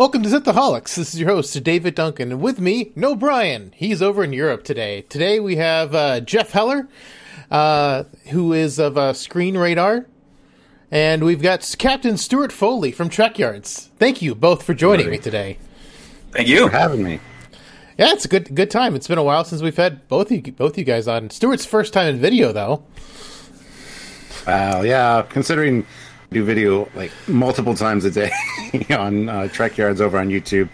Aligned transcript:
Welcome 0.00 0.22
to 0.22 0.30
Synthaholics. 0.30 0.94
This 0.94 1.12
is 1.12 1.20
your 1.20 1.28
host, 1.28 1.62
David 1.62 1.94
Duncan. 1.94 2.32
And 2.32 2.40
with 2.40 2.58
me, 2.58 2.90
no 2.96 3.14
Brian. 3.14 3.70
He's 3.76 4.00
over 4.00 4.24
in 4.24 4.32
Europe 4.32 4.64
today. 4.64 5.02
Today 5.02 5.40
we 5.40 5.56
have 5.56 5.94
uh, 5.94 6.20
Jeff 6.20 6.52
Heller, 6.52 6.88
uh, 7.50 8.04
who 8.30 8.54
is 8.54 8.78
of 8.78 8.96
uh, 8.96 9.12
Screen 9.12 9.58
Radar. 9.58 10.06
And 10.90 11.22
we've 11.22 11.42
got 11.42 11.74
Captain 11.78 12.16
Stuart 12.16 12.50
Foley 12.50 12.92
from 12.92 13.10
Trek 13.10 13.38
Yards. 13.38 13.90
Thank 13.98 14.22
you 14.22 14.34
both 14.34 14.62
for 14.62 14.72
joining 14.72 15.10
me 15.10 15.18
today. 15.18 15.58
Thank 16.30 16.48
you 16.48 16.70
for 16.70 16.72
having 16.72 17.02
me. 17.02 17.20
Yeah, 17.98 18.12
it's 18.12 18.24
a 18.24 18.28
good 18.28 18.54
good 18.54 18.70
time. 18.70 18.94
It's 18.94 19.06
been 19.06 19.18
a 19.18 19.22
while 19.22 19.44
since 19.44 19.60
we've 19.60 19.76
had 19.76 20.08
both 20.08 20.32
you 20.32 20.40
both 20.40 20.78
you 20.78 20.84
guys 20.84 21.08
on. 21.08 21.28
Stuart's 21.28 21.66
first 21.66 21.92
time 21.92 22.06
in 22.06 22.18
video 22.18 22.52
though. 22.52 22.84
Wow, 24.46 24.80
yeah, 24.80 25.26
considering 25.28 25.84
do 26.30 26.44
video 26.44 26.88
like 26.94 27.10
multiple 27.28 27.74
times 27.74 28.04
a 28.04 28.10
day 28.10 28.30
on 28.90 29.28
uh, 29.28 29.48
Trek 29.48 29.76
Yards 29.76 30.00
over 30.00 30.18
on 30.18 30.28
YouTube. 30.28 30.68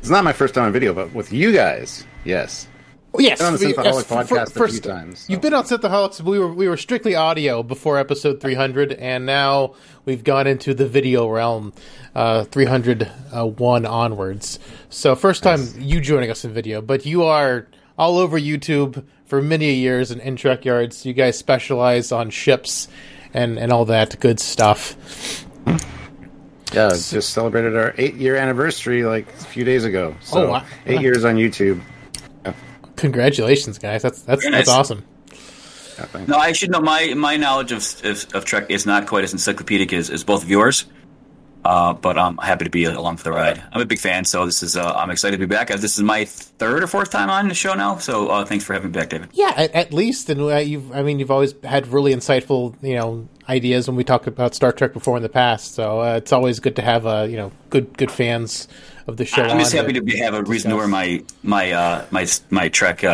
It's 0.00 0.10
not 0.10 0.24
my 0.24 0.32
first 0.32 0.54
time 0.54 0.64
on 0.64 0.72
video, 0.72 0.92
but 0.94 1.12
with 1.14 1.32
you 1.32 1.52
guys, 1.52 2.06
yes. 2.24 2.68
Oh, 3.14 3.20
yes, 3.20 3.38
been 3.38 3.48
on 3.48 3.52
the 3.58 3.66
we- 3.66 3.74
yes, 3.84 4.04
podcast 4.04 4.28
fir- 4.28 4.42
a 4.42 4.46
first- 4.46 4.82
few 4.82 4.90
times. 4.90 5.18
so. 5.20 5.32
You've 5.32 5.42
been 5.42 5.52
on 5.52 5.64
Synthaholics. 5.64 6.22
We 6.22 6.38
were 6.38 6.52
we 6.52 6.66
were 6.66 6.78
strictly 6.78 7.14
audio 7.14 7.62
before 7.62 7.98
episode 7.98 8.40
300, 8.40 8.92
and 8.94 9.26
now 9.26 9.74
we've 10.06 10.24
gone 10.24 10.46
into 10.46 10.72
the 10.72 10.88
video 10.88 11.28
realm, 11.28 11.74
uh, 12.14 12.44
301 12.44 13.86
onwards. 13.86 14.58
So 14.88 15.14
first 15.14 15.42
time 15.42 15.60
you 15.78 16.00
joining 16.00 16.30
us 16.30 16.44
in 16.44 16.52
video, 16.54 16.80
but 16.80 17.04
you 17.04 17.24
are 17.24 17.66
all 17.98 18.16
over 18.18 18.40
YouTube 18.40 19.04
for 19.26 19.42
many 19.42 19.74
years 19.74 20.10
in, 20.10 20.18
in 20.20 20.36
Trek 20.36 20.64
Yards. 20.64 21.04
You 21.04 21.12
guys 21.12 21.38
specialize 21.38 22.12
on 22.12 22.30
ships 22.30 22.88
and 23.34 23.58
and 23.58 23.72
all 23.72 23.84
that 23.86 24.18
good 24.20 24.40
stuff. 24.40 24.96
Yeah, 26.74 26.88
just 26.90 27.30
celebrated 27.34 27.76
our 27.76 27.94
eight 27.98 28.14
year 28.14 28.36
anniversary 28.36 29.04
like 29.04 29.28
a 29.28 29.44
few 29.44 29.62
days 29.64 29.84
ago. 29.84 30.14
Oh, 30.16 30.22
so 30.24 30.46
Oh, 30.46 30.50
wow. 30.52 30.64
eight 30.86 31.02
years 31.02 31.24
on 31.24 31.36
YouTube. 31.36 31.80
Congratulations, 32.96 33.78
guys! 33.78 34.02
That's 34.02 34.22
that's 34.22 34.42
Very 34.42 34.54
that's 34.56 34.68
awesome. 34.68 35.04
I 35.98 36.04
think. 36.06 36.28
No, 36.28 36.36
I 36.36 36.52
should 36.52 36.70
know 36.70 36.80
my 36.80 37.14
my 37.14 37.36
knowledge 37.36 37.72
of 37.72 37.82
of, 38.04 38.26
of 38.34 38.44
Trek 38.44 38.66
is 38.70 38.86
not 38.86 39.06
quite 39.06 39.24
as 39.24 39.32
encyclopedic 39.32 39.92
as, 39.92 40.08
as 40.08 40.24
both 40.24 40.42
of 40.44 40.50
yours. 40.50 40.86
Uh, 41.64 41.92
but 41.92 42.18
I'm 42.18 42.38
happy 42.38 42.64
to 42.64 42.70
be 42.70 42.84
along 42.84 43.18
for 43.18 43.24
the 43.24 43.30
ride. 43.32 43.62
I'm 43.72 43.80
a 43.80 43.84
big 43.84 44.00
fan, 44.00 44.24
so 44.24 44.46
this 44.46 44.64
is 44.64 44.76
uh, 44.76 44.94
I'm 44.94 45.10
excited 45.10 45.38
to 45.38 45.46
be 45.46 45.54
back. 45.54 45.70
Uh, 45.70 45.76
This 45.76 45.96
is 45.96 46.02
my 46.02 46.24
third 46.24 46.82
or 46.82 46.88
fourth 46.88 47.10
time 47.10 47.30
on 47.30 47.46
the 47.46 47.54
show 47.54 47.74
now, 47.74 47.98
so 47.98 48.28
uh, 48.28 48.44
thanks 48.44 48.64
for 48.64 48.72
having 48.72 48.90
me 48.90 48.98
back, 48.98 49.10
David. 49.10 49.28
Yeah, 49.32 49.52
at, 49.56 49.70
at 49.72 49.92
least, 49.92 50.28
and 50.28 50.40
uh, 50.40 50.56
you've. 50.56 50.90
I 50.90 51.02
mean, 51.02 51.20
you've 51.20 51.30
always 51.30 51.54
had 51.62 51.86
really 51.86 52.12
insightful, 52.12 52.74
you 52.82 52.96
know, 52.96 53.28
ideas 53.48 53.86
when 53.86 53.96
we 53.96 54.02
talked 54.02 54.26
about 54.26 54.56
Star 54.56 54.72
Trek 54.72 54.92
before 54.92 55.16
in 55.16 55.22
the 55.22 55.28
past. 55.28 55.74
So 55.74 56.00
uh, 56.00 56.16
it's 56.16 56.32
always 56.32 56.58
good 56.58 56.74
to 56.76 56.82
have, 56.82 57.06
uh, 57.06 57.26
you 57.30 57.36
know, 57.36 57.52
good 57.70 57.96
good 57.96 58.10
fans 58.10 58.66
of 59.06 59.16
the 59.16 59.24
show. 59.24 59.42
I'm 59.42 59.60
just 59.60 59.72
happy 59.72 59.92
to 59.92 60.02
be, 60.02 60.18
have 60.18 60.34
a 60.34 60.42
reason 60.42 60.70
to 60.72 60.76
wear 60.76 60.88
my 60.88 61.22
my 61.44 61.70
uh, 61.70 62.04
my 62.10 62.26
my 62.50 62.70
Trek 62.70 63.04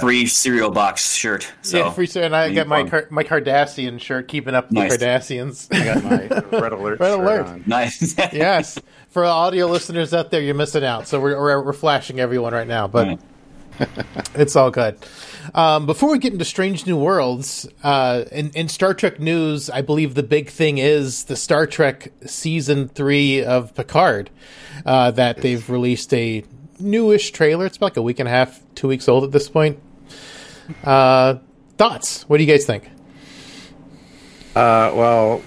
three 0.00 0.26
cereal 0.26 0.70
box 0.70 1.14
shirt. 1.14 1.50
So 1.62 1.78
yeah, 1.78 1.90
free 1.90 2.08
and 2.16 2.34
I 2.34 2.52
got 2.52 2.66
my 2.66 2.78
uniform. 2.78 3.02
Car- 3.02 3.08
my 3.10 3.24
Cardassian 3.24 4.00
shirt, 4.00 4.28
keeping 4.28 4.54
up 4.54 4.70
Nice. 4.70 4.96
the 4.96 5.04
Cardassians. 5.04 5.68
I 5.74 5.84
got 5.84 6.04
my 6.04 6.58
red 6.58 6.72
alert. 6.72 7.00
Red 7.00 7.10
shirt 7.10 7.20
alert. 7.20 7.46
on. 7.46 7.64
nice. 7.66 8.16
yes, 8.32 8.78
for 9.10 9.24
audio 9.24 9.66
listeners 9.66 10.14
out 10.14 10.30
there, 10.30 10.40
you're 10.40 10.54
missing 10.54 10.84
out. 10.84 11.08
So 11.08 11.20
we're 11.20 11.38
we're, 11.40 11.62
we're 11.64 11.72
flashing 11.72 12.20
everyone 12.20 12.52
right 12.52 12.68
now, 12.68 12.86
but 12.88 13.18
it's 14.34 14.56
all 14.56 14.70
good. 14.70 14.98
Um, 15.54 15.86
before 15.86 16.10
we 16.10 16.18
get 16.18 16.32
into 16.32 16.44
Strange 16.44 16.86
New 16.86 16.98
Worlds, 16.98 17.66
uh, 17.82 18.24
in, 18.30 18.50
in 18.50 18.68
Star 18.68 18.92
Trek 18.92 19.18
news, 19.18 19.70
I 19.70 19.80
believe 19.80 20.14
the 20.14 20.22
big 20.22 20.50
thing 20.50 20.76
is 20.78 21.24
the 21.24 21.36
Star 21.36 21.66
Trek 21.66 22.12
season 22.26 22.88
three 22.88 23.42
of 23.42 23.74
Picard. 23.74 24.30
Uh, 24.86 25.10
that 25.10 25.38
they've 25.38 25.68
released 25.68 26.12
a 26.14 26.44
newish 26.78 27.32
trailer. 27.32 27.66
It's 27.66 27.76
about 27.76 27.86
like 27.86 27.96
a 27.96 28.02
week 28.02 28.20
and 28.20 28.28
a 28.28 28.30
half, 28.30 28.60
two 28.76 28.86
weeks 28.86 29.08
old 29.08 29.24
at 29.24 29.32
this 29.32 29.48
point. 29.48 29.80
Uh, 30.84 31.36
thoughts? 31.76 32.22
What 32.28 32.38
do 32.38 32.44
you 32.44 32.52
guys 32.52 32.64
think? 32.64 32.84
Uh, 34.54 34.90
well, 34.94 35.42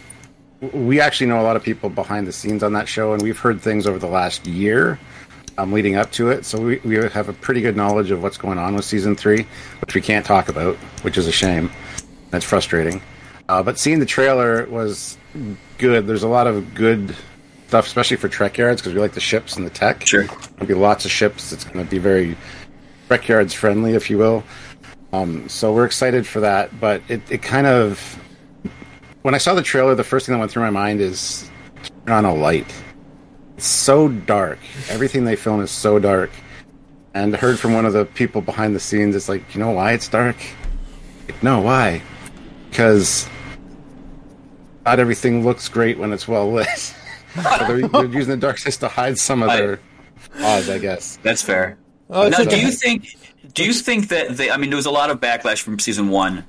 we 0.73 0.99
actually 0.99 1.27
know 1.27 1.41
a 1.41 1.43
lot 1.43 1.55
of 1.55 1.63
people 1.63 1.89
behind 1.89 2.27
the 2.27 2.31
scenes 2.31 2.63
on 2.63 2.73
that 2.73 2.87
show, 2.87 3.13
and 3.13 3.21
we've 3.21 3.39
heard 3.39 3.61
things 3.61 3.87
over 3.87 3.99
the 3.99 4.07
last 4.07 4.45
year 4.47 4.99
um, 5.57 5.71
leading 5.71 5.95
up 5.95 6.11
to 6.13 6.29
it. 6.29 6.45
So 6.45 6.61
we, 6.61 6.77
we 6.83 6.95
have 6.95 7.29
a 7.29 7.33
pretty 7.33 7.61
good 7.61 7.75
knowledge 7.75 8.11
of 8.11 8.23
what's 8.23 8.37
going 8.37 8.57
on 8.57 8.75
with 8.75 8.85
season 8.85 9.15
three, 9.15 9.45
which 9.81 9.95
we 9.95 10.01
can't 10.01 10.25
talk 10.25 10.49
about, 10.49 10.75
which 11.03 11.17
is 11.17 11.27
a 11.27 11.31
shame. 11.31 11.71
That's 12.29 12.45
frustrating. 12.45 13.01
Uh, 13.49 13.61
but 13.61 13.77
seeing 13.77 13.99
the 13.99 14.05
trailer 14.05 14.65
was 14.67 15.17
good. 15.77 16.07
There's 16.07 16.23
a 16.23 16.27
lot 16.27 16.47
of 16.47 16.73
good 16.73 17.15
stuff, 17.67 17.85
especially 17.87 18.17
for 18.17 18.29
Trek 18.29 18.57
Yards, 18.57 18.81
because 18.81 18.93
we 18.93 19.01
like 19.01 19.13
the 19.13 19.19
ships 19.19 19.57
and 19.57 19.65
the 19.65 19.69
tech. 19.69 20.05
Sure. 20.05 20.23
There'll 20.23 20.67
be 20.67 20.73
lots 20.73 21.05
of 21.05 21.11
ships. 21.11 21.51
It's 21.51 21.63
going 21.65 21.83
to 21.83 21.89
be 21.89 21.97
very 21.97 22.37
Trek 23.07 23.27
Yards 23.27 23.53
friendly, 23.53 23.93
if 23.93 24.09
you 24.09 24.17
will. 24.17 24.43
Um, 25.13 25.49
so 25.49 25.73
we're 25.73 25.85
excited 25.85 26.25
for 26.25 26.39
that. 26.41 26.79
But 26.79 27.01
it, 27.07 27.21
it 27.29 27.41
kind 27.41 27.67
of 27.67 27.99
when 29.21 29.35
I 29.35 29.37
saw 29.37 29.53
the 29.53 29.61
trailer, 29.61 29.95
the 29.95 30.03
first 30.03 30.25
thing 30.25 30.33
that 30.33 30.39
went 30.39 30.51
through 30.51 30.63
my 30.63 30.69
mind 30.69 31.01
is 31.01 31.49
turn 32.05 32.13
on 32.13 32.25
a 32.25 32.33
light. 32.33 32.71
It's 33.57 33.67
so 33.67 34.07
dark. 34.07 34.59
Everything 34.89 35.25
they 35.25 35.35
film 35.35 35.61
is 35.61 35.71
so 35.71 35.99
dark. 35.99 36.31
And 37.13 37.35
I 37.35 37.37
heard 37.37 37.59
from 37.59 37.73
one 37.73 37.85
of 37.85 37.93
the 37.93 38.05
people 38.05 38.41
behind 38.41 38.75
the 38.75 38.79
scenes, 38.79 39.15
it's 39.15 39.29
like, 39.29 39.53
you 39.53 39.59
know 39.59 39.71
why 39.71 39.91
it's 39.91 40.07
dark? 40.07 40.37
Like, 41.27 41.43
no, 41.43 41.59
why? 41.59 42.01
Because 42.69 43.27
not 44.85 44.99
everything 44.99 45.43
looks 45.43 45.67
great 45.67 45.99
when 45.99 46.13
it's 46.13 46.27
well 46.27 46.51
lit. 46.51 46.67
so 47.35 47.67
they're, 47.67 47.87
they're 47.87 48.05
using 48.05 48.31
the 48.31 48.37
darkness 48.37 48.77
to 48.77 48.87
hide 48.87 49.19
some 49.19 49.43
of 49.43 49.49
I- 49.49 49.57
their 49.57 49.79
flaws, 50.15 50.69
I 50.69 50.79
guess. 50.79 51.17
That's 51.21 51.41
fair. 51.41 51.77
Oh, 52.09 52.23
it's 52.23 52.37
now, 52.37 52.43
okay. 52.43 52.59
do 52.59 52.65
you 52.65 52.71
think? 52.71 53.15
Do 53.53 53.63
you 53.65 53.73
think 53.73 54.09
that 54.09 54.37
they? 54.37 54.51
I 54.51 54.57
mean, 54.57 54.69
there 54.69 54.77
was 54.77 54.85
a 54.85 54.91
lot 54.91 55.09
of 55.09 55.19
backlash 55.19 55.61
from 55.61 55.79
season 55.79 56.09
one 56.09 56.43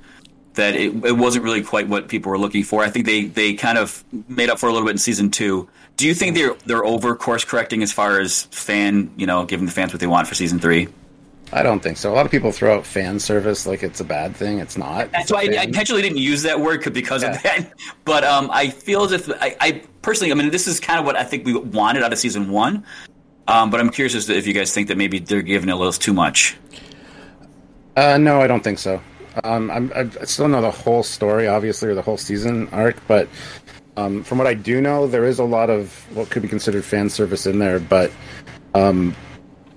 that 0.53 0.75
it, 0.75 0.93
it 1.03 1.17
wasn't 1.17 1.43
really 1.43 1.63
quite 1.63 1.87
what 1.87 2.07
people 2.07 2.29
were 2.29 2.37
looking 2.37 2.63
for. 2.63 2.83
I 2.83 2.89
think 2.89 3.05
they 3.05 3.25
they 3.25 3.53
kind 3.55 3.77
of 3.77 4.03
made 4.27 4.49
up 4.49 4.59
for 4.59 4.69
a 4.69 4.71
little 4.71 4.85
bit 4.85 4.91
in 4.91 4.97
season 4.99 5.31
two. 5.31 5.67
Do 5.97 6.07
you 6.07 6.13
think 6.13 6.35
they're 6.35 6.53
they're 6.65 6.85
over 6.85 7.15
course 7.15 7.43
correcting 7.43 7.81
as 7.83 7.91
far 7.91 8.19
as 8.19 8.43
fan, 8.51 9.11
you 9.17 9.25
know, 9.25 9.45
giving 9.45 9.65
the 9.65 9.71
fans 9.71 9.91
what 9.93 9.99
they 9.99 10.07
want 10.07 10.27
for 10.27 10.35
season 10.35 10.59
three? 10.59 10.87
I 11.51 11.61
don't 11.61 11.81
think 11.81 11.97
so. 11.97 12.11
A 12.11 12.15
lot 12.15 12.25
of 12.25 12.31
people 12.31 12.51
throw 12.51 12.75
out 12.77 12.85
fan 12.85 13.19
service 13.19 13.67
like 13.67 13.83
it's 13.83 13.99
a 13.99 14.03
bad 14.03 14.35
thing. 14.35 14.57
It's 14.57 14.75
not. 14.75 15.11
That's 15.11 15.25
It's 15.25 15.31
why 15.31 15.41
I, 15.55 15.61
I 15.61 15.63
intentionally 15.65 16.01
didn't 16.01 16.17
use 16.17 16.41
that 16.43 16.59
word 16.59 16.91
because 16.93 17.21
Yeah. 17.21 17.35
of 17.35 17.43
that. 17.43 17.73
But 18.05 18.23
um, 18.23 18.49
I 18.51 18.69
feel 18.69 19.03
as 19.03 19.11
if 19.11 19.29
I, 19.29 19.55
I 19.59 19.83
personally, 20.01 20.31
I 20.31 20.35
mean, 20.35 20.49
this 20.49 20.67
is 20.67 20.79
kind 20.79 20.99
of 20.99 21.05
what 21.05 21.15
I 21.15 21.23
think 21.23 21.45
we 21.45 21.55
wanted 21.55 22.01
out 22.01 22.11
of 22.11 22.17
season 22.17 22.49
one. 22.49 22.83
Um, 23.47 23.69
but 23.69 23.79
I'm 23.79 23.89
curious 23.89 24.15
as 24.15 24.25
to 24.27 24.37
if 24.37 24.47
you 24.47 24.53
guys 24.53 24.73
think 24.73 24.87
that 24.87 24.97
maybe 24.97 25.19
they're 25.19 25.41
giving 25.41 25.69
it 25.69 25.73
a 25.73 25.75
little 25.75 25.93
too 25.93 26.13
much. 26.13 26.57
Uh, 27.95 28.17
no, 28.17 28.41
I 28.41 28.47
don't 28.47 28.63
think 28.63 28.79
so. 28.79 29.01
Um, 29.43 29.69
I'm, 29.71 29.91
I 29.95 30.07
still 30.25 30.47
know 30.47 30.61
the 30.61 30.71
whole 30.71 31.03
story, 31.03 31.47
obviously, 31.47 31.89
or 31.89 31.95
the 31.95 32.01
whole 32.01 32.17
season 32.17 32.69
arc, 32.71 32.95
but 33.07 33.27
um, 33.97 34.23
from 34.23 34.37
what 34.37 34.47
I 34.47 34.53
do 34.53 34.81
know, 34.81 35.07
there 35.07 35.25
is 35.25 35.39
a 35.39 35.43
lot 35.43 35.69
of 35.69 35.91
what 36.15 36.29
could 36.29 36.41
be 36.41 36.47
considered 36.47 36.83
fan 36.83 37.09
service 37.09 37.45
in 37.45 37.59
there. 37.59 37.79
But 37.79 38.11
um, 38.73 39.15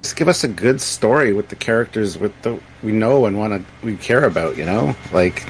just 0.02 0.16
give 0.16 0.28
us 0.28 0.44
a 0.44 0.48
good 0.48 0.80
story 0.80 1.32
with 1.32 1.48
the 1.48 1.56
characters 1.56 2.18
with 2.18 2.32
the 2.42 2.60
we 2.82 2.92
know 2.92 3.26
and 3.26 3.38
want 3.38 3.52
to 3.54 3.86
we 3.86 3.96
care 3.96 4.24
about. 4.24 4.56
You 4.56 4.64
know, 4.64 4.96
like 5.12 5.46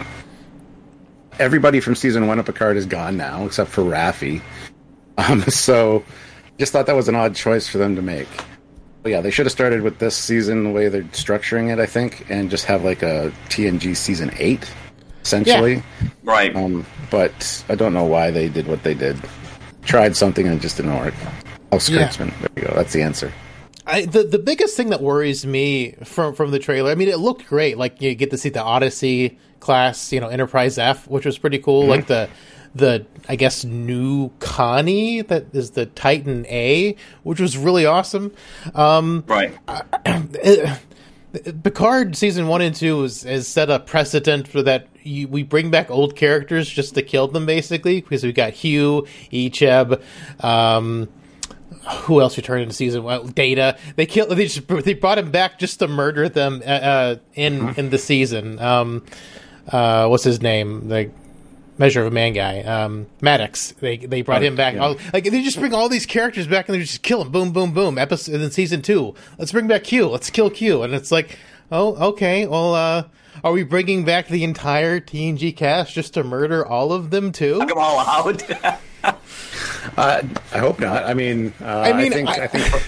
everybody 1.39 1.81
from 1.81 1.95
season 1.95 2.27
one 2.27 2.39
of 2.39 2.47
Picard 2.47 2.77
is 2.77 2.87
gone 2.87 3.17
now, 3.17 3.45
except 3.45 3.71
for 3.71 3.83
Raffi. 3.83 4.41
Um, 5.19 5.41
so 5.45 6.05
just 6.59 6.73
thought 6.73 6.87
that 6.87 6.97
was 6.97 7.09
an 7.09 7.15
odd 7.15 7.35
choice 7.35 7.69
for 7.69 7.79
them 7.79 7.97
to 7.97 8.03
make. 8.03 8.29
But 9.03 9.13
yeah, 9.13 9.21
they 9.21 9.31
should 9.31 9.47
have 9.47 9.53
started 9.53 9.83
with 9.83 9.99
this 9.99 10.17
season 10.17 10.65
the 10.65 10.71
way 10.71 10.89
they're 10.89 11.03
structuring 11.05 11.73
it, 11.73 11.79
I 11.79 11.87
think, 11.87 12.27
and 12.29 12.51
just 12.51 12.65
have 12.65 12.85
like 12.85 13.03
a 13.03 13.33
TNG 13.49 13.97
season 13.97 14.33
eight, 14.39 14.69
essentially. 15.23 15.75
Yeah. 15.75 16.09
Right. 16.25 16.57
Um, 16.57 16.85
but 17.11 17.65
I 17.69 17.77
don't 17.77 17.93
know 17.93 18.05
why 18.05 18.31
they 18.31 18.49
did 18.49 18.67
what 18.67 18.83
they 18.83 18.95
did. 18.95 19.17
Tried 19.83 20.17
something 20.17 20.47
and 20.47 20.57
it 20.57 20.61
just 20.61 20.77
didn't 20.77 20.97
work. 20.99 21.15
Oh, 21.71 21.79
Yeah. 21.89 22.11
There 22.11 22.33
we 22.57 22.63
go. 22.63 22.73
That's 22.75 22.93
the 22.93 23.03
answer. 23.03 23.33
I, 23.89 24.05
the 24.05 24.25
the 24.25 24.41
biggest 24.41 24.77
thing 24.77 24.91
that 24.91 25.01
worries 25.01 25.47
me 25.47 25.93
from 26.05 26.35
from 26.35 26.51
the 26.51 26.59
trailer, 26.59 26.91
I 26.91 26.97
mean, 26.97 27.09
it 27.09 27.19
looked 27.21 27.47
great. 27.47 27.79
Like 27.79 28.03
you 28.03 28.15
get 28.17 28.31
to 28.33 28.39
see 28.39 28.49
the 28.49 28.63
Odyssey 28.63 29.39
class, 29.61 30.13
you 30.13 30.19
know, 30.19 30.27
Enterprise 30.27 30.77
F, 30.79 31.07
which 31.07 31.25
was 31.25 31.39
pretty 31.39 31.59
cool. 31.61 31.87
Like 31.87 32.09
the 32.09 32.29
the 32.77 33.07
I 33.29 33.37
guess 33.37 33.65
new 33.65 34.31
Connie 34.39 35.23
that 35.23 35.47
is 35.55 35.71
the 35.73 35.87
Titan 35.87 36.47
A, 36.47 36.97
which 37.23 37.41
was 37.41 37.57
really 37.57 37.87
awesome. 37.87 38.33
Um, 38.75 39.25
right. 39.27 39.57
it- 40.07 40.79
Picard 41.63 42.17
season 42.17 42.49
one 42.49 42.63
and 42.63 42.75
two 42.75 43.03
has, 43.03 43.23
has 43.23 43.47
set 43.47 43.69
a 43.71 43.79
precedent 43.79 44.49
for 44.49 44.63
that. 44.63 44.89
You, 45.03 45.29
we 45.29 45.43
bring 45.43 45.71
back 45.71 45.91
old 45.91 46.17
characters 46.17 46.69
just 46.69 46.95
to 46.95 47.03
kill 47.03 47.29
them, 47.29 47.47
basically, 47.47 48.01
because 48.01 48.25
we 48.25 48.33
got 48.33 48.55
Hugh, 48.55 49.07
Icheb, 49.31 50.03
um, 50.43 51.09
who 52.05 52.21
else 52.21 52.37
returned 52.37 52.63
in 52.63 52.71
season 52.71 53.03
one? 53.05 53.29
Data. 53.29 53.77
They 53.97 54.07
killed. 54.07 54.31
They 54.31 54.47
just 54.47 54.67
they 54.67 54.95
brought 54.95 55.19
him 55.19 55.31
back 55.31 55.59
just 55.59 55.79
to 55.81 55.89
murder 55.89 56.29
them 56.29 56.63
uh, 56.65 56.69
uh, 56.71 57.17
in 57.35 57.75
in 57.77 57.91
the 57.91 57.99
season. 57.99 58.59
Um, 58.59 59.05
uh, 59.71 60.07
what's 60.09 60.25
his 60.25 60.41
name? 60.41 60.89
Like 60.89 61.13
Measure 61.79 62.01
of 62.01 62.07
a 62.07 62.11
Man 62.11 62.33
guy, 62.33 62.61
um, 62.63 63.07
Maddox. 63.21 63.73
They 63.81 63.99
they 63.99 64.23
brought 64.23 64.43
him 64.43 64.57
back. 64.57 64.75
yeah. 64.75 64.81
All, 64.81 64.97
like 65.13 65.25
they 65.25 65.43
just 65.43 65.59
bring 65.59 65.75
all 65.75 65.89
these 65.91 66.07
characters 66.07 66.47
back 66.47 66.69
and 66.69 66.75
they 66.75 66.81
just 66.81 67.03
kill 67.03 67.23
them. 67.23 67.31
Boom, 67.33 67.53
boom, 67.53 67.73
boom. 67.73 67.99
Episode 67.99 68.35
and 68.35 68.43
then 68.43 68.51
season 68.51 68.81
two. 68.83 69.15
Let's 69.39 69.53
bring 69.53 69.67
back 69.67 69.85
Q. 69.85 70.09
Let's 70.09 70.31
kill 70.31 70.49
Q. 70.51 70.83
And 70.83 70.95
it's 70.95 71.13
like, 71.13 71.39
oh, 71.71 72.09
okay. 72.11 72.47
Well, 72.47 72.75
uh, 72.75 73.05
are 73.45 73.53
we 73.53 73.63
bringing 73.63 74.05
back 74.07 74.29
the 74.29 74.43
entire 74.45 75.01
TNG 75.01 75.55
cast 75.55 75.93
just 75.93 76.15
to 76.15 76.25
murder 76.25 76.65
all 76.67 76.93
of 76.95 77.11
them 77.11 77.31
too? 77.33 77.59
Come 77.59 77.79
all 77.79 77.99
out. 77.99 78.43
Uh, 79.97 80.21
I 80.53 80.59
hope 80.59 80.81
not. 80.81 81.05
I 81.05 81.15
mean, 81.15 81.53
uh, 81.63 81.65
I 81.65 81.93
mean, 81.93 82.13
think 82.13 82.29
I- 82.29 82.43
I, 82.43 82.47
think 82.49 82.75
I 82.75 82.79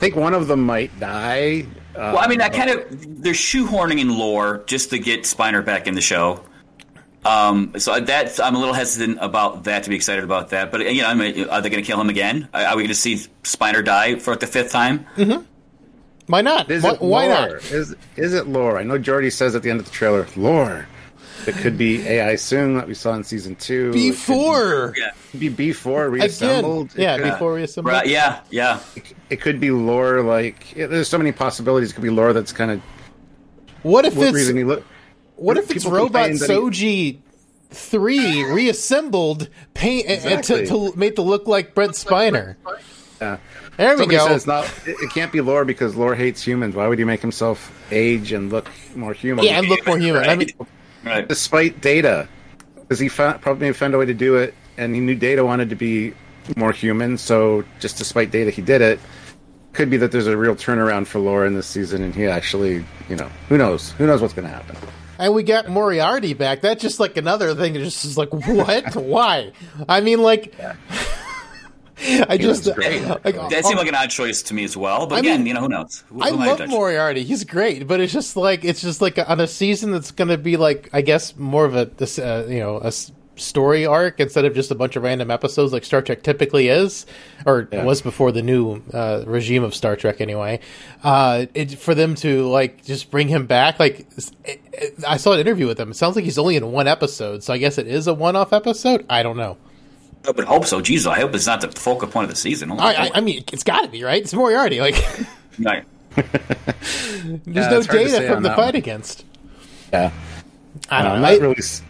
think 0.00 0.16
one 0.16 0.34
of 0.34 0.48
them 0.48 0.60
might 0.66 0.98
die. 0.98 1.64
Uh, 1.94 2.12
well, 2.14 2.18
I 2.18 2.26
mean, 2.26 2.40
I 2.42 2.48
kind 2.48 2.68
of 2.68 3.22
they're 3.22 3.32
shoehorning 3.32 4.00
in 4.00 4.08
lore 4.18 4.64
just 4.66 4.90
to 4.90 4.98
get 4.98 5.22
Spiner 5.22 5.64
back 5.64 5.86
in 5.86 5.94
the 5.94 6.00
show. 6.00 6.42
Um, 7.24 7.74
so 7.78 8.00
that 8.00 8.40
I'm 8.40 8.56
a 8.56 8.58
little 8.58 8.74
hesitant 8.74 9.18
about 9.20 9.64
that 9.64 9.84
to 9.84 9.90
be 9.90 9.96
excited 9.96 10.24
about 10.24 10.50
that. 10.50 10.72
But 10.72 10.92
you 10.92 11.02
know, 11.02 11.08
I 11.08 11.14
mean, 11.14 11.48
are 11.48 11.60
they 11.60 11.70
going 11.70 11.82
to 11.82 11.86
kill 11.86 12.00
him 12.00 12.08
again? 12.08 12.48
Are 12.52 12.62
are 12.64 12.76
we 12.76 12.82
going 12.82 12.88
to 12.88 12.94
see 12.94 13.14
Spiner 13.44 13.84
die 13.84 14.16
for 14.16 14.34
the 14.34 14.46
fifth 14.46 14.72
time? 14.72 15.06
Why 16.26 16.40
not? 16.40 16.70
Is 16.70 16.82
why 16.82 16.92
it 16.92 17.00
why 17.00 17.28
not? 17.28 17.50
Is 17.70 17.94
is 18.16 18.34
it 18.34 18.46
lore? 18.48 18.78
I 18.78 18.82
know 18.82 18.98
Geordi 18.98 19.32
says 19.32 19.54
at 19.54 19.62
the 19.62 19.70
end 19.70 19.80
of 19.80 19.86
the 19.86 19.92
trailer, 19.92 20.26
lore. 20.36 20.86
It 21.44 21.56
could 21.56 21.76
be 21.76 22.06
AI 22.06 22.34
Soong 22.34 22.76
that 22.78 22.86
we 22.86 22.94
saw 22.94 23.14
in 23.14 23.24
season 23.24 23.56
two. 23.56 23.86
It 23.88 23.92
could 23.92 23.92
be- 23.94 24.10
Before 24.10 24.94
Yeah. 24.96 25.08
It 25.08 25.14
could 25.32 25.40
be 25.40 25.48
before 25.48 26.08
reassembled. 26.08 26.92
It 26.94 27.02
yeah, 27.02 27.16
could- 27.18 27.24
before 27.32 27.54
reassembled. 27.54 27.92
Right, 27.92 28.06
yeah, 28.06 28.40
yeah. 28.50 28.78
It 29.28 29.40
could 29.40 29.58
be 29.58 29.72
lore 29.72 30.22
like 30.22 30.76
yeah, 30.76 30.86
there's 30.86 31.08
so 31.08 31.18
many 31.18 31.32
possibilities. 31.32 31.90
It 31.90 31.94
could 31.94 32.04
be 32.04 32.10
lore 32.10 32.32
that's 32.32 32.52
kind 32.52 32.70
of 32.70 32.80
What 33.82 34.04
if 34.04 34.14
what 34.14 34.28
it's 34.28 34.34
reason 34.36 34.56
he 34.56 34.62
look. 34.64 34.84
What 35.36 35.56
if 35.56 35.70
it's 35.70 35.84
Robot 35.84 36.28
complain 36.30 36.38
that 36.38 36.48
he- 36.48 36.54
Soji 36.54 37.18
three 37.70 38.44
reassembled, 38.44 39.48
paint 39.74 40.08
uh, 40.08 40.42
to, 40.42 40.66
to 40.66 40.92
make 40.96 41.16
to 41.16 41.22
look 41.22 41.46
like 41.46 41.74
Brent 41.74 41.92
Spiner? 41.92 42.56
Yeah. 43.20 43.38
There 43.78 43.96
we 43.96 44.06
go. 44.06 44.26
said 44.26 44.36
it's 44.36 44.46
not. 44.46 44.64
It, 44.86 44.96
it 45.00 45.10
can't 45.10 45.32
be 45.32 45.40
lore 45.40 45.64
because 45.64 45.96
lore 45.96 46.14
hates 46.14 46.42
humans. 46.42 46.74
Why 46.74 46.86
would 46.88 46.98
he 46.98 47.04
make 47.04 47.20
himself 47.22 47.72
age 47.90 48.32
and 48.32 48.52
look 48.52 48.68
more 48.94 49.14
human? 49.14 49.44
yeah, 49.44 49.58
and 49.58 49.68
look 49.68 49.86
more 49.86 49.98
human. 49.98 50.24
I 50.24 50.36
mean, 50.36 50.48
Right. 51.04 51.26
despite 51.26 51.80
data, 51.80 52.28
because 52.76 52.98
he 53.00 53.08
found, 53.08 53.40
probably 53.40 53.72
found 53.72 53.94
a 53.94 53.98
way 53.98 54.06
to 54.06 54.14
do 54.14 54.36
it, 54.36 54.54
and 54.76 54.94
he 54.94 55.00
knew 55.00 55.14
data 55.16 55.44
wanted 55.44 55.70
to 55.70 55.74
be 55.76 56.12
more 56.56 56.70
human. 56.72 57.16
So 57.18 57.64
just 57.80 57.96
despite 57.96 58.30
data, 58.30 58.50
he 58.50 58.60
did 58.62 58.82
it. 58.82 59.00
Could 59.72 59.88
be 59.88 59.96
that 59.96 60.12
there's 60.12 60.26
a 60.26 60.36
real 60.36 60.54
turnaround 60.54 61.06
for 61.06 61.18
Lore 61.18 61.46
in 61.46 61.54
this 61.54 61.66
season, 61.66 62.02
and 62.02 62.14
he 62.14 62.26
actually, 62.26 62.84
you 63.08 63.16
know, 63.16 63.30
who 63.48 63.56
knows? 63.56 63.92
Who 63.92 64.06
knows 64.06 64.20
what's 64.20 64.34
going 64.34 64.46
to 64.46 64.52
happen? 64.54 64.76
And 65.18 65.34
we 65.34 65.42
got 65.42 65.68
Moriarty 65.68 66.34
back. 66.34 66.60
That's 66.60 66.82
just 66.82 67.00
like 67.00 67.16
another 67.16 67.54
thing. 67.54 67.74
That 67.74 67.80
just 67.80 68.04
is 68.04 68.18
like, 68.18 68.32
what? 68.32 68.96
Why? 68.96 69.52
I 69.88 70.00
mean, 70.00 70.22
like, 70.22 70.54
I 72.28 72.36
just 72.36 72.72
great. 72.74 73.02
like, 73.24 73.34
That 73.50 73.64
seemed 73.64 73.78
like 73.78 73.88
an 73.88 73.94
odd 73.94 74.10
choice 74.10 74.42
to 74.42 74.54
me 74.54 74.64
as 74.64 74.76
well. 74.76 75.06
But 75.06 75.16
I 75.16 75.18
again, 75.20 75.40
mean, 75.40 75.48
you 75.48 75.54
know, 75.54 75.60
who 75.60 75.68
knows? 75.68 76.04
Who, 76.08 76.22
I 76.22 76.30
who 76.30 76.36
love? 76.36 76.68
Moriarty. 76.68 77.22
He's 77.22 77.44
great, 77.44 77.86
but 77.86 78.00
it's 78.00 78.12
just 78.12 78.36
like 78.36 78.64
it's 78.64 78.80
just 78.80 79.00
like 79.00 79.18
on 79.18 79.40
a 79.40 79.46
season 79.46 79.92
that's 79.92 80.10
going 80.10 80.28
to 80.28 80.38
be 80.38 80.56
like 80.56 80.90
I 80.92 81.02
guess 81.02 81.36
more 81.36 81.64
of 81.64 81.74
a 81.76 81.90
uh, 82.00 82.46
you 82.48 82.58
know 82.60 82.78
a 82.78 82.92
story 83.36 83.86
arc 83.86 84.20
instead 84.20 84.44
of 84.44 84.54
just 84.54 84.70
a 84.70 84.74
bunch 84.74 84.94
of 84.96 85.02
random 85.02 85.30
episodes 85.30 85.72
like 85.72 85.84
Star 85.84 86.02
Trek 86.02 86.22
typically 86.22 86.68
is, 86.68 87.06
or 87.46 87.68
Yeah. 87.72 87.84
was 87.84 88.02
before 88.02 88.30
the 88.32 88.42
new 88.42 88.82
uh, 88.92 89.24
regime 89.26 89.64
of 89.64 89.74
Star 89.74 89.96
Trek 89.96 90.20
anyway. 90.20 90.60
Uh, 91.02 91.46
it, 91.54 91.78
for 91.78 91.94
them 91.94 92.14
to 92.16 92.46
like 92.48 92.84
just 92.84 93.10
bring 93.10 93.28
him 93.28 93.46
back, 93.46 93.80
like 93.80 94.06
it, 94.44 94.60
it, 94.72 94.94
I 95.08 95.16
saw 95.16 95.32
an 95.32 95.40
interview 95.40 95.66
with 95.66 95.80
him. 95.80 95.90
It 95.90 95.94
sounds 95.94 96.14
like 96.16 96.24
he's 96.24 96.38
only 96.38 96.56
in 96.56 96.70
one 96.72 96.86
episode, 96.88 97.42
so 97.42 97.52
I 97.54 97.58
guess 97.58 97.78
it 97.78 97.86
is 97.86 98.06
a 98.06 98.14
one-off 98.14 98.52
episode. 98.52 99.04
I 99.08 99.22
don't 99.22 99.36
know. 99.36 99.56
I 100.26 100.30
would 100.30 100.44
hope 100.44 100.66
so. 100.66 100.80
Jesus, 100.80 101.06
I 101.08 101.18
hope 101.18 101.34
it's 101.34 101.46
not 101.46 101.60
the 101.62 101.68
focal 101.72 102.06
point 102.08 102.24
of 102.24 102.30
the 102.30 102.36
season. 102.36 102.70
Oh, 102.70 102.76
I, 102.76 102.92
I, 103.06 103.10
I 103.16 103.20
mean, 103.20 103.42
it's 103.52 103.64
got 103.64 103.80
to 103.82 103.88
be 103.88 104.04
right. 104.04 104.22
It's 104.22 104.32
Moriarty. 104.32 104.80
Like, 104.80 104.94
right. 105.58 105.84
there's 106.14 106.26
Yeah, 107.46 107.70
no 107.70 107.78
it's 107.78 107.86
hard 107.86 107.98
to 108.00 108.08
data 108.08 108.26
from 108.32 108.42
the 108.42 108.50
fight 108.50 108.58
one. 108.66 108.76
against. 108.76 109.24
Yeah, 109.92 110.12
I 110.90 111.00
Uh, 111.00 111.02
don't 111.02 111.12
I'm 111.12 111.20
know. 111.22 111.28
not 111.28 111.32
I- 111.32 111.38
really, 111.38 111.58
s- 111.58 111.82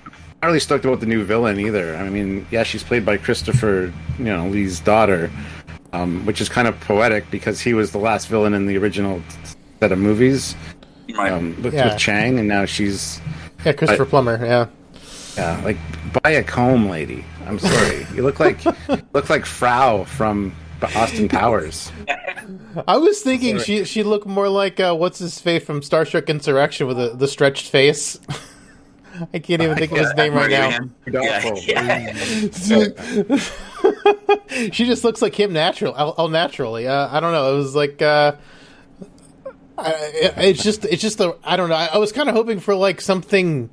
not 0.42 0.48
really 0.48 0.60
stoked 0.60 0.84
about 0.84 0.98
the 0.98 1.06
new 1.06 1.22
villain 1.24 1.60
either. 1.60 1.94
I 1.96 2.08
mean, 2.10 2.44
yeah, 2.50 2.64
she's 2.64 2.82
played 2.82 3.06
by 3.06 3.16
Christopher, 3.16 3.92
you 4.18 4.24
know, 4.24 4.48
Lee's 4.48 4.80
daughter, 4.80 5.30
um, 5.92 6.26
which 6.26 6.40
is 6.40 6.48
kind 6.48 6.66
of 6.66 6.78
poetic 6.80 7.30
because 7.30 7.60
he 7.60 7.74
was 7.74 7.92
the 7.92 7.98
last 7.98 8.26
villain 8.26 8.52
in 8.52 8.66
the 8.66 8.76
original 8.76 9.22
set 9.78 9.92
of 9.92 9.98
movies 10.00 10.56
Right. 11.16 11.30
um, 11.30 11.60
with, 11.62 11.74
Yeah. 11.74 11.90
with 11.90 11.98
Chang, 11.98 12.40
and 12.40 12.48
now 12.48 12.64
she's 12.64 13.20
Yeah, 13.64 13.72
Christopher 13.72 14.02
I- 14.02 14.08
Plummer. 14.08 14.44
Yeah. 14.44 14.66
yeah, 15.36 15.60
like 15.64 15.76
buy 16.22 16.30
a 16.30 16.42
comb, 16.42 16.88
lady. 16.88 17.24
I'm 17.46 17.60
sorry, 17.60 18.04
you 18.14 18.22
look 18.24 18.40
like 18.40 18.64
look 19.14 19.30
like 19.30 19.46
Frau 19.46 20.02
from 20.04 20.52
Austin 20.96 21.28
Powers. 21.28 21.92
I 22.88 22.96
was 22.96 23.20
thinking 23.20 23.58
she 23.60 23.84
she 23.84 24.02
looked 24.02 24.26
more 24.26 24.48
like 24.48 24.80
uh, 24.80 24.94
what's 24.94 25.18
his 25.20 25.38
face 25.40 25.62
from 25.64 25.82
Star 25.82 26.04
Trek 26.04 26.28
Insurrection 26.30 26.86
with 26.88 26.96
the, 26.96 27.10
the 27.10 27.28
stretched 27.28 27.68
face. 27.68 28.18
I 29.32 29.38
can't 29.38 29.62
even 29.62 29.76
think 29.76 29.92
of 29.92 29.98
his 29.98 30.14
name 30.14 30.34
right 30.34 30.50
now. 30.50 30.78
Yeah. 31.06 32.14
yeah. 32.66 33.36
she 34.72 34.84
just 34.86 35.04
looks 35.04 35.20
like 35.20 35.38
him 35.38 35.52
natural, 35.52 35.92
all, 35.92 36.12
all 36.12 36.28
naturally. 36.28 36.86
Uh, 36.86 37.08
I 37.10 37.20
don't 37.20 37.32
know. 37.32 37.54
It 37.54 37.56
was 37.56 37.74
like 37.74 38.00
uh, 38.00 38.36
I, 39.76 39.90
it, 39.90 40.34
it's 40.38 40.62
just 40.62 40.84
it's 40.84 41.02
just 41.02 41.20
a 41.20 41.36
I 41.44 41.56
don't 41.56 41.68
know. 41.68 41.74
I, 41.74 41.86
I 41.94 41.98
was 41.98 42.12
kind 42.12 42.28
of 42.28 42.34
hoping 42.34 42.60
for 42.60 42.74
like 42.74 43.00
something. 43.00 43.70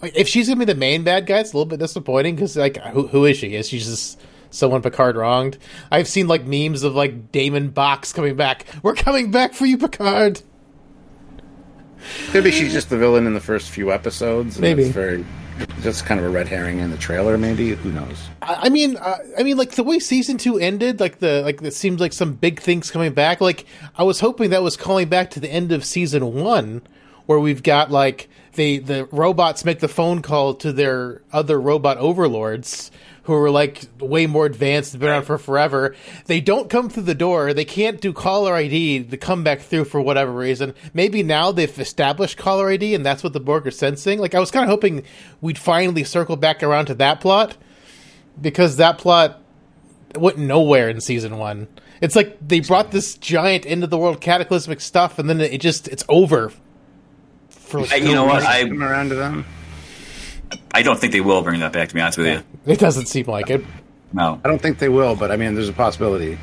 Like 0.00 0.16
if 0.16 0.28
she's 0.28 0.48
gonna 0.48 0.58
be 0.58 0.64
the 0.64 0.74
main 0.74 1.04
bad 1.04 1.26
guy, 1.26 1.38
it's 1.38 1.52
a 1.52 1.56
little 1.56 1.68
bit 1.68 1.78
disappointing 1.78 2.34
because 2.34 2.56
like 2.56 2.76
who 2.78 3.06
who 3.06 3.24
is 3.24 3.36
she? 3.36 3.54
Is 3.54 3.68
she 3.68 3.78
just 3.78 4.20
someone 4.50 4.82
Picard 4.82 5.16
wronged? 5.16 5.58
I've 5.90 6.08
seen 6.08 6.28
like 6.28 6.44
memes 6.44 6.82
of 6.82 6.94
like 6.94 7.30
Damon 7.32 7.70
Box 7.70 8.12
coming 8.12 8.36
back. 8.36 8.66
We're 8.82 8.94
coming 8.94 9.30
back 9.30 9.54
for 9.54 9.64
you, 9.66 9.78
Picard. 9.78 10.42
Maybe 12.32 12.50
she's 12.50 12.72
just 12.72 12.90
the 12.90 12.98
villain 12.98 13.26
in 13.26 13.34
the 13.34 13.40
first 13.40 13.70
few 13.70 13.92
episodes. 13.92 14.56
and 14.56 14.62
Maybe. 14.62 14.84
it's 14.84 14.92
very 14.94 15.24
just 15.80 16.06
kind 16.06 16.18
of 16.18 16.26
a 16.26 16.30
red 16.30 16.48
herring 16.48 16.78
in 16.78 16.90
the 16.90 16.96
trailer. 16.96 17.36
Maybe 17.38 17.70
who 17.70 17.92
knows? 17.92 18.28
I 18.40 18.60
I 18.62 18.68
mean, 18.68 18.96
uh, 18.96 19.18
I 19.38 19.42
mean, 19.42 19.56
like 19.56 19.72
the 19.72 19.82
way 19.84 19.98
season 19.98 20.38
two 20.38 20.58
ended, 20.58 21.00
like 21.00 21.18
the 21.18 21.42
like 21.42 21.62
it 21.62 21.74
seems 21.74 22.00
like 22.00 22.12
some 22.12 22.34
big 22.34 22.60
things 22.60 22.90
coming 22.90 23.12
back. 23.12 23.40
Like 23.40 23.66
I 23.96 24.02
was 24.02 24.20
hoping 24.20 24.50
that 24.50 24.62
was 24.62 24.76
calling 24.76 25.08
back 25.08 25.30
to 25.30 25.40
the 25.40 25.48
end 25.50 25.72
of 25.72 25.84
season 25.84 26.34
one, 26.34 26.82
where 27.26 27.38
we've 27.38 27.62
got 27.62 27.90
like 27.90 28.28
the 28.54 28.78
the 28.78 29.06
robots 29.06 29.64
make 29.64 29.80
the 29.80 29.88
phone 29.88 30.22
call 30.22 30.54
to 30.54 30.72
their 30.72 31.22
other 31.32 31.60
robot 31.60 31.98
overlords 31.98 32.90
who 33.24 33.34
are 33.34 33.50
like 33.50 33.82
way 34.00 34.26
more 34.26 34.46
advanced, 34.46 34.98
been 34.98 35.08
around 35.08 35.24
for 35.24 35.38
forever. 35.38 35.94
They 36.26 36.40
don't 36.40 36.68
come 36.68 36.88
through 36.88 37.04
the 37.04 37.14
door. 37.14 37.54
They 37.54 37.64
can't 37.64 38.00
do 38.00 38.12
caller 38.12 38.54
ID 38.54 39.04
to 39.04 39.16
come 39.16 39.44
back 39.44 39.60
through 39.60 39.84
for 39.84 40.00
whatever 40.00 40.32
reason. 40.32 40.74
Maybe 40.92 41.22
now 41.22 41.52
they've 41.52 41.78
established 41.78 42.36
caller 42.36 42.68
ID, 42.70 42.94
and 42.94 43.06
that's 43.06 43.22
what 43.22 43.32
the 43.32 43.40
Borg 43.40 43.66
are 43.66 43.70
sensing. 43.70 44.18
Like 44.18 44.34
I 44.34 44.40
was 44.40 44.50
kind 44.50 44.64
of 44.64 44.70
hoping 44.70 45.04
we'd 45.40 45.58
finally 45.58 46.04
circle 46.04 46.36
back 46.36 46.62
around 46.62 46.86
to 46.86 46.94
that 46.94 47.20
plot 47.20 47.56
because 48.40 48.76
that 48.76 48.98
plot 48.98 49.40
went 50.16 50.38
nowhere 50.38 50.88
in 50.88 51.00
season 51.00 51.38
one. 51.38 51.68
It's 52.00 52.16
like 52.16 52.36
they 52.46 52.58
brought 52.58 52.90
this 52.90 53.14
giant 53.14 53.64
into 53.64 53.86
the 53.86 53.96
world 53.96 54.20
cataclysmic 54.20 54.80
stuff, 54.80 55.20
and 55.20 55.30
then 55.30 55.40
it 55.40 55.60
just 55.60 55.86
it's 55.86 56.04
over. 56.08 56.52
For 57.50 57.80
I- 57.80 57.96
you 57.96 58.12
know 58.14 58.24
what? 58.24 58.42
I 58.42 58.64
Come 58.66 58.82
around 58.82 59.10
to 59.10 59.14
them. 59.14 59.46
I 60.72 60.82
don't 60.82 60.98
think 60.98 61.12
they 61.12 61.20
will 61.20 61.42
bring 61.42 61.60
that 61.60 61.72
back. 61.72 61.88
To 61.88 61.94
be 61.94 62.00
honest 62.00 62.18
with 62.18 62.26
you, 62.26 62.42
it 62.66 62.78
doesn't 62.78 63.06
seem 63.06 63.26
like 63.26 63.50
it. 63.50 63.64
no. 64.12 64.40
I 64.44 64.48
don't 64.48 64.60
think 64.60 64.78
they 64.78 64.88
will, 64.88 65.16
but 65.16 65.30
I 65.30 65.36
mean, 65.36 65.54
there's 65.54 65.68
a 65.68 65.72
possibility. 65.72 66.38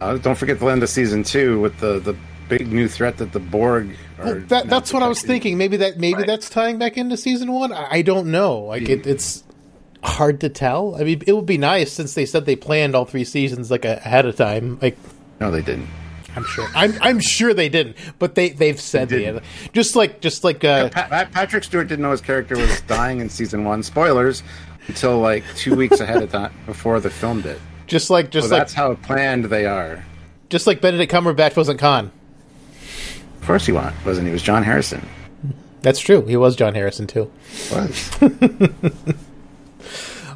Uh, 0.00 0.16
don't 0.18 0.36
forget 0.36 0.58
the 0.60 0.66
end 0.66 0.82
of 0.82 0.88
season 0.88 1.22
two 1.22 1.60
with 1.60 1.78
the 1.80 1.98
the 2.00 2.16
big 2.48 2.70
new 2.70 2.88
threat 2.88 3.16
that 3.18 3.32
the 3.32 3.40
Borg. 3.40 3.96
Are 4.18 4.34
That, 4.40 4.66
now 4.66 4.70
that's 4.70 4.92
what 4.92 5.02
I 5.02 5.08
was 5.08 5.22
thinking. 5.22 5.56
Maybe 5.56 5.78
that 5.78 5.98
maybe 5.98 6.18
Right. 6.18 6.26
that's 6.26 6.50
tying 6.50 6.78
back 6.78 6.96
into 6.96 7.16
season 7.16 7.52
one. 7.52 7.72
I, 7.72 7.88
I 7.90 8.02
don't 8.02 8.30
know. 8.30 8.60
Like 8.60 8.88
it, 8.88 9.06
it's 9.06 9.42
hard 10.02 10.40
to 10.42 10.48
tell. 10.50 10.96
I 10.96 11.04
mean, 11.04 11.22
it 11.26 11.32
would 11.32 11.46
be 11.46 11.56
nice 11.58 11.90
since 11.92 12.14
they 12.14 12.26
said 12.26 12.44
they 12.44 12.56
planned 12.56 12.94
all 12.94 13.06
three 13.06 13.24
seasons 13.24 13.70
like 13.70 13.84
ahead 13.84 14.26
of 14.26 14.36
time. 14.36 14.78
Like 14.82 14.98
No, 15.40 15.50
they 15.50 15.62
didn't. 15.62 15.88
I'm 16.36 16.44
sure. 16.44 16.66
I'm 16.74 16.94
I'm 17.00 17.20
sure 17.20 17.54
they 17.54 17.68
didn't, 17.68 17.96
but 18.18 18.34
they 18.34 18.50
they've 18.50 18.80
said 18.80 19.08
They 19.08 19.30
they 19.30 19.40
just 19.72 19.94
like 19.96 20.20
just 20.20 20.42
like 20.44 20.64
uh, 20.64 20.88
Pa- 20.90 21.06
Pa- 21.08 21.28
Patrick 21.32 21.64
Stewart 21.64 21.88
didn't 21.88 22.02
know 22.02 22.10
his 22.10 22.20
character 22.20 22.56
was 22.56 22.80
dying 22.82 23.20
in 23.20 23.28
season 23.28 23.64
one. 23.64 23.82
Spoilers 23.82 24.42
until 24.88 25.18
like 25.20 25.44
two 25.56 25.74
weeks 25.76 26.00
ahead 26.00 26.22
of 26.22 26.30
time 26.32 26.52
before 26.66 27.00
they 27.00 27.08
filmed 27.10 27.46
it. 27.46 27.58
just 27.86 28.10
like 28.10 28.30
just 28.30 28.48
So 28.48 28.54
like 28.54 28.60
that's 28.62 28.72
how 28.74 28.94
planned 28.94 29.44
they 29.46 29.66
are. 29.66 30.04
just 30.50 30.66
like 30.66 30.80
Benedict 30.80 31.12
Cumberbatch 31.12 31.56
wasn't 31.56 31.78
Khan. 31.78 32.10
Of 33.40 33.46
course, 33.46 33.66
he 33.66 33.72
wa- 33.72 33.92
wasn't. 34.04 34.26
He 34.26 34.32
was 34.32 34.42
John 34.42 34.62
Harrison. 34.62 35.06
That's 35.82 36.00
true. 36.00 36.24
He 36.26 36.36
was 36.36 36.56
John 36.56 36.74
Harrison 36.74 37.06
too. 37.06 37.30
Was. 37.70 38.10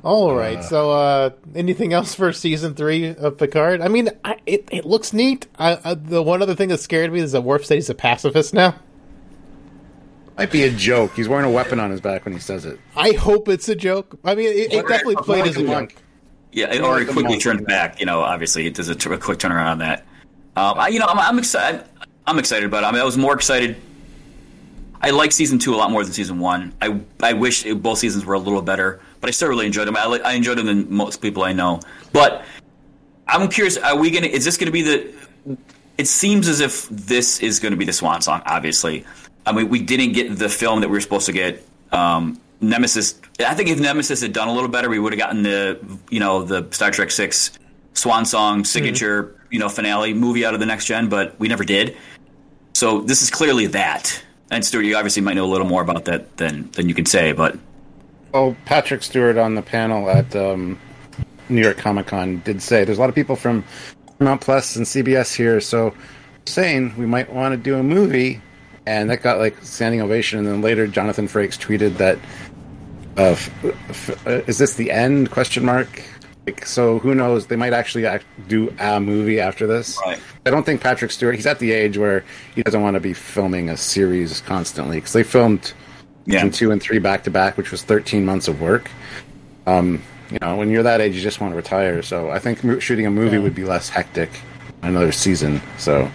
All 0.09 0.35
right. 0.35 0.65
so, 0.65 0.91
uh, 0.91 1.31
anything 1.55 1.93
else 1.93 2.15
for 2.15 2.33
season 2.33 2.75
three 2.75 3.15
of 3.15 3.37
Picard? 3.37 3.83
I 3.83 3.89
mean, 3.89 4.09
I, 4.25 4.39
it 4.47 4.67
it 4.73 4.87
looks 4.87 5.13
neat. 5.13 5.47
I, 5.59 5.79
I, 5.85 5.95
the 5.95 6.23
one 6.23 6.41
other 6.41 6.55
thing 6.55 6.71
that 6.71 6.81
scared 6.81 7.13
me 7.13 7.21
is 7.21 7.33
that 7.33 7.43
Worf 7.43 7.67
said 7.67 7.75
he's 7.75 7.91
a 7.91 7.95
pacifist 7.95 8.55
now. 8.55 8.75
Might 10.39 10.51
be 10.51 10.63
a 10.63 10.71
joke. 10.71 11.15
He's 11.15 11.29
wearing 11.29 11.45
a 11.45 11.51
weapon 11.51 11.79
on 11.79 11.91
his 11.91 12.01
back 12.01 12.25
when 12.25 12.33
he 12.33 12.41
says 12.41 12.65
it. 12.65 12.81
I 12.97 13.13
hope 13.13 13.49
it's 13.49 13.69
a 13.69 13.75
joke. 13.75 14.19
I 14.25 14.35
mean, 14.35 14.47
it, 14.47 14.73
it 14.73 14.89
definitely 14.89 15.17
played 15.17 15.47
as 15.47 15.57
a 15.57 15.67
joke. 15.67 15.95
Yeah, 16.53 16.73
it 16.73 16.81
already 16.81 17.05
quickly 17.05 17.39
turned 17.39 17.67
back. 17.67 18.01
You 18.01 18.07
know, 18.07 18.21
obviously 18.21 18.67
it 18.67 18.75
does 18.75 18.89
a, 18.89 18.95
t- 18.95 19.13
a 19.13 19.19
quick 19.19 19.39
turnaround 19.39 19.67
on 19.67 19.79
that. 19.81 20.07
Um, 20.57 20.79
I, 20.79 20.89
you 20.89 21.01
know, 21.01 21.07
I'm, 21.07 21.19
I'm 21.19 21.39
excited. 21.39 21.85
I'm 22.27 22.39
excited 22.39 22.65
about 22.65 22.85
it. 22.85 22.87
I 22.87 22.93
mean, 22.93 23.01
I 23.03 23.05
was 23.05 23.19
more 23.19 23.35
excited. 23.35 23.77
I 25.03 25.11
like 25.11 25.33
season 25.33 25.59
two 25.59 25.75
a 25.75 25.77
lot 25.77 25.91
more 25.91 26.03
than 26.03 26.13
season 26.15 26.39
one. 26.39 26.73
I 26.81 26.99
I 27.23 27.35
wish 27.35 27.67
it, 27.67 27.83
both 27.83 27.99
seasons 27.99 28.25
were 28.25 28.35
a 28.35 28.39
little 28.39 28.63
better, 28.63 29.01
but 29.21 29.29
I 29.29 29.31
still 29.31 29.49
really 29.49 29.67
enjoyed 29.67 29.89
them. 29.89 29.97
I, 29.97 30.21
I 30.25 30.33
enjoyed 30.33 30.59
them 30.59 30.67
than 30.67 30.93
most 30.93 31.21
people 31.21 31.43
I 31.43 31.53
know. 31.53 31.81
But 32.13 32.45
I'm 33.27 33.49
curious. 33.49 33.77
Are 33.77 33.97
we 33.97 34.11
gonna? 34.11 34.27
Is 34.27 34.45
this 34.45 34.57
gonna 34.57 34.71
be 34.71 34.83
the? 34.83 35.15
It 35.97 36.07
seems 36.07 36.49
as 36.49 36.61
if 36.61 36.89
this 36.89 37.41
is 37.41 37.59
going 37.59 37.73
to 37.73 37.77
be 37.77 37.85
the 37.85 37.93
swan 37.93 38.23
song. 38.23 38.41
Obviously, 38.47 39.05
I 39.45 39.51
mean, 39.51 39.69
we 39.69 39.81
didn't 39.81 40.13
get 40.13 40.39
the 40.39 40.49
film 40.49 40.81
that 40.81 40.89
we 40.89 40.93
were 40.93 41.01
supposed 41.01 41.27
to 41.27 41.33
get. 41.33 41.67
Um, 41.91 42.41
Nemesis. 42.61 43.21
I 43.41 43.55
think 43.55 43.69
if 43.69 43.81
Nemesis 43.81 44.21
had 44.21 44.33
done 44.33 44.49
a 44.49 44.53
little 44.53 44.69
better, 44.69 44.89
we 44.89 44.99
would 44.99 45.13
have 45.13 45.19
gotten 45.19 45.43
the 45.43 45.79
you 46.11 46.21
know 46.21 46.45
the 46.45 46.69
Star 46.71 46.91
Trek 46.91 47.11
Six 47.11 47.59
swan 47.95 48.25
song 48.25 48.65
signature 48.65 49.25
mm-hmm. 49.25 49.53
you 49.55 49.59
know 49.59 49.69
finale 49.69 50.15
movie 50.15 50.45
out 50.45 50.55
of 50.55 50.61
the 50.61 50.67
next 50.67 50.87
gen, 50.87 51.09
but 51.09 51.39
we 51.39 51.49
never 51.49 51.65
did. 51.65 51.97
So 52.75 53.01
this 53.01 53.23
is 53.23 53.31
clearly 53.31 53.67
that. 53.67 54.23
And 54.51 54.65
Stuart, 54.65 54.83
you 54.83 54.97
obviously 54.97 55.21
might 55.21 55.35
know 55.35 55.45
a 55.45 55.51
little 55.51 55.67
more 55.67 55.83
about 55.83 56.05
that 56.07 56.37
than 56.37 56.71
than 56.73 56.89
you 56.89 56.95
can 56.95 57.07
say, 57.07 57.33
but 57.33 57.59
oh, 58.35 58.57
Patrick 58.65 59.03
Stewart 59.03 59.37
on 59.37 59.55
the 59.55 59.63
panel 59.63 60.09
at 60.11 60.35
um, 60.37 60.79
New 61.49 61.63
York 61.63 61.79
Comic 61.79 62.07
Con 62.07 62.41
did 62.45 62.63
say 62.63 62.85
there's 62.85 62.99
a 62.99 63.01
lot 63.01 63.09
of 63.09 63.15
people 63.15 63.37
from 63.37 63.65
Mount 64.19 64.41
Plus 64.41 64.77
and 64.77 64.85
CBS 64.85 65.35
here, 65.35 65.61
so 65.61 65.95
saying 66.47 66.95
we 66.97 67.07
might 67.07 67.33
want 67.33 67.53
to 67.53 67.57
do 67.57 67.77
a 67.77 67.83
movie, 67.83 68.41
and 68.87 69.11
that 69.11 69.23
got 69.23 69.39
like 69.39 69.57
standing 69.63 70.01
ovation. 70.01 70.41
And 70.41 70.49
then 70.49 70.63
later, 70.63 70.87
Jonathan 70.87 71.29
Frakes 71.29 71.59
tweeted 71.59 71.97
that, 71.99 72.19
uh, 73.17 73.33
f- 73.33 73.65
f- 73.89 74.27
uh, 74.27 74.43
"Is 74.47 74.59
this 74.59 74.75
the 74.75 74.91
end?" 74.91 75.31
Question 75.31 75.65
mark. 75.65 76.03
Like, 76.47 76.65
so 76.65 76.99
who 76.99 77.15
knows? 77.15 77.47
They 77.47 77.57
might 77.57 77.75
actually 77.75 78.07
act, 78.07 78.25
do 78.49 78.75
a 78.79 78.99
movie 78.99 79.39
after 79.39 79.67
this. 79.67 79.99
Right. 80.07 80.19
I 80.47 80.51
don't 80.51 80.65
think 80.65 80.81
Patrick 80.81 81.11
Stewart. 81.11 81.35
He's 81.35 81.47
at 81.47 81.59
the 81.59 81.73
age 81.73 81.99
where 81.99 82.25
he 82.55 82.63
doesn't 82.63 82.81
want 82.81 82.95
to 82.95 83.01
be 83.01 83.13
filming 83.13 83.69
a 83.69 83.77
series 83.77 84.41
constantly 84.41 84.97
because 84.97 85.13
they 85.13 85.23
filmed 85.23 85.75
yeah. 86.29 86.49
two 86.49 86.71
and 86.71 86.83
three 86.83 86.99
back 86.99 87.25
to 87.25 87.31
back, 87.31 87.57
which 87.57 87.71
was 87.71 87.83
13 87.83 88.25
months 88.25 88.49
of 88.49 88.61
work. 88.61 88.91
Um, 89.67 90.03
you 90.31 90.39
know, 90.41 90.57
when 90.57 90.71
you're 90.71 90.83
that 90.83 91.01
age, 91.01 91.15
you 91.15 91.21
just 91.21 91.41
want 91.41 91.53
to 91.53 91.57
retire. 91.57 92.03
So 92.03 92.31
I 92.31 92.39
think 92.39 92.83
shooting 92.83 93.07
a 93.07 93.11
movie 93.11 93.37
yeah. 93.37 93.43
would 93.43 93.55
be 93.55 93.65
less 93.65 93.89
hectic. 93.89 94.31
Another 94.81 95.11
season, 95.11 95.61
so. 95.77 96.09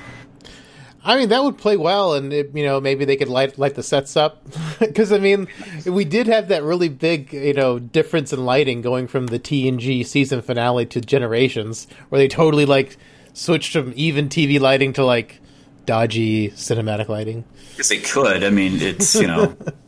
I 1.04 1.18
mean, 1.18 1.28
that 1.30 1.44
would 1.44 1.58
play 1.58 1.76
well, 1.76 2.14
and 2.14 2.32
it, 2.32 2.52
you 2.54 2.64
know, 2.64 2.80
maybe 2.80 3.04
they 3.04 3.18
could 3.18 3.28
light 3.28 3.58
light 3.58 3.76
the 3.76 3.84
sets 3.84 4.16
up 4.16 4.42
because 4.80 5.12
I 5.12 5.18
mean, 5.18 5.50
we 5.86 6.06
did 6.06 6.28
have 6.28 6.48
that 6.48 6.64
really 6.64 6.88
big, 6.88 7.34
you 7.34 7.54
know, 7.54 7.78
difference 7.78 8.32
in 8.32 8.46
lighting 8.46 8.82
going 8.82 9.08
from 9.10 9.28
the 9.28 9.38
TNG 9.38 10.06
season 10.06 10.42
finale 10.42 10.86
to 10.86 11.02
Generations, 11.02 11.88
where 12.08 12.20
they 12.20 12.30
totally 12.30 12.66
like 12.66 12.96
switched 13.34 13.74
from 13.74 13.92
even 13.98 14.30
TV 14.30 14.62
lighting 14.62 14.94
to 14.94 15.04
like 15.04 15.42
dodgy 15.86 16.50
cinematic 16.52 17.10
lighting. 17.10 17.44
Yes, 17.76 17.90
they 17.90 18.00
could. 18.00 18.44
I 18.46 18.50
mean, 18.50 18.82
it's 18.82 19.14
you 19.16 19.28
know, 19.28 19.58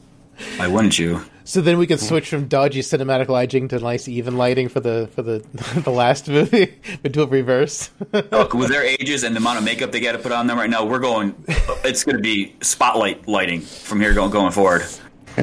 why 0.58 0.68
wouldn't 0.68 0.98
you? 1.00 1.24
So 1.44 1.62
then 1.62 1.78
we 1.78 1.86
can 1.86 2.00
switch 2.00 2.28
from 2.28 2.48
dodgy 2.48 2.82
cinematic 2.82 3.28
lighting 3.28 3.68
to 3.68 3.80
nice 3.80 4.08
even 4.08 4.36
lighting 4.36 4.68
for 4.68 4.80
the 4.80 5.10
for 5.14 5.22
the 5.22 5.46
the 5.84 5.92
last 5.92 6.28
movie 6.28 6.74
but 7.04 7.12
do 7.12 7.22
a 7.22 7.28
reverse. 7.28 7.92
Look, 8.14 8.54
with 8.54 8.70
their 8.70 8.84
ages 8.84 9.24
and 9.24 9.36
the 9.36 9.40
amount 9.40 9.60
of 9.60 9.64
makeup 9.64 9.92
they 9.92 10.00
got 10.00 10.14
to 10.14 10.20
put 10.20 10.32
on 10.32 10.48
them 10.48 10.58
right 10.58 10.70
now, 10.70 10.86
we're 10.86 11.00
going. 11.00 11.36
It's 11.84 12.04
going 12.04 12.18
to 12.18 12.22
be 12.22 12.56
spotlight 12.62 13.28
lighting 13.28 13.62
from 13.62 14.02
here 14.02 14.14
going 14.14 14.32
going 14.32 14.52
forward. 14.52 14.82
I 15.38 15.42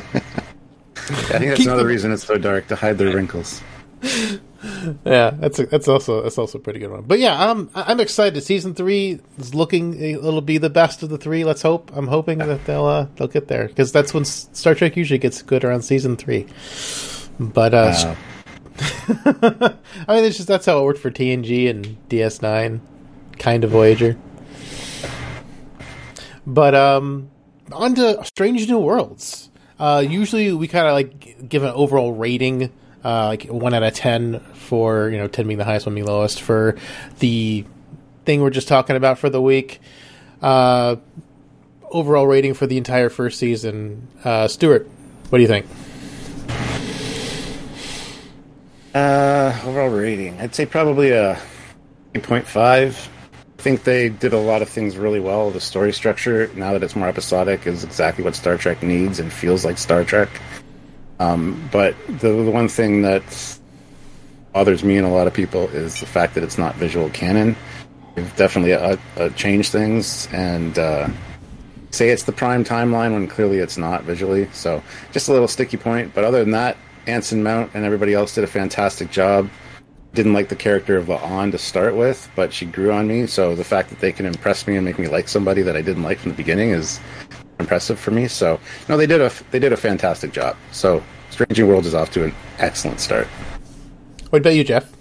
think 1.39 1.51
that's 1.51 1.59
Keep 1.59 1.67
another 1.67 1.87
reason 1.87 2.13
it's 2.13 2.25
so 2.25 2.39
dark 2.39 2.69
to 2.69 2.77
hide 2.77 2.99
their 2.99 3.15
wrinkles 3.15 3.61
yeah, 5.05 5.31
that's 5.31 5.59
a, 5.59 5.67
that's 5.67 5.89
also 5.89 6.23
that's 6.23 6.39
also 6.39 6.59
a 6.59 6.61
pretty 6.61 6.79
good 6.79 6.91
one. 6.91 7.03
But 7.03 7.19
yeah, 7.19 7.51
I'm 7.51 7.71
I'm 7.75 8.01
excited. 8.01 8.41
Season 8.43 8.75
three 8.75 9.21
is 9.39 9.55
looking 9.55 10.01
it'll 10.01 10.41
be 10.41 10.59
the 10.59 10.71
best 10.71 11.03
of 11.03 11.09
the 11.11 11.19
three. 11.19 11.45
Let's 11.45 11.63
hope. 11.63 11.91
I'm 11.95 12.07
hoping 12.07 12.39
that 12.39 12.65
they'll 12.65 12.85
uh, 12.85 13.07
they'll 13.17 13.29
get 13.29 13.49
there 13.49 13.69
because 13.69 13.93
that's 13.93 14.15
when 14.15 14.25
Star 14.25 14.75
Trek 14.75 14.97
usually 14.97 15.19
gets 15.19 15.43
good 15.43 15.65
around 15.65 15.83
season 15.83 16.17
three. 16.17 16.47
But 17.41 17.75
uh, 17.75 17.93
wow. 17.95 18.17
I 20.09 20.15
mean, 20.15 20.25
it's 20.25 20.37
just 20.37 20.49
that's 20.49 20.67
how 20.67 20.79
it 20.81 20.85
worked 20.85 21.01
for 21.01 21.11
TNG 21.11 21.69
and 21.69 21.97
DS9, 22.09 22.81
kind 23.39 23.65
of 23.65 23.71
Voyager. 23.71 24.17
But 26.47 26.75
um, 26.75 27.31
on 27.73 27.95
to 27.97 28.25
Strange 28.25 28.69
New 28.69 28.79
Worlds. 28.79 29.51
Uh, 29.79 30.05
usually 30.07 30.53
we 30.53 30.69
kind 30.69 30.87
of 30.87 30.93
like 30.93 31.49
give 31.49 31.65
an 31.65 31.71
overall 31.71 32.13
rating 32.13 32.73
uh, 33.05 33.27
like 33.27 33.45
one 33.45 33.75
out 33.75 33.83
of 33.83 33.95
ten 33.95 34.41
for 34.55 35.09
you 35.09 35.19
know 35.19 35.29
ten 35.29 35.47
being 35.47 35.59
the 35.59 35.65
highest, 35.65 35.87
one 35.87 35.95
being 35.95 36.07
lowest 36.07 36.43
for 36.43 36.77
the 37.19 37.65
thing 38.25 38.41
we're 38.41 38.51
just 38.51 38.69
talking 38.69 38.97
about 38.97 39.19
for 39.19 39.31
the 39.31 39.41
week. 39.41 39.81
Uh, 40.41 40.97
overall 41.91 42.27
rating 42.27 42.55
for 42.55 42.67
the 42.67 42.79
entire 42.79 43.09
first 43.09 43.39
season. 43.39 44.09
Uh, 44.25 44.49
Stuart, 44.49 44.89
what 45.29 45.39
do 45.39 45.43
you 45.43 45.49
think? 45.49 45.67
Uh, 48.95 49.59
overall 49.65 49.89
rating, 49.89 50.39
I'd 50.41 50.55
say 50.55 50.67
probably 50.67 51.11
a 51.11 51.39
8.5. 52.15 53.09
I 53.59 53.63
think 53.63 53.85
they 53.85 54.09
did 54.09 54.33
a 54.33 54.39
lot 54.39 54.61
of 54.61 54.69
things 54.69 54.97
really 54.97 55.21
well. 55.21 55.51
The 55.51 55.61
story 55.61 55.93
structure, 55.93 56.51
now 56.55 56.73
that 56.73 56.83
it's 56.83 56.97
more 56.97 57.09
episodic, 57.09 57.67
is 57.67 57.85
exactly 57.85 58.25
what 58.25 58.35
Star 58.35 58.59
Trek 58.59 58.83
needs 58.83 59.19
and 59.19 59.33
feels 59.33 59.65
like 59.65 59.79
Star 59.79 60.05
Trek. 60.05 60.29
Um, 61.23 61.69
but 61.71 61.95
the, 62.09 62.29
the 62.29 62.51
one 62.51 62.69
thing 62.69 63.03
that 63.03 63.23
bothers 64.53 64.83
me 64.83 64.97
and 64.97 65.07
a 65.07 65.11
lot 65.11 65.27
of 65.27 65.35
people 65.35 65.69
is 65.69 66.01
the 66.01 66.07
fact 66.07 66.35
that 66.35 66.43
it's 66.43 66.59
not 66.59 66.75
visual 66.77 67.09
canon. 67.11 67.57
They've 68.15 68.37
definitely 68.37 68.75
uh, 68.75 68.97
uh, 69.17 69.29
changed 69.31 69.71
things 69.73 70.29
and 70.33 70.79
uh, 70.79 71.09
say 71.91 72.11
it's 72.11 72.25
the 72.25 72.33
prime 72.33 72.65
timeline 72.65 73.13
when 73.13 73.29
clearly 73.29 73.59
it's 73.59 73.79
not 73.79 74.03
visually. 74.03 74.49
So 74.53 74.83
just 75.13 75.29
a 75.29 75.33
little 75.33 75.49
sticky 75.49 75.77
point. 75.77 76.13
But 76.15 76.25
other 76.25 76.41
than 76.41 76.51
that, 76.53 76.77
Anson 77.07 77.43
Mount 77.43 77.71
and 77.75 77.85
everybody 77.85 78.15
else 78.15 78.35
did 78.35 78.45
a 78.45 78.49
fantastic 78.49 79.11
job. 79.11 79.49
Didn't 80.15 80.35
like 80.35 80.49
the 80.49 80.57
character 80.57 80.99
of 80.99 81.07
La'an 81.07 81.53
to 81.53 81.59
start 81.59 81.97
with, 81.97 82.29
but 82.37 82.53
she 82.53 82.67
grew 82.67 82.93
on 82.93 83.07
me. 83.07 83.27
So 83.27 83.55
the 83.55 83.65
fact 83.65 83.89
that 83.89 84.01
they 84.01 84.13
can 84.13 84.27
impress 84.27 84.67
me 84.67 84.77
and 84.77 84.85
make 84.85 84.99
me 84.99 85.09
like 85.09 85.29
somebody 85.29 85.63
that 85.63 85.77
I 85.77 85.81
didn't 85.81 86.03
like 86.03 86.19
from 86.19 86.33
the 86.33 86.37
beginning 86.37 86.71
is 86.71 87.01
impressive 87.63 87.99
for 87.99 88.11
me. 88.11 88.29
So 88.29 88.61
no, 88.89 88.97
they 88.97 89.07
did 89.07 89.21
a 89.21 89.33
they 89.51 89.59
did 89.59 89.73
a 89.73 89.77
fantastic 89.77 90.33
job. 90.33 90.57
So 90.73 91.03
Strange 91.31 91.59
New 91.59 91.67
Worlds 91.67 91.87
is 91.87 91.95
off 91.95 92.11
to 92.11 92.25
an 92.25 92.35
excellent 92.59 93.01
start. 93.01 93.27
What 94.31 94.41
about 94.41 94.55
you, 94.55 94.65
Jeff? 94.65 94.93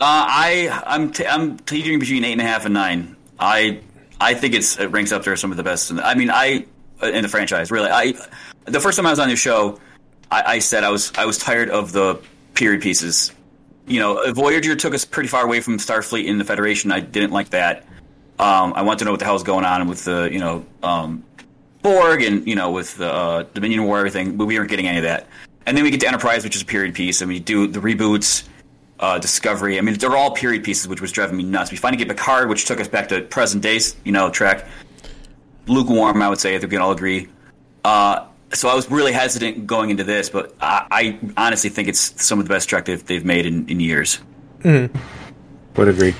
Uh, 0.00 0.26
I 0.28 0.82
I'm 0.86 1.12
t- 1.12 1.26
I'm 1.26 1.58
teetering 1.58 1.98
between 1.98 2.24
eight 2.24 2.32
and 2.32 2.40
a 2.40 2.44
half 2.44 2.64
and 2.64 2.74
nine. 2.74 3.16
I 3.38 3.80
I 4.20 4.34
think 4.34 4.54
it's 4.54 4.78
it 4.78 4.90
ranks 4.90 5.12
up 5.12 5.24
there 5.24 5.36
some 5.36 5.50
of 5.50 5.56
the 5.56 5.62
best. 5.62 5.90
In 5.90 5.96
the, 5.96 6.06
I 6.06 6.14
mean, 6.14 6.30
I 6.30 6.66
in 7.02 7.22
the 7.22 7.28
franchise 7.28 7.70
really. 7.70 7.90
I 7.90 8.14
the 8.66 8.80
first 8.80 8.96
time 8.96 9.06
I 9.06 9.10
was 9.10 9.18
on 9.18 9.28
your 9.28 9.36
show, 9.36 9.78
I, 10.30 10.42
I 10.54 10.58
said 10.58 10.84
I 10.84 10.90
was 10.90 11.12
I 11.16 11.24
was 11.24 11.38
tired 11.38 11.70
of 11.70 11.92
the 11.92 12.20
period 12.54 12.82
pieces. 12.82 13.32
You 13.86 14.00
know, 14.00 14.32
Voyager 14.32 14.74
took 14.76 14.94
us 14.94 15.04
pretty 15.04 15.28
far 15.28 15.44
away 15.44 15.60
from 15.60 15.76
Starfleet 15.76 16.24
in 16.24 16.38
the 16.38 16.44
Federation. 16.44 16.90
I 16.90 17.00
didn't 17.00 17.32
like 17.32 17.50
that. 17.50 17.84
Um, 18.38 18.72
I 18.74 18.82
want 18.82 18.98
to 19.00 19.04
know 19.04 19.10
what 19.10 19.20
the 19.20 19.26
hell 19.26 19.36
is 19.36 19.42
going 19.42 19.64
on 19.64 19.86
with 19.86 20.04
the 20.04 20.28
you 20.32 20.40
know 20.40 20.64
um, 20.82 21.22
Borg 21.84 22.22
and 22.22 22.48
you 22.48 22.56
know 22.56 22.70
with 22.70 22.96
the 22.96 23.12
uh, 23.12 23.42
Dominion 23.52 23.84
War 23.84 23.98
everything, 23.98 24.36
but 24.36 24.46
we 24.46 24.58
weren't 24.58 24.70
getting 24.70 24.88
any 24.88 24.98
of 24.98 25.04
that. 25.04 25.28
And 25.66 25.76
then 25.76 25.84
we 25.84 25.90
get 25.90 26.00
to 26.00 26.08
Enterprise, 26.08 26.42
which 26.42 26.56
is 26.56 26.62
a 26.62 26.66
period 26.66 26.94
piece, 26.94 27.20
and 27.20 27.28
we 27.28 27.38
do 27.38 27.66
the 27.66 27.78
reboots, 27.78 28.48
uh, 28.98 29.18
Discovery. 29.18 29.78
I 29.78 29.82
mean, 29.82 29.94
they're 29.94 30.16
all 30.16 30.30
period 30.30 30.64
pieces, 30.64 30.88
which 30.88 31.00
was 31.00 31.12
driving 31.12 31.36
me 31.36 31.44
nuts. 31.44 31.70
We 31.70 31.76
finally 31.76 32.02
get 32.02 32.08
Picard, 32.08 32.48
which 32.48 32.64
took 32.64 32.80
us 32.80 32.88
back 32.88 33.08
to 33.08 33.20
present 33.20 33.62
day, 33.62 33.78
you 34.02 34.12
know, 34.12 34.30
Trek. 34.30 34.66
Lukewarm, 35.66 36.20
I 36.20 36.28
would 36.28 36.40
say, 36.40 36.54
I 36.54 36.58
think 36.58 36.72
we 36.72 36.76
can 36.76 36.82
all 36.82 36.92
agree. 36.92 37.28
Uh, 37.84 38.26
so 38.52 38.68
I 38.68 38.74
was 38.74 38.90
really 38.90 39.12
hesitant 39.12 39.66
going 39.66 39.90
into 39.90 40.04
this, 40.04 40.30
but 40.30 40.54
I, 40.60 40.86
I, 40.90 41.18
honestly 41.36 41.70
think 41.70 41.88
it's 41.88 42.22
some 42.22 42.38
of 42.38 42.46
the 42.46 42.54
best 42.54 42.68
Trek 42.68 42.84
they've, 42.84 43.04
they've 43.04 43.24
made 43.24 43.46
in, 43.46 43.68
in 43.68 43.80
years. 43.80 44.20
Mm-hmm. 44.60 44.96
Would 45.76 45.88
agree. 45.88 46.14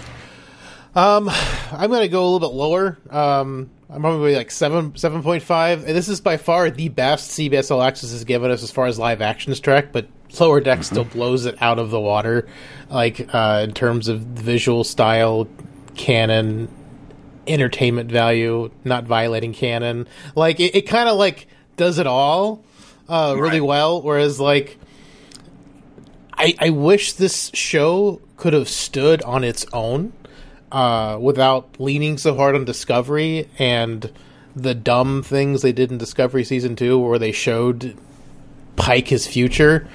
Um, 0.95 1.31
I'm 1.73 1.91
going 1.91 2.03
to 2.03 2.09
go 2.09 2.23
a 2.23 2.29
little 2.29 2.49
bit 2.49 2.55
lower. 2.55 2.99
Um, 3.11 3.71
I'm 3.91 4.01
probably 4.01 4.35
like 4.35 4.51
seven 4.51 4.97
seven 4.97 5.23
point 5.23 5.43
five. 5.43 5.85
And 5.85 5.95
this 5.95 6.09
is 6.09 6.21
by 6.21 6.37
far 6.37 6.71
the 6.71 6.89
best 6.89 7.33
CBS 7.33 7.71
All 7.71 7.83
Access 7.83 8.13
has 8.13 8.25
given 8.25 8.51
us 8.51 8.63
as 8.63 8.71
far 8.71 8.87
as 8.87 8.99
live 8.99 9.21
actions 9.21 9.61
Trek, 9.61 9.93
but 9.93 10.09
Lower 10.41 10.61
Deck 10.61 10.81
mm-hmm. 10.81 10.83
still 10.83 11.05
blows 11.05 11.47
it 11.47 11.61
out 11.61 11.79
of 11.79 11.91
the 11.91 12.01
water, 12.01 12.49
like 12.91 13.29
uh, 13.35 13.61
in 13.65 13.75
terms 13.75 14.09
of 14.09 14.21
visual 14.21 14.85
style, 14.85 15.47
canon, 15.95 16.69
entertainment 17.47 18.11
value, 18.11 18.71
not 18.85 19.05
violating 19.05 19.53
canon. 19.53 20.09
Like 20.35 20.61
it, 20.61 20.75
it 20.75 20.83
kind 20.83 21.09
of 21.09 21.19
like 21.19 21.47
does 21.77 21.99
it 21.99 22.07
all 22.07 22.65
uh, 23.09 23.35
really 23.37 23.61
right. 23.61 23.69
well. 23.69 24.03
Whereas 24.03 24.41
like, 24.41 24.79
I 26.33 26.55
I 26.59 26.71
wish 26.71 27.13
this 27.13 27.51
show 27.55 28.21
could 28.37 28.55
have 28.55 28.69
stood 28.69 29.23
on 29.23 29.45
its 29.45 29.67
own 29.73 30.13
uh, 30.75 31.19
without 31.21 31.79
leaning 31.79 32.19
so 32.19 32.35
hard 32.35 32.57
on 32.57 32.65
discovery 32.65 33.49
and 33.61 34.11
the 34.57 34.75
dumb 34.75 35.23
things 35.23 35.63
they 35.63 35.73
did 35.73 35.93
in 35.93 35.99
Discovery 35.99 36.43
season 36.43 36.75
two, 36.75 36.99
where 36.99 37.19
they 37.19 37.31
showed 37.31 37.97
Pike 38.75 39.07
his 39.07 39.25
future, 39.25 39.89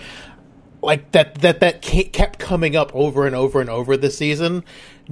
like 0.81 1.11
that 1.11 1.35
that 1.41 1.59
that 1.59 1.81
kept 1.81 2.39
coming 2.39 2.77
up 2.77 2.95
over 2.95 3.27
and 3.27 3.35
over 3.35 3.59
and 3.59 3.69
over 3.69 3.97
this 3.97 4.17
season, 4.17 4.63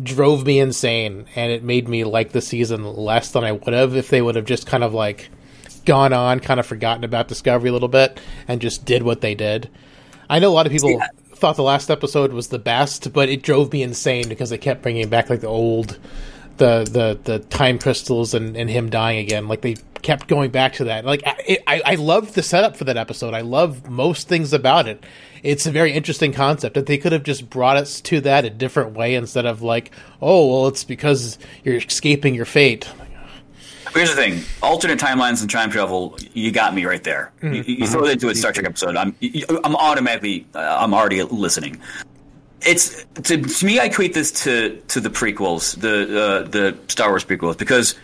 drove 0.01 0.45
me 0.45 0.59
insane, 0.59 1.25
and 1.35 1.51
it 1.51 1.63
made 1.63 1.89
me 1.89 2.05
like 2.05 2.31
the 2.31 2.41
season 2.41 2.85
less 2.85 3.31
than 3.31 3.43
I 3.43 3.51
would 3.51 3.73
have 3.73 3.95
if 3.95 4.09
they 4.09 4.21
would 4.21 4.35
have 4.35 4.45
just 4.45 4.67
kind 4.67 4.85
of 4.85 4.93
like 4.93 5.29
gone 5.83 6.13
on, 6.13 6.39
kind 6.39 6.61
of 6.61 6.65
forgotten 6.65 7.03
about 7.03 7.27
Discovery 7.27 7.69
a 7.69 7.73
little 7.73 7.89
bit, 7.89 8.21
and 8.47 8.61
just 8.61 8.85
did 8.85 9.03
what 9.03 9.19
they 9.19 9.35
did. 9.35 9.69
I 10.29 10.39
know 10.39 10.49
a 10.49 10.55
lot 10.55 10.65
of 10.65 10.71
people 10.71 10.91
yeah. 10.91 11.07
Thought 11.37 11.55
the 11.55 11.63
last 11.63 11.89
episode 11.89 12.33
was 12.33 12.47
the 12.49 12.59
best, 12.59 13.13
but 13.13 13.29
it 13.29 13.41
drove 13.41 13.71
me 13.71 13.83
insane 13.83 14.27
because 14.27 14.49
they 14.49 14.57
kept 14.57 14.81
bringing 14.81 15.09
back 15.09 15.29
like 15.29 15.41
the 15.41 15.47
old, 15.47 15.97
the 16.57 16.83
the 16.83 17.19
the 17.23 17.39
time 17.39 17.79
crystals 17.79 18.33
and 18.33 18.57
and 18.57 18.69
him 18.69 18.89
dying 18.89 19.19
again. 19.19 19.47
Like 19.47 19.61
they 19.61 19.75
kept 20.01 20.27
going 20.27 20.51
back 20.51 20.73
to 20.73 20.85
that. 20.85 21.05
Like 21.05 21.23
I 21.25 21.59
I, 21.67 21.81
I 21.85 21.95
loved 21.95 22.35
the 22.35 22.43
setup 22.43 22.75
for 22.75 22.83
that 22.85 22.97
episode. 22.97 23.33
I 23.33 23.41
love 23.41 23.89
most 23.89 24.27
things 24.27 24.53
about 24.53 24.87
it. 24.87 25.03
It's 25.43 25.65
a 25.65 25.71
very 25.71 25.93
interesting 25.93 26.33
concept 26.33 26.75
that 26.75 26.87
they 26.87 26.97
could 26.97 27.11
have 27.11 27.23
just 27.23 27.49
brought 27.49 27.77
us 27.77 28.01
to 28.01 28.21
that 28.21 28.43
a 28.43 28.49
different 28.49 28.93
way 28.93 29.15
instead 29.15 29.45
of 29.45 29.61
like, 29.61 29.91
oh 30.21 30.47
well, 30.47 30.67
it's 30.67 30.83
because 30.83 31.37
you're 31.63 31.77
escaping 31.77 32.35
your 32.35 32.45
fate. 32.45 32.89
Here's 33.93 34.09
the 34.09 34.15
thing: 34.15 34.43
alternate 34.61 34.99
timelines 34.99 35.41
and 35.41 35.49
time 35.49 35.69
travel. 35.69 36.17
You 36.33 36.51
got 36.51 36.73
me 36.73 36.85
right 36.85 37.03
there. 37.03 37.31
Mm-hmm. 37.41 37.53
You, 37.53 37.63
you, 37.63 37.87
throw 37.87 38.05
it 38.05 38.11
into 38.11 38.29
a 38.29 38.35
Star 38.35 38.51
Trek 38.51 38.65
episode. 38.65 38.95
I'm 38.95 39.15
I'm 39.63 39.75
automatically 39.75 40.45
uh, 40.55 40.77
I'm 40.79 40.93
already 40.93 41.23
listening. 41.23 41.79
It's 42.61 43.05
to, 43.23 43.37
to 43.41 43.65
me. 43.65 43.79
I 43.79 43.85
equate 43.85 44.13
this 44.13 44.31
to 44.43 44.81
to 44.87 44.99
the 44.99 45.09
prequels, 45.09 45.79
the 45.79 46.19
uh, 46.19 46.47
the 46.47 46.77
Star 46.87 47.09
Wars 47.09 47.23
prequels, 47.23 47.57
because 47.57 47.95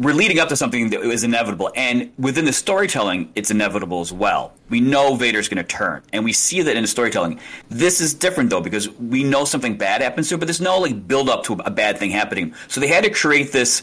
we're 0.00 0.14
leading 0.14 0.38
up 0.38 0.48
to 0.48 0.56
something 0.56 0.88
that 0.90 1.02
is 1.02 1.24
inevitable, 1.24 1.70
and 1.76 2.10
within 2.18 2.46
the 2.46 2.52
storytelling, 2.54 3.30
it's 3.34 3.50
inevitable 3.50 4.00
as 4.00 4.10
well. 4.10 4.54
We 4.70 4.80
know 4.80 5.14
Vader's 5.14 5.48
going 5.48 5.62
to 5.62 5.64
turn, 5.64 6.02
and 6.12 6.24
we 6.24 6.32
see 6.32 6.62
that 6.62 6.74
in 6.74 6.82
the 6.82 6.88
storytelling. 6.88 7.38
This 7.68 8.00
is 8.00 8.14
different 8.14 8.48
though 8.48 8.62
because 8.62 8.88
we 8.88 9.24
know 9.24 9.44
something 9.44 9.76
bad 9.76 10.00
happens 10.00 10.28
to 10.28 10.34
him, 10.34 10.40
but 10.40 10.46
there's 10.46 10.60
no 10.60 10.78
like 10.78 11.06
build 11.06 11.28
up 11.28 11.44
to 11.44 11.54
a 11.54 11.70
bad 11.70 11.98
thing 11.98 12.10
happening. 12.10 12.54
So 12.68 12.80
they 12.80 12.86
had 12.86 13.04
to 13.04 13.10
create 13.10 13.52
this 13.52 13.82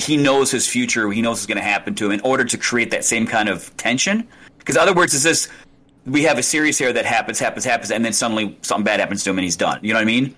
he 0.00 0.16
knows 0.16 0.50
his 0.50 0.66
future, 0.66 1.10
he 1.10 1.22
knows 1.22 1.38
what's 1.38 1.46
going 1.46 1.58
to 1.58 1.62
happen 1.62 1.94
to 1.96 2.06
him 2.06 2.12
in 2.12 2.20
order 2.20 2.44
to 2.44 2.58
create 2.58 2.90
that 2.90 3.04
same 3.04 3.26
kind 3.26 3.48
of 3.48 3.76
tension. 3.76 4.26
Because 4.58 4.76
other 4.76 4.94
words, 4.94 5.14
is 5.14 5.22
this 5.22 5.48
we 6.06 6.22
have 6.24 6.38
a 6.38 6.42
series 6.42 6.78
here 6.78 6.92
that 6.92 7.04
happens, 7.04 7.38
happens, 7.38 7.64
happens, 7.64 7.90
and 7.90 8.04
then 8.04 8.12
suddenly 8.12 8.58
something 8.62 8.84
bad 8.84 9.00
happens 9.00 9.24
to 9.24 9.30
him 9.30 9.38
and 9.38 9.44
he's 9.44 9.56
done. 9.56 9.78
You 9.82 9.92
know 9.92 9.98
what 9.98 10.02
I 10.02 10.06
mean? 10.06 10.34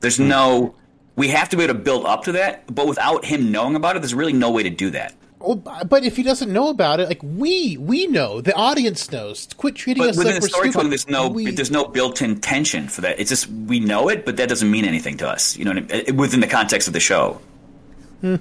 There's 0.00 0.18
mm-hmm. 0.18 0.28
no. 0.28 0.74
We 1.16 1.28
have 1.28 1.48
to 1.48 1.56
be 1.56 1.64
able 1.64 1.72
to 1.72 1.80
build 1.80 2.04
up 2.04 2.24
to 2.24 2.32
that, 2.32 2.72
but 2.74 2.86
without 2.86 3.24
him 3.24 3.50
knowing 3.50 3.74
about 3.74 3.96
it, 3.96 4.00
there's 4.00 4.12
really 4.12 4.34
no 4.34 4.50
way 4.50 4.62
to 4.62 4.70
do 4.70 4.90
that. 4.90 5.14
Well, 5.38 5.56
but 5.56 6.04
if 6.04 6.16
he 6.16 6.22
doesn't 6.22 6.52
know 6.52 6.68
about 6.68 7.00
it, 7.00 7.08
like 7.08 7.20
we 7.22 7.76
we 7.78 8.06
know, 8.06 8.40
the 8.40 8.54
audience 8.54 9.10
knows. 9.10 9.48
Quit 9.56 9.76
treating 9.76 10.02
but 10.02 10.10
us 10.10 10.18
like 10.18 10.40
we're 10.40 10.48
stupid. 10.48 10.90
There's 10.90 11.08
no 11.08 11.28
we... 11.28 11.50
there's 11.50 11.70
no 11.70 11.84
built-in 11.84 12.40
tension 12.40 12.88
for 12.88 13.02
that. 13.02 13.18
It's 13.18 13.30
just 13.30 13.48
we 13.48 13.80
know 13.80 14.08
it, 14.08 14.26
but 14.26 14.36
that 14.36 14.48
doesn't 14.48 14.70
mean 14.70 14.84
anything 14.84 15.16
to 15.18 15.28
us. 15.28 15.56
You 15.56 15.64
know, 15.64 15.72
what 15.72 15.92
I 15.92 16.02
mean? 16.02 16.16
within 16.16 16.40
the 16.40 16.46
context 16.46 16.88
of 16.88 16.94
the 16.94 17.00
show. 17.00 17.40
Hmm. 18.20 18.36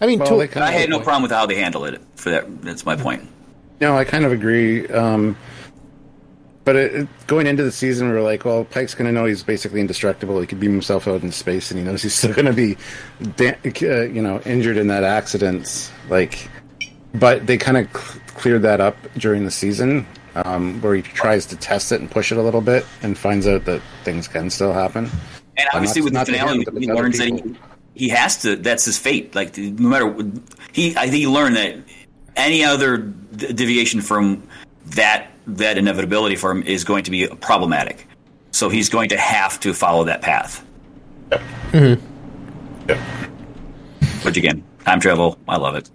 I 0.00 0.06
mean, 0.06 0.18
well, 0.18 0.46
to, 0.46 0.62
I 0.62 0.72
had 0.72 0.90
no 0.90 1.00
problem 1.00 1.22
with 1.22 1.30
how 1.30 1.46
they 1.46 1.56
handle 1.56 1.84
it. 1.84 2.00
For 2.16 2.30
that, 2.30 2.62
that's 2.62 2.84
my 2.84 2.96
point. 2.96 3.28
No, 3.80 3.96
I 3.96 4.04
kind 4.04 4.24
of 4.24 4.32
agree. 4.32 4.86
Um, 4.88 5.36
but 6.64 6.76
it, 6.76 6.94
it, 6.94 7.26
going 7.26 7.46
into 7.46 7.62
the 7.62 7.72
season, 7.72 8.08
we 8.08 8.14
were 8.14 8.22
like, 8.22 8.44
well, 8.44 8.64
Pike's 8.64 8.94
going 8.94 9.06
to 9.06 9.12
know 9.12 9.24
he's 9.24 9.42
basically 9.42 9.80
indestructible. 9.80 10.40
He 10.40 10.46
could 10.46 10.58
beam 10.58 10.72
himself 10.72 11.06
out 11.06 11.22
in 11.22 11.30
space, 11.30 11.70
and 11.70 11.78
he 11.78 11.84
knows 11.84 12.02
he's 12.02 12.14
still 12.14 12.34
going 12.34 12.46
to 12.46 12.52
be, 12.52 12.76
da- 13.36 13.56
uh, 13.64 14.02
you 14.02 14.20
know, 14.20 14.40
injured 14.40 14.76
in 14.76 14.88
that 14.88 15.04
accident. 15.04 15.92
Like, 16.08 16.48
but 17.14 17.46
they 17.46 17.56
kind 17.56 17.76
of 17.76 17.88
cl- 17.92 18.22
cleared 18.28 18.62
that 18.62 18.80
up 18.80 18.96
during 19.16 19.44
the 19.44 19.50
season, 19.50 20.06
um, 20.34 20.80
where 20.82 20.94
he 20.94 21.02
tries 21.02 21.46
to 21.46 21.56
test 21.56 21.92
it 21.92 22.00
and 22.00 22.10
push 22.10 22.32
it 22.32 22.38
a 22.38 22.42
little 22.42 22.60
bit, 22.60 22.84
and 23.02 23.16
finds 23.16 23.46
out 23.46 23.64
that 23.66 23.80
things 24.04 24.26
can 24.26 24.50
still 24.50 24.72
happen. 24.72 25.08
And 25.56 25.68
obviously, 25.72 26.02
not, 26.02 26.26
with 26.26 26.36
the 26.36 26.38
finale, 26.38 26.66
he 26.80 26.92
learns 26.92 27.18
that 27.18 27.28
he 27.28 27.54
he 27.96 28.10
has 28.10 28.42
to. 28.42 28.56
That's 28.56 28.84
his 28.84 28.98
fate. 28.98 29.34
Like 29.34 29.56
no 29.56 29.88
matter 29.88 30.30
he, 30.72 30.96
I 30.96 31.08
think 31.08 31.14
he 31.14 31.26
learned 31.26 31.56
that 31.56 31.76
any 32.36 32.62
other 32.64 32.98
deviation 32.98 34.00
from 34.00 34.42
that 34.86 35.30
that 35.46 35.78
inevitability 35.78 36.36
for 36.36 36.50
him 36.50 36.62
is 36.62 36.84
going 36.84 37.04
to 37.04 37.10
be 37.10 37.26
problematic. 37.26 38.06
So 38.50 38.68
he's 38.68 38.88
going 38.88 39.08
to 39.10 39.18
have 39.18 39.58
to 39.60 39.72
follow 39.74 40.04
that 40.04 40.22
path. 40.22 40.64
Yep. 41.30 41.40
Mm-hmm. 41.72 42.88
Yep. 42.88 42.98
Which 44.24 44.36
again, 44.36 44.62
time 44.84 45.00
travel. 45.00 45.38
I 45.48 45.56
love 45.56 45.74
it. 45.74 45.90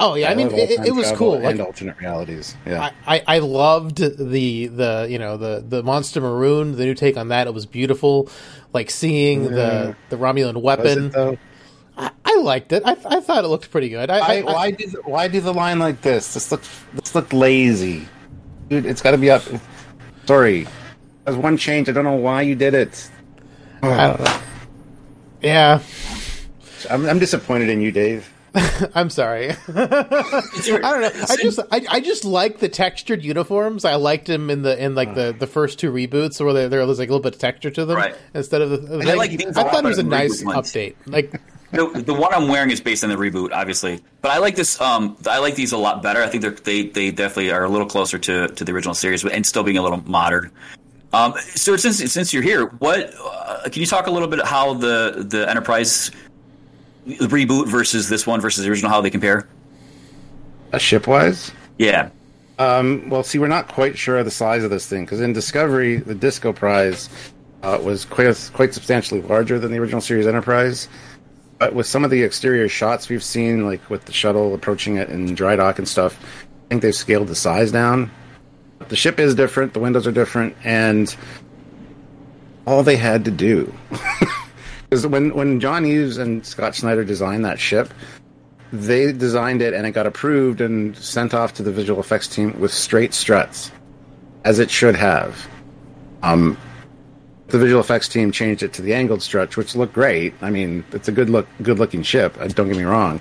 Oh 0.00 0.14
yeah, 0.14 0.28
I, 0.28 0.32
I 0.32 0.34
mean 0.34 0.50
it, 0.50 0.70
it, 0.86 0.94
was 0.94 1.12
cool. 1.12 1.34
And 1.34 1.44
like, 1.44 1.60
alternate 1.60 1.98
realities. 1.98 2.56
Yeah, 2.64 2.90
I, 3.06 3.16
I, 3.16 3.22
I, 3.26 3.38
loved 3.40 3.98
the 3.98 4.66
the 4.66 5.06
you 5.10 5.18
know 5.18 5.36
the 5.36 5.62
the 5.66 5.82
monster 5.82 6.22
maroon, 6.22 6.76
the 6.76 6.86
new 6.86 6.94
take 6.94 7.18
on 7.18 7.28
that. 7.28 7.46
It 7.46 7.52
was 7.52 7.66
beautiful 7.66 8.30
like 8.72 8.90
seeing 8.90 9.44
mm. 9.44 9.50
the 9.50 9.96
the 10.08 10.16
Romulan 10.16 10.62
weapon. 10.62 11.38
I, 11.98 12.10
I, 12.24 12.36
liked 12.36 12.72
it. 12.72 12.82
I, 12.86 12.92
I 12.92 13.20
thought 13.20 13.44
it 13.44 13.48
looked 13.48 13.70
pretty 13.70 13.90
good. 13.90 14.08
I, 14.08 14.40
why 14.40 14.70
do 14.70 14.86
why 15.04 15.28
do 15.28 15.38
the 15.38 15.52
line 15.52 15.78
like 15.78 16.00
this? 16.00 16.32
This 16.32 16.50
looked 16.50 16.68
this 16.94 17.14
looked 17.14 17.34
lazy, 17.34 18.08
dude. 18.70 18.86
It's 18.86 19.02
got 19.02 19.10
to 19.10 19.18
be 19.18 19.30
up. 19.30 19.42
Sorry, 20.24 20.66
there's 21.26 21.36
one 21.36 21.58
change. 21.58 21.90
I 21.90 21.92
don't 21.92 22.04
know 22.04 22.14
why 22.14 22.40
you 22.40 22.54
did 22.54 22.72
it. 22.72 23.10
yeah, 25.42 25.82
I'm, 26.88 27.06
I'm 27.06 27.18
disappointed 27.18 27.68
in 27.68 27.82
you, 27.82 27.92
Dave. 27.92 28.29
I'm 28.94 29.10
sorry. 29.10 29.50
I 29.68 29.84
don't 29.84 30.82
know. 30.82 31.10
I 31.28 31.36
just 31.36 31.60
I, 31.70 31.86
I 31.88 32.00
just 32.00 32.24
like 32.24 32.58
the 32.58 32.68
textured 32.68 33.24
uniforms. 33.24 33.84
I 33.84 33.94
liked 33.94 34.26
them 34.26 34.50
in 34.50 34.62
the 34.62 34.82
in 34.82 34.94
like 34.94 35.14
the, 35.14 35.34
the 35.38 35.46
first 35.46 35.78
two 35.78 35.92
reboots 35.92 36.42
where 36.42 36.52
there, 36.52 36.68
there 36.68 36.86
was 36.86 36.98
like 36.98 37.08
a 37.08 37.12
little 37.12 37.22
bit 37.22 37.34
of 37.34 37.40
texture 37.40 37.70
to 37.70 37.84
them 37.84 37.96
right. 37.96 38.16
instead 38.34 38.60
of 38.60 38.70
the. 38.70 38.76
the 38.78 39.10
I, 39.10 39.14
like, 39.14 39.30
I 39.32 39.52
thought 39.52 39.84
it 39.84 39.88
was 39.88 39.98
a 39.98 40.02
nice 40.02 40.42
update. 40.42 40.96
Like 41.06 41.32
the, 41.70 42.02
the 42.04 42.14
one 42.14 42.34
I'm 42.34 42.48
wearing 42.48 42.70
is 42.70 42.80
based 42.80 43.04
on 43.04 43.10
the 43.10 43.16
reboot, 43.16 43.52
obviously, 43.52 44.00
but 44.20 44.32
I 44.32 44.38
like 44.38 44.56
this. 44.56 44.80
Um, 44.80 45.16
I 45.28 45.38
like 45.38 45.54
these 45.54 45.72
a 45.72 45.78
lot 45.78 46.02
better. 46.02 46.22
I 46.22 46.26
think 46.28 46.42
they're, 46.42 46.50
they 46.50 46.86
they 46.86 47.10
definitely 47.12 47.52
are 47.52 47.64
a 47.64 47.68
little 47.68 47.86
closer 47.86 48.18
to 48.18 48.48
to 48.48 48.64
the 48.64 48.72
original 48.72 48.94
series, 48.94 49.24
and 49.24 49.46
still 49.46 49.62
being 49.62 49.78
a 49.78 49.82
little 49.82 50.02
modern. 50.08 50.50
Um, 51.12 51.34
so 51.54 51.76
since 51.76 51.98
since 52.12 52.32
you're 52.32 52.42
here, 52.42 52.66
what 52.66 53.14
uh, 53.16 53.68
can 53.70 53.80
you 53.80 53.86
talk 53.86 54.06
a 54.06 54.10
little 54.10 54.28
bit 54.28 54.44
how 54.44 54.74
the 54.74 55.24
the 55.28 55.48
Enterprise 55.48 56.10
the 57.18 57.26
reboot 57.26 57.68
versus 57.68 58.08
this 58.08 58.26
one 58.26 58.40
versus 58.40 58.64
the 58.64 58.70
original, 58.70 58.90
how 58.90 59.00
they 59.00 59.10
compare? 59.10 59.48
A 60.72 60.78
ship 60.78 61.06
wise? 61.06 61.50
Yeah. 61.78 62.10
Um, 62.58 63.08
well, 63.08 63.22
see, 63.22 63.38
we're 63.38 63.48
not 63.48 63.68
quite 63.68 63.96
sure 63.96 64.18
of 64.18 64.24
the 64.24 64.30
size 64.30 64.64
of 64.64 64.70
this 64.70 64.86
thing 64.86 65.04
because 65.04 65.20
in 65.20 65.32
Discovery, 65.32 65.96
the 65.96 66.14
Disco 66.14 66.52
Prize 66.52 67.08
uh, 67.62 67.80
was 67.82 68.04
quite 68.04 68.50
quite 68.52 68.74
substantially 68.74 69.22
larger 69.22 69.58
than 69.58 69.72
the 69.72 69.78
original 69.78 70.00
series 70.00 70.26
Enterprise. 70.26 70.88
But 71.58 71.74
with 71.74 71.86
some 71.86 72.04
of 72.04 72.10
the 72.10 72.22
exterior 72.22 72.68
shots 72.68 73.08
we've 73.08 73.24
seen, 73.24 73.66
like 73.66 73.88
with 73.90 74.04
the 74.06 74.12
shuttle 74.12 74.54
approaching 74.54 74.96
it 74.96 75.10
in 75.10 75.34
dry 75.34 75.56
dock 75.56 75.78
and 75.78 75.88
stuff, 75.88 76.18
I 76.22 76.68
think 76.68 76.82
they've 76.82 76.94
scaled 76.94 77.28
the 77.28 77.34
size 77.34 77.72
down. 77.72 78.10
The 78.88 78.96
ship 78.96 79.20
is 79.20 79.34
different, 79.34 79.74
the 79.74 79.80
windows 79.80 80.06
are 80.06 80.12
different, 80.12 80.56
and 80.64 81.14
all 82.66 82.82
they 82.82 82.96
had 82.96 83.24
to 83.26 83.30
do 83.30 83.74
Because 84.90 85.06
when 85.06 85.32
when 85.34 85.60
John 85.60 85.86
Eaves 85.86 86.18
and 86.18 86.44
Scott 86.44 86.74
Schneider 86.74 87.04
designed 87.04 87.44
that 87.44 87.60
ship, 87.60 87.94
they 88.72 89.12
designed 89.12 89.62
it 89.62 89.72
and 89.72 89.86
it 89.86 89.92
got 89.92 90.04
approved 90.04 90.60
and 90.60 90.96
sent 90.96 91.32
off 91.32 91.54
to 91.54 91.62
the 91.62 91.70
visual 91.70 92.00
effects 92.00 92.26
team 92.26 92.58
with 92.58 92.72
straight 92.72 93.14
struts, 93.14 93.70
as 94.44 94.58
it 94.58 94.68
should 94.68 94.96
have. 94.96 95.48
Um, 96.24 96.58
the 97.46 97.58
visual 97.58 97.80
effects 97.80 98.08
team 98.08 98.32
changed 98.32 98.64
it 98.64 98.72
to 98.74 98.82
the 98.82 98.92
angled 98.92 99.22
struts, 99.22 99.56
which 99.56 99.76
looked 99.76 99.92
great. 99.92 100.34
I 100.40 100.50
mean, 100.50 100.84
it's 100.90 101.06
a 101.06 101.12
good 101.12 101.30
look, 101.30 101.46
good 101.62 101.78
looking 101.78 102.02
ship. 102.02 102.36
Uh, 102.40 102.48
don't 102.48 102.66
get 102.66 102.76
me 102.76 102.82
wrong, 102.82 103.20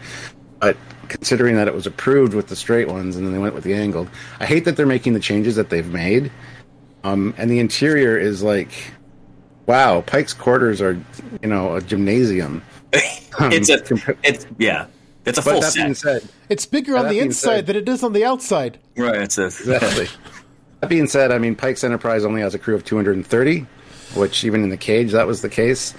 but 0.60 0.76
considering 1.08 1.56
that 1.56 1.68
it 1.68 1.74
was 1.74 1.86
approved 1.86 2.34
with 2.34 2.48
the 2.48 2.56
straight 2.56 2.88
ones 2.88 3.16
and 3.16 3.26
then 3.26 3.34
they 3.34 3.40
went 3.40 3.54
with 3.54 3.64
the 3.64 3.76
angled, 3.76 4.10
I 4.40 4.46
hate 4.46 4.66
that 4.66 4.76
they're 4.76 4.88
making 4.88 5.14
the 5.14 5.20
changes 5.20 5.56
that 5.56 5.70
they've 5.70 5.92
made. 5.92 6.32
Um, 7.04 7.34
and 7.38 7.50
the 7.50 7.60
interior 7.60 8.18
is 8.18 8.44
like 8.44 8.72
wow, 9.70 10.02
Pike's 10.02 10.34
quarters 10.34 10.82
are, 10.82 11.00
you 11.44 11.48
know, 11.48 11.76
a 11.76 11.82
gymnasium. 11.82 12.64
Um, 13.38 13.52
it's 13.54 13.70
a, 13.70 14.18
it's 14.24 14.48
yeah, 14.58 14.88
it's 15.26 15.38
a 15.38 15.44
full 15.44 15.62
that 15.62 15.72
set. 15.72 15.84
Being 15.84 15.94
said, 15.94 16.28
it's 16.50 16.66
bigger 16.66 16.98
on 16.98 17.08
the 17.08 17.20
inside 17.20 17.50
said, 17.50 17.66
than 17.68 17.76
it 17.76 17.88
is 17.88 18.04
on 18.04 18.14
the 18.14 18.26
outside. 18.26 18.80
Right. 18.98 19.22
It's 19.22 19.38
a, 19.38 19.46
exactly. 19.46 20.08
that 20.80 20.90
being 20.90 21.06
said, 21.06 21.32
I 21.32 21.38
mean, 21.38 21.56
Pike's 21.56 21.84
Enterprise 21.84 22.26
only 22.26 22.42
has 22.42 22.56
a 22.56 22.60
crew 22.60 22.74
of 22.74 22.84
230, 22.84 23.68
which 24.16 24.44
even 24.44 24.64
in 24.64 24.70
the 24.70 24.78
cage 24.78 25.12
that 25.12 25.28
was 25.28 25.44
the 25.44 25.50
case. 25.50 25.94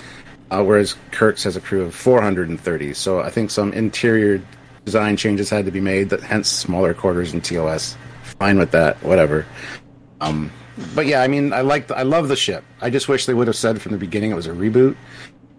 Uh, 0.51 0.65
whereas 0.65 0.97
Kirk's 1.13 1.45
has 1.45 1.55
a 1.55 1.61
crew 1.61 1.83
of 1.83 1.95
430. 1.95 2.93
So 2.95 3.21
I 3.21 3.31
think 3.31 3.53
some 3.53 3.73
interior 3.73 4.43
design 4.85 5.17
changes 5.17 5.49
had 5.49 5.65
to 5.67 5.71
be 5.71 5.81
made. 5.81 6.11
That 6.11 6.25
hence 6.25 6.49
smaller 6.49 6.93
quarters 6.93 7.33
in 7.33 7.41
TOS. 7.41 7.97
Fine 8.41 8.59
with 8.59 8.73
that. 8.73 9.01
Whatever. 9.05 9.47
Um, 10.21 10.51
but 10.95 11.07
yeah, 11.07 11.23
I 11.23 11.29
mean, 11.29 11.53
I 11.53 11.61
like, 11.61 11.91
I 11.91 12.03
love 12.03 12.29
the 12.29 12.37
ship. 12.37 12.65
I 12.81 12.91
just 12.91 13.09
wish 13.09 13.27
they 13.27 13.35
would 13.35 13.47
have 13.47 13.57
said 13.57 13.81
from 13.81 13.93
the 13.93 13.99
beginning 13.99 14.31
it 14.31 14.35
was 14.35 14.47
a 14.47 14.51
reboot. 14.53 14.97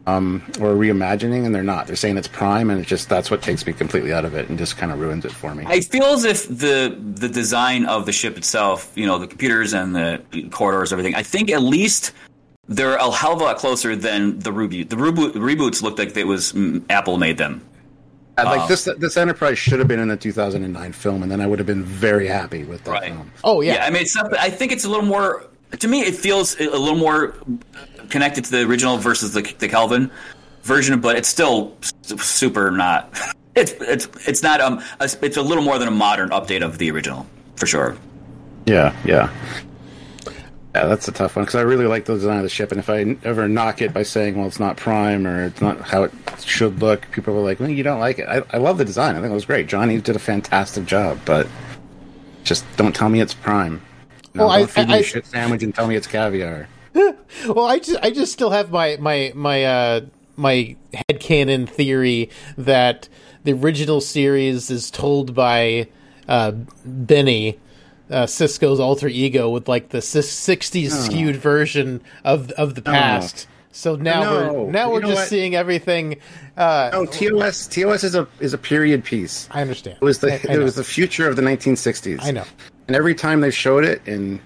um, 0.07 0.41
or 0.59 0.71
a 0.71 0.75
reimagining, 0.75 1.45
and 1.45 1.53
they're 1.53 1.63
not. 1.63 1.85
They're 1.87 1.95
saying 1.95 2.17
it's 2.17 2.27
Prime, 2.27 2.69
and 2.71 2.79
it's 2.79 2.89
just 2.89 3.07
that's 3.07 3.29
what 3.29 3.41
takes 3.41 3.65
me 3.67 3.73
completely 3.73 4.11
out 4.11 4.25
of 4.25 4.33
it 4.33 4.49
and 4.49 4.57
just 4.57 4.77
kind 4.77 4.91
of 4.91 4.99
ruins 4.99 5.25
it 5.25 5.31
for 5.31 5.53
me. 5.53 5.63
I 5.67 5.81
feel 5.81 6.05
as 6.05 6.23
if 6.25 6.47
the 6.47 6.97
the 6.99 7.29
design 7.29 7.85
of 7.85 8.05
the 8.05 8.11
ship 8.11 8.37
itself, 8.37 8.91
you 8.95 9.05
know, 9.05 9.19
the 9.19 9.27
computers 9.27 9.73
and 9.73 9.95
the 9.95 10.21
corridors, 10.51 10.91
everything. 10.91 11.15
I 11.15 11.23
think 11.23 11.51
at 11.51 11.61
least 11.61 12.13
they're 12.67 12.95
a 12.95 13.11
hell 13.11 13.33
of 13.33 13.41
a 13.41 13.43
lot 13.43 13.57
closer 13.57 13.95
than 13.95 14.39
the 14.39 14.51
reboot. 14.51 14.89
The 14.89 14.95
reboot 14.95 15.33
reboots 15.33 15.81
looked 15.83 15.99
like 15.99 16.17
it 16.17 16.25
was 16.27 16.53
mm, 16.53 16.83
Apple 16.89 17.17
made 17.17 17.37
them. 17.37 17.61
Uh, 18.37 18.43
like 18.45 18.67
this, 18.67 18.85
this 18.97 19.17
Enterprise 19.17 19.57
should 19.59 19.79
have 19.79 19.87
been 19.87 19.99
in 19.99 20.07
the 20.07 20.15
2009 20.17 20.93
film, 20.93 21.21
and 21.23 21.31
then 21.31 21.41
I 21.41 21.47
would 21.47 21.59
have 21.59 21.65
been 21.65 21.83
very 21.83 22.27
happy 22.27 22.63
with 22.63 22.83
that 22.85 22.91
Right. 22.91 23.03
film. 23.11 23.31
Oh 23.43 23.61
yeah. 23.61 23.73
Yeah, 23.75 23.85
I 23.85 23.89
mean, 23.89 24.01
it's 24.03 24.15
not, 24.15 24.35
I 24.37 24.49
think 24.49 24.71
it's 24.71 24.85
a 24.85 24.89
little 24.89 25.05
more. 25.05 25.45
To 25.79 25.87
me, 25.87 26.01
it 26.01 26.15
feels 26.15 26.59
a 26.59 26.65
little 26.69 26.95
more 26.97 27.35
connected 28.09 28.45
to 28.45 28.51
the 28.51 28.61
original 28.65 28.97
versus 28.97 29.33
the 29.33 29.41
the 29.59 29.67
Kelvin 29.67 30.09
version, 30.63 30.99
but 31.01 31.15
it's 31.17 31.27
still 31.29 31.75
super 32.01 32.71
not. 32.71 33.13
It's 33.53 33.73
it's 33.81 34.07
it's 34.29 34.41
not 34.43 34.61
um. 34.61 34.81
a- 35.01 35.09
It's 35.21 35.35
a 35.35 35.41
little 35.41 35.63
more 35.63 35.77
than 35.77 35.89
a 35.89 35.91
modern 35.91 36.29
update 36.29 36.63
of 36.63 36.77
the 36.77 36.89
original 36.89 37.25
for 37.57 37.65
sure. 37.67 37.97
Yeah, 38.65 38.95
yeah. 39.03 39.29
Yeah, 40.75 40.85
that's 40.85 41.07
a 41.07 41.11
tough 41.11 41.35
one 41.35 41.43
because 41.43 41.55
I 41.55 41.61
really 41.61 41.85
like 41.85 42.05
the 42.05 42.13
design 42.13 42.37
of 42.37 42.43
the 42.43 42.49
ship, 42.49 42.71
and 42.71 42.79
if 42.79 42.89
I 42.89 43.17
ever 43.23 43.49
knock 43.49 43.81
it 43.81 43.93
by 43.93 44.03
saying, 44.03 44.37
"Well, 44.37 44.47
it's 44.47 44.59
not 44.59 44.77
Prime" 44.77 45.27
or 45.27 45.45
"It's 45.47 45.59
not 45.61 45.81
how 45.81 46.03
it 46.03 46.13
should 46.45 46.79
look," 46.81 47.11
people 47.11 47.35
are 47.35 47.41
like, 47.43 47.59
"Well, 47.59 47.69
you 47.69 47.83
don't 47.83 47.99
like 47.99 48.19
it." 48.19 48.27
I, 48.29 48.41
I 48.51 48.57
love 48.57 48.77
the 48.77 48.85
design. 48.85 49.15
I 49.15 49.19
think 49.19 49.31
it 49.31 49.35
was 49.35 49.43
great. 49.45 49.67
Johnny 49.67 49.99
did 49.99 50.15
a 50.15 50.19
fantastic 50.19 50.85
job, 50.85 51.19
but 51.25 51.45
just 52.45 52.63
don't 52.77 52.95
tell 52.95 53.09
me 53.09 53.19
it's 53.19 53.33
Prime. 53.33 53.81
No, 54.33 54.47
Well, 54.47 54.59
don't 54.59 54.69
feed 54.69 54.87
me 54.87 54.93
I- 54.93 54.97
a 54.99 55.03
shit 55.03 55.25
sandwich 55.25 55.61
and 55.61 55.75
tell 55.75 55.87
me 55.87 55.95
it's 55.95 56.07
caviar. 56.07 56.67
Well, 57.47 57.65
I 57.65 57.79
just, 57.79 57.99
I 58.03 58.11
just 58.11 58.31
still 58.33 58.49
have 58.51 58.71
my 58.71 58.97
my 58.99 59.31
my 59.35 59.63
uh, 59.65 60.01
my 60.37 60.75
headcanon 60.93 61.67
theory 61.67 62.29
that 62.57 63.07
the 63.43 63.53
original 63.53 63.99
series 64.01 64.69
is 64.69 64.91
told 64.91 65.33
by 65.33 65.87
uh, 66.27 66.51
Benny, 66.85 67.57
uh, 68.11 68.25
Sisko's 68.25 68.79
alter 68.79 69.07
ego, 69.07 69.49
with 69.49 69.67
like 69.67 69.89
the 69.89 69.99
'60s 69.99 70.91
skewed 70.91 71.35
version 71.37 72.01
of 72.23 72.51
of 72.51 72.75
the 72.75 72.81
past. 72.81 73.47
So 73.73 73.95
now 73.95 74.21
No. 74.23 74.53
we're 74.65 74.71
now 74.71 74.87
You 74.87 74.93
we're 74.93 75.01
just 75.01 75.13
what? 75.15 75.27
seeing 75.29 75.55
everything. 75.55 76.17
Uh, 76.57 76.89
No, 76.91 77.05
TOS 77.05 77.67
TOS 77.67 78.03
is 78.03 78.15
a 78.15 78.27
is 78.41 78.53
a 78.53 78.57
period 78.57 79.03
piece. 79.05 79.47
I 79.51 79.61
understand. 79.61 79.97
It 80.01 80.05
was 80.05 80.19
the 80.19 80.33
I- 80.33 80.35
I 80.49 80.53
it 80.53 80.57
know. 80.59 80.63
was 80.63 80.75
the 80.75 80.83
future 80.83 81.27
of 81.29 81.35
the 81.37 81.41
1960s. 81.41 82.19
I 82.21 82.31
know. 82.31 82.43
And 82.87 82.95
every 82.97 83.15
time 83.15 83.39
they 83.41 83.51
showed 83.51 83.85
it 83.85 84.01
in 84.05 84.41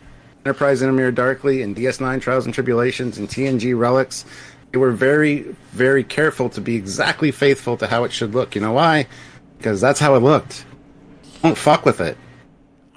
Enterprise 0.45 0.83
In 0.83 0.89
a 0.89 0.93
Mirror, 0.93 1.13
Darkly 1.13 1.63
and 1.63 1.75
DS9 1.75 2.21
Trials 2.21 2.45
and 2.45 2.53
Tribulations 2.53 3.17
and 3.17 3.27
TNG 3.27 3.73
Relics, 3.75 4.25
they 4.71 4.77
were 4.77 4.91
very 4.91 5.43
very 5.71 6.03
careful 6.03 6.47
to 6.49 6.61
be 6.61 6.75
exactly 6.75 7.31
faithful 7.31 7.77
to 7.77 7.87
how 7.87 8.03
it 8.03 8.11
should 8.11 8.35
look. 8.35 8.53
You 8.53 8.61
know 8.61 8.73
why? 8.73 9.07
Because 9.57 9.81
that's 9.81 9.99
how 9.99 10.13
it 10.13 10.19
looked. 10.19 10.65
Don't 11.41 11.57
fuck 11.57 11.83
with 11.83 11.99
it. 11.99 12.15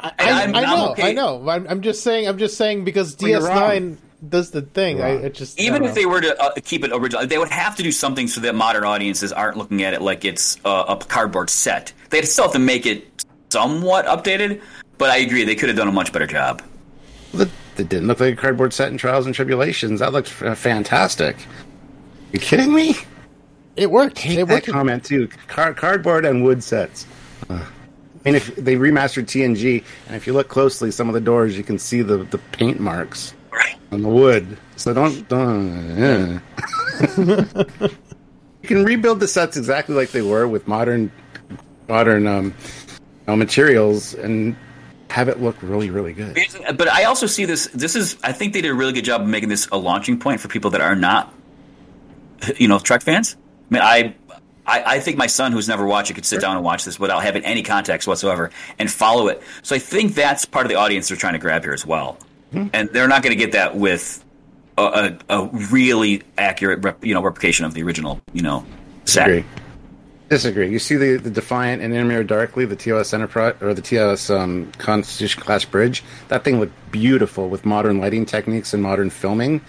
I, 0.00 0.12
I'm- 0.18 0.54
I 0.54 0.62
I'm 0.62 0.68
know, 0.78 0.90
okay. 0.92 1.10
I 1.10 1.12
know. 1.12 1.48
I'm, 1.48 1.66
I'm 1.68 1.80
just 1.82 2.02
saying. 2.02 2.28
I'm 2.28 2.38
just 2.38 2.56
saying 2.56 2.84
because 2.84 3.16
DS9 3.16 3.96
does 4.28 4.50
the 4.50 4.62
thing. 4.62 5.00
I 5.02 5.10
it 5.10 5.34
just 5.34 5.58
Even 5.60 5.84
I 5.84 5.88
if 5.88 5.94
they 5.94 6.06
were 6.06 6.20
to 6.20 6.40
uh, 6.42 6.52
keep 6.64 6.84
it 6.84 6.90
original, 6.92 7.26
they 7.26 7.38
would 7.38 7.48
have 7.50 7.76
to 7.76 7.82
do 7.82 7.90
something 7.92 8.26
so 8.28 8.40
that 8.42 8.54
modern 8.54 8.84
audiences 8.84 9.32
aren't 9.32 9.56
looking 9.56 9.82
at 9.82 9.94
it 9.94 10.02
like 10.02 10.24
it's 10.24 10.56
uh, 10.64 10.84
a 10.88 10.96
cardboard 10.96 11.50
set. 11.50 11.92
They'd 12.10 12.24
still 12.26 12.44
have 12.44 12.52
to 12.52 12.58
make 12.58 12.86
it 12.86 13.06
somewhat 13.50 14.06
updated. 14.06 14.60
But 14.98 15.10
I 15.10 15.18
agree, 15.18 15.44
they 15.44 15.54
could 15.54 15.68
have 15.68 15.78
done 15.78 15.88
a 15.88 15.92
much 15.92 16.12
better 16.12 16.26
job. 16.26 16.62
That 17.34 17.48
that 17.76 17.88
didn't 17.88 18.08
look 18.08 18.18
like 18.20 18.34
a 18.34 18.36
cardboard 18.36 18.72
set 18.72 18.90
in 18.90 18.98
Trials 18.98 19.26
and 19.26 19.34
Tribulations. 19.34 20.00
That 20.00 20.12
looked 20.12 20.28
f- 20.42 20.58
fantastic. 20.58 21.36
you 22.32 22.38
kidding 22.40 22.72
me? 22.72 22.96
it 23.76 23.90
worked. 23.90 24.18
hate 24.18 24.38
It 24.40 24.46
that 24.48 24.54
worked. 24.54 24.66
comment 24.68 25.04
too. 25.04 25.28
Car- 25.46 25.74
cardboard 25.74 26.24
and 26.24 26.42
wood 26.42 26.64
sets. 26.64 27.06
Uh, 27.48 27.64
I 27.64 27.77
mean, 28.28 28.36
if 28.36 28.54
they 28.56 28.76
remastered 28.76 29.24
TNG, 29.24 29.84
and 30.06 30.16
if 30.16 30.26
you 30.26 30.32
look 30.32 30.48
closely, 30.48 30.90
some 30.90 31.08
of 31.08 31.14
the 31.14 31.20
doors 31.20 31.56
you 31.56 31.64
can 31.64 31.78
see 31.78 32.02
the, 32.02 32.18
the 32.18 32.38
paint 32.38 32.80
marks 32.80 33.34
Right. 33.52 33.76
on 33.92 34.02
the 34.02 34.08
wood. 34.08 34.58
So 34.76 34.92
don't 34.94 35.26
don't. 35.28 35.96
yeah. 35.98 36.40
you 38.62 38.68
can 38.68 38.84
rebuild 38.84 39.20
the 39.20 39.28
sets 39.28 39.56
exactly 39.56 39.94
like 39.94 40.10
they 40.10 40.22
were 40.22 40.46
with 40.46 40.68
modern 40.68 41.10
modern 41.88 42.26
um, 42.26 42.54
materials 43.26 44.14
and 44.14 44.54
have 45.10 45.28
it 45.28 45.40
look 45.40 45.56
really 45.62 45.90
really 45.90 46.12
good. 46.12 46.38
But 46.76 46.88
I 46.88 47.04
also 47.04 47.26
see 47.26 47.44
this. 47.46 47.66
This 47.68 47.96
is. 47.96 48.16
I 48.22 48.32
think 48.32 48.52
they 48.52 48.60
did 48.60 48.70
a 48.70 48.74
really 48.74 48.92
good 48.92 49.04
job 49.04 49.22
of 49.22 49.26
making 49.26 49.48
this 49.48 49.66
a 49.72 49.76
launching 49.76 50.18
point 50.20 50.40
for 50.40 50.48
people 50.48 50.70
that 50.72 50.80
are 50.80 50.94
not, 50.94 51.32
you 52.56 52.68
know, 52.68 52.78
Trek 52.78 53.02
fans. 53.02 53.36
I 53.70 53.74
mean, 53.74 53.82
I, 53.82 54.14
I, 54.68 54.96
I 54.96 55.00
think 55.00 55.16
my 55.16 55.26
son, 55.26 55.52
who's 55.52 55.66
never 55.66 55.86
watched 55.86 56.10
it, 56.10 56.14
could 56.14 56.26
sit 56.26 56.40
down 56.40 56.56
and 56.56 56.64
watch 56.64 56.84
this 56.84 57.00
without 57.00 57.22
having 57.22 57.44
any 57.44 57.62
context 57.62 58.06
whatsoever 58.06 58.50
and 58.78 58.90
follow 58.90 59.28
it. 59.28 59.42
So 59.62 59.74
I 59.74 59.78
think 59.78 60.14
that's 60.14 60.44
part 60.44 60.66
of 60.66 60.70
the 60.70 60.76
audience 60.76 61.08
they're 61.08 61.16
trying 61.16 61.32
to 61.32 61.38
grab 61.38 61.62
here 61.62 61.72
as 61.72 61.86
well. 61.86 62.18
And 62.52 62.88
they're 62.90 63.08
not 63.08 63.22
going 63.22 63.36
to 63.36 63.44
get 63.44 63.52
that 63.52 63.76
with 63.76 64.24
a, 64.78 65.18
a, 65.28 65.38
a 65.38 65.46
really 65.70 66.22
accurate, 66.38 66.82
rep, 66.82 67.04
you 67.04 67.12
know, 67.14 67.22
replication 67.22 67.66
of 67.66 67.74
the 67.74 67.82
original, 67.82 68.20
you 68.32 68.42
know, 68.42 68.64
set. 69.04 69.26
Disagree. 69.26 69.44
Disagree. 70.28 70.70
You 70.70 70.78
see 70.78 70.96
the, 70.96 71.16
the 71.16 71.30
Defiant 71.30 71.82
and 71.82 71.94
In 71.94 72.00
a 72.00 72.04
Mirror, 72.04 72.24
Darkly, 72.24 72.66
the 72.66 72.76
TOS 72.76 73.14
Enterprise 73.14 73.54
or 73.62 73.72
the 73.72 73.82
TOS 73.82 74.28
um, 74.28 74.70
Constitution 74.78 75.42
class 75.42 75.64
bridge. 75.64 76.04
That 76.28 76.44
thing 76.44 76.60
looked 76.60 76.74
beautiful 76.90 77.48
with 77.48 77.64
modern 77.64 77.98
lighting 77.98 78.26
techniques 78.26 78.74
and 78.74 78.82
modern 78.82 79.08
filming. 79.10 79.56
It 79.56 79.62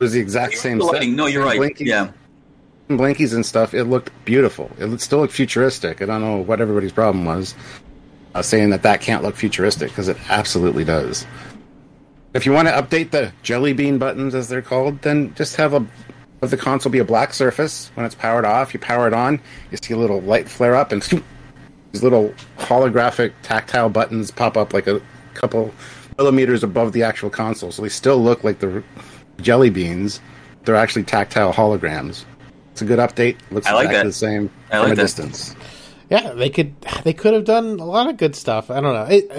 was 0.00 0.12
the 0.12 0.20
exact 0.20 0.54
same. 0.54 0.78
The 0.78 0.88
set. 0.88 1.08
no, 1.08 1.26
you're 1.26 1.44
right. 1.44 1.58
Blinkies, 1.58 1.86
Yeah. 1.86 2.10
Blinkies 2.88 3.34
and 3.34 3.44
stuff. 3.44 3.74
It 3.74 3.84
looked 3.84 4.10
beautiful. 4.24 4.70
It 4.78 5.00
still 5.00 5.20
looked 5.20 5.32
futuristic. 5.32 6.02
I 6.02 6.06
don't 6.06 6.20
know 6.20 6.38
what 6.38 6.60
everybody's 6.60 6.92
problem 6.92 7.24
was, 7.24 7.54
uh, 8.34 8.42
saying 8.42 8.70
that 8.70 8.82
that 8.82 9.00
can't 9.00 9.22
look 9.22 9.36
futuristic 9.36 9.90
because 9.90 10.08
it 10.08 10.16
absolutely 10.28 10.84
does. 10.84 11.26
If 12.34 12.46
you 12.46 12.52
want 12.52 12.68
to 12.68 12.74
update 12.74 13.10
the 13.12 13.32
jelly 13.42 13.72
bean 13.72 13.98
buttons, 13.98 14.34
as 14.34 14.48
they're 14.48 14.62
called, 14.62 15.00
then 15.02 15.34
just 15.34 15.56
have 15.56 15.72
a 15.72 15.86
of 16.42 16.50
the 16.50 16.56
console 16.56 16.92
be 16.92 16.98
a 16.98 17.04
black 17.04 17.32
surface. 17.32 17.90
When 17.94 18.04
it's 18.04 18.14
powered 18.14 18.44
off, 18.44 18.74
you 18.74 18.80
power 18.80 19.06
it 19.06 19.14
on, 19.14 19.40
you 19.70 19.78
see 19.82 19.94
a 19.94 19.96
little 19.96 20.20
light 20.20 20.48
flare 20.48 20.74
up, 20.74 20.92
and 20.92 21.02
these 21.92 22.02
little 22.02 22.34
holographic 22.58 23.32
tactile 23.42 23.88
buttons 23.88 24.30
pop 24.30 24.56
up 24.56 24.72
like 24.72 24.86
a 24.86 25.00
couple 25.34 25.74
millimeters 26.18 26.62
above 26.62 26.92
the 26.92 27.02
actual 27.02 27.30
console. 27.30 27.72
So 27.72 27.82
they 27.82 27.88
still 27.88 28.18
look 28.18 28.44
like 28.44 28.60
the 28.60 28.82
jelly 29.40 29.70
beans. 29.70 30.20
They're 30.64 30.76
actually 30.76 31.04
tactile 31.04 31.52
holograms. 31.52 32.24
It's 32.74 32.82
a 32.82 32.84
good 32.84 32.98
update. 32.98 33.36
Looks 33.52 33.68
I 33.68 33.72
like 33.74 33.84
exactly 33.86 33.98
that. 33.98 34.04
the 34.08 34.12
same 34.12 34.50
I 34.68 34.78
from 34.78 34.80
like 34.82 34.92
a 34.94 34.96
that. 34.96 35.02
distance. 35.02 35.54
Yeah, 36.10 36.32
they 36.32 36.50
could 36.50 36.74
they 37.04 37.12
could 37.12 37.32
have 37.32 37.44
done 37.44 37.78
a 37.78 37.84
lot 37.84 38.08
of 38.08 38.16
good 38.16 38.34
stuff. 38.34 38.68
I 38.68 38.80
don't 38.80 38.94
know. 38.94 39.06
It, 39.14 39.30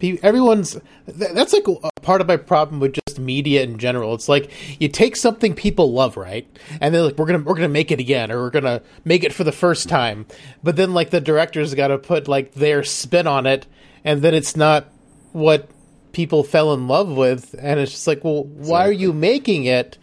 pe- 0.00 0.18
everyone's 0.22 0.72
th- 1.06 1.32
that's 1.34 1.52
like 1.52 1.66
a 1.68 2.00
part 2.00 2.22
of 2.22 2.28
my 2.28 2.38
problem 2.38 2.80
with 2.80 2.94
just 2.94 3.20
media 3.20 3.62
in 3.62 3.76
general. 3.78 4.14
It's 4.14 4.26
like 4.26 4.50
you 4.80 4.88
take 4.88 5.16
something 5.16 5.54
people 5.54 5.92
love, 5.92 6.16
right? 6.16 6.48
And 6.80 6.94
they're 6.94 7.02
like, 7.02 7.18
we're 7.18 7.26
gonna 7.26 7.44
we're 7.44 7.56
gonna 7.56 7.68
make 7.68 7.90
it 7.90 8.00
again, 8.00 8.32
or 8.32 8.38
we're 8.40 8.48
gonna 8.50 8.80
make 9.04 9.22
it 9.22 9.34
for 9.34 9.44
the 9.44 9.52
first 9.52 9.90
time. 9.90 10.24
But 10.62 10.76
then 10.76 10.94
like 10.94 11.10
the 11.10 11.20
director's 11.20 11.74
got 11.74 11.88
to 11.88 11.98
put 11.98 12.26
like 12.26 12.54
their 12.54 12.84
spin 12.84 13.26
on 13.26 13.44
it, 13.46 13.66
and 14.02 14.22
then 14.22 14.32
it's 14.34 14.56
not 14.56 14.88
what 15.32 15.68
people 16.12 16.42
fell 16.42 16.72
in 16.72 16.88
love 16.88 17.10
with, 17.10 17.54
and 17.58 17.78
it's 17.78 17.92
just 17.92 18.06
like, 18.06 18.24
well, 18.24 18.44
why 18.44 18.86
are 18.88 18.92
you 18.92 19.12
making 19.12 19.66
it? 19.66 19.98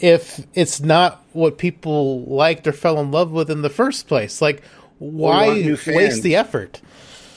If 0.00 0.46
it's 0.54 0.80
not 0.80 1.24
what 1.32 1.58
people 1.58 2.22
liked 2.24 2.66
or 2.66 2.72
fell 2.72 3.00
in 3.00 3.10
love 3.10 3.30
with 3.30 3.50
in 3.50 3.62
the 3.62 3.70
first 3.70 4.06
place, 4.08 4.40
like 4.40 4.62
why 4.98 5.76
waste 5.86 6.22
the 6.22 6.36
effort? 6.36 6.80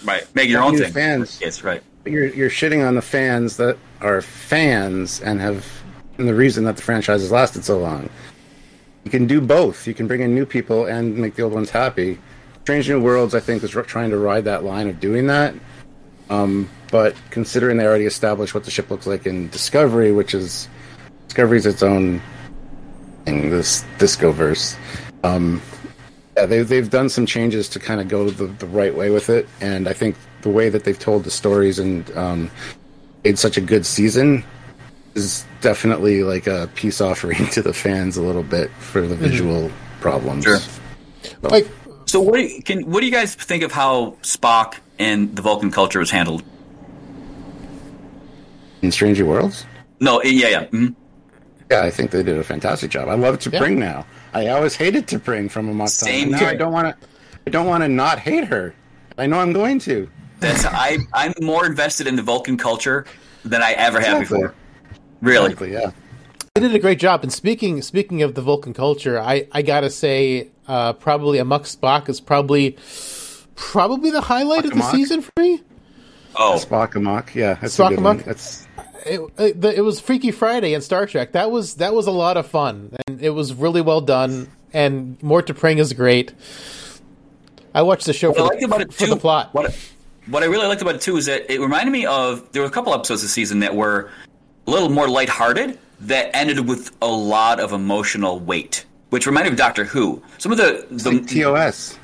Right. 0.03 0.23
Make 0.35 0.49
your 0.49 0.61
Want 0.61 0.73
own 0.75 0.79
new 0.79 0.85
thing. 0.85 0.93
fans. 0.93 1.39
Yes, 1.41 1.63
right. 1.63 1.81
You're 2.05 2.27
you're 2.27 2.49
shitting 2.49 2.87
on 2.87 2.95
the 2.95 3.01
fans 3.01 3.57
that 3.57 3.77
are 4.01 4.21
fans 4.21 5.21
and 5.21 5.39
have 5.39 5.65
and 6.17 6.27
the 6.27 6.33
reason 6.33 6.63
that 6.65 6.75
the 6.75 6.81
franchise 6.81 7.21
has 7.21 7.31
lasted 7.31 7.63
so 7.65 7.79
long. 7.79 8.09
You 9.03 9.11
can 9.11 9.27
do 9.27 9.41
both. 9.41 9.87
You 9.87 9.93
can 9.93 10.07
bring 10.07 10.21
in 10.21 10.35
new 10.35 10.45
people 10.45 10.85
and 10.85 11.17
make 11.17 11.35
the 11.35 11.43
old 11.43 11.53
ones 11.53 11.69
happy. 11.69 12.19
Strange 12.61 12.87
New 12.89 13.01
Worlds, 13.01 13.33
I 13.33 13.39
think, 13.39 13.63
is 13.63 13.71
trying 13.71 14.11
to 14.11 14.17
ride 14.17 14.45
that 14.45 14.63
line 14.63 14.87
of 14.87 14.99
doing 14.99 15.27
that. 15.27 15.55
Um, 16.29 16.69
but 16.91 17.15
considering 17.31 17.77
they 17.77 17.85
already 17.85 18.05
established 18.05 18.53
what 18.53 18.63
the 18.63 18.71
ship 18.71 18.91
looks 18.91 19.07
like 19.07 19.25
in 19.25 19.49
Discovery, 19.49 20.11
which 20.11 20.33
is 20.35 20.69
Discovery's 21.27 21.65
its 21.65 21.81
own 21.81 22.21
thing, 22.21 22.21
this 23.25 23.85
Disco 23.97 24.31
verse. 24.31 24.75
Um, 25.23 25.61
yeah, 26.37 26.45
they, 26.45 26.63
they've 26.63 26.89
done 26.89 27.09
some 27.09 27.25
changes 27.25 27.67
to 27.69 27.79
kind 27.79 28.01
of 28.01 28.07
go 28.07 28.29
the, 28.29 28.47
the 28.47 28.65
right 28.67 28.95
way 28.95 29.09
with 29.09 29.29
it, 29.29 29.47
and 29.59 29.87
I 29.87 29.93
think 29.93 30.15
the 30.41 30.49
way 30.49 30.69
that 30.69 30.83
they've 30.83 30.97
told 30.97 31.23
the 31.23 31.31
stories 31.31 31.77
and 31.77 32.09
um, 32.17 32.49
made 33.23 33.37
such 33.37 33.57
a 33.57 33.61
good 33.61 33.85
season 33.85 34.43
is 35.13 35.45
definitely 35.59 36.23
like 36.23 36.47
a 36.47 36.69
peace 36.75 37.01
offering 37.01 37.45
to 37.51 37.61
the 37.61 37.73
fans 37.73 38.17
a 38.17 38.21
little 38.21 38.43
bit 38.43 38.71
for 38.79 39.01
the 39.07 39.15
visual 39.15 39.69
problems. 39.99 40.45
Sure. 40.45 40.59
Like 41.41 41.67
So 42.05 42.19
what 42.21 42.37
do 42.37 42.43
you, 42.43 42.63
can 42.63 42.89
what 42.89 43.01
do 43.01 43.05
you 43.05 43.11
guys 43.11 43.35
think 43.35 43.61
of 43.61 43.71
how 43.71 44.11
Spock 44.21 44.75
and 44.97 45.35
the 45.35 45.41
Vulcan 45.41 45.69
culture 45.69 45.99
was 45.99 46.09
handled? 46.09 46.43
In 48.81 48.91
Stranger 48.91 49.25
Worlds, 49.25 49.65
No, 49.99 50.23
yeah, 50.23 50.47
yeah. 50.47 50.65
mhm. 50.67 50.95
Yeah, 51.71 51.83
I 51.83 51.89
think 51.89 52.11
they 52.11 52.21
did 52.21 52.37
a 52.37 52.43
fantastic 52.43 52.91
job. 52.91 53.07
I 53.07 53.15
love 53.15 53.39
T'Pring 53.39 53.79
yeah. 53.79 53.91
now. 53.91 54.05
I 54.33 54.47
always 54.49 54.75
hated 54.75 55.07
T'Pring 55.07 55.49
from 55.49 55.69
a 55.69 55.73
month 55.73 55.91
Same 55.91 56.31
Now 56.31 56.45
I 56.45 56.55
don't 56.55 56.73
want 56.73 56.87
to. 56.87 57.07
I 57.47 57.49
don't 57.49 57.65
want 57.65 57.83
to 57.83 57.87
not 57.87 58.19
hate 58.19 58.43
her. 58.45 58.75
I 59.17 59.25
know 59.25 59.39
I'm 59.39 59.53
going 59.53 59.79
to. 59.79 60.09
That's 60.39 60.65
I. 60.65 60.97
I'm 61.13 61.33
more 61.41 61.65
invested 61.65 62.07
in 62.07 62.17
the 62.17 62.23
Vulcan 62.23 62.57
culture 62.57 63.05
than 63.45 63.61
I 63.61 63.71
ever 63.71 64.01
have 64.01 64.19
before. 64.19 64.53
Really? 65.21 65.51
Exactly, 65.51 65.71
yeah. 65.71 65.91
They 66.55 66.61
did 66.61 66.75
a 66.75 66.79
great 66.79 66.99
job. 66.99 67.23
And 67.23 67.31
speaking 67.31 67.81
speaking 67.81 68.21
of 68.21 68.35
the 68.35 68.41
Vulcan 68.41 68.73
culture, 68.73 69.17
I 69.17 69.47
I 69.53 69.61
gotta 69.61 69.89
say, 69.89 70.49
uh, 70.67 70.91
probably 70.93 71.37
Amok 71.37 71.63
Spock 71.63 72.09
is 72.09 72.19
probably 72.19 72.75
probably 73.55 74.11
the 74.11 74.19
highlight 74.19 74.65
Spock 74.65 74.71
of 74.71 74.77
the 74.77 74.91
season 74.91 75.21
for 75.21 75.31
me. 75.39 75.61
Oh, 76.35 76.59
Spock 76.59 76.95
Amok, 76.95 77.33
yeah, 77.33 77.53
that's 77.55 77.77
Spock 77.77 77.97
Amok. 77.97 78.23
That's 78.23 78.67
it, 79.05 79.21
it, 79.37 79.65
it, 79.65 79.81
was 79.81 79.99
Freaky 79.99 80.31
Friday 80.31 80.73
in 80.73 80.81
Star 80.81 81.05
Trek. 81.05 81.33
That 81.33 81.51
was 81.51 81.75
that 81.75 81.93
was 81.93 82.07
a 82.07 82.11
lot 82.11 82.37
of 82.37 82.47
fun, 82.47 82.95
and 83.07 83.21
it 83.21 83.31
was 83.31 83.53
really 83.53 83.81
well 83.81 84.01
done. 84.01 84.49
And 84.73 85.21
Mort 85.21 85.47
T'Pring 85.47 85.79
is 85.79 85.93
great. 85.93 86.33
I 87.73 87.81
watched 87.81 88.05
the 88.05 88.13
show 88.13 88.33
for, 88.33 88.39
I 88.39 88.43
liked 88.43 88.59
the, 88.59 88.65
about 88.65 88.81
it 88.81 88.93
for 88.93 89.05
too, 89.05 89.11
the 89.11 89.17
plot. 89.17 89.53
What, 89.53 89.77
what 90.27 90.43
I 90.43 90.45
really 90.45 90.67
liked 90.67 90.81
about 90.81 90.95
it 90.95 91.01
too 91.01 91.17
is 91.17 91.25
that 91.25 91.51
it 91.51 91.59
reminded 91.59 91.91
me 91.91 92.05
of 92.05 92.51
there 92.51 92.61
were 92.61 92.67
a 92.67 92.71
couple 92.71 92.93
episodes 92.93 93.21
this 93.21 93.31
season 93.31 93.59
that 93.59 93.75
were 93.75 94.09
a 94.67 94.71
little 94.71 94.89
more 94.89 95.09
lighthearted 95.09 95.77
that 96.01 96.35
ended 96.35 96.67
with 96.67 96.95
a 97.01 97.07
lot 97.07 97.59
of 97.59 97.73
emotional 97.73 98.39
weight, 98.39 98.85
which 99.09 99.25
reminded 99.25 99.51
me 99.51 99.53
of 99.53 99.57
Doctor 99.57 99.83
Who. 99.83 100.21
Some 100.37 100.51
of 100.51 100.57
the, 100.57 100.85
the 100.89 101.11
like 101.11 101.27
TOS. 101.27 101.97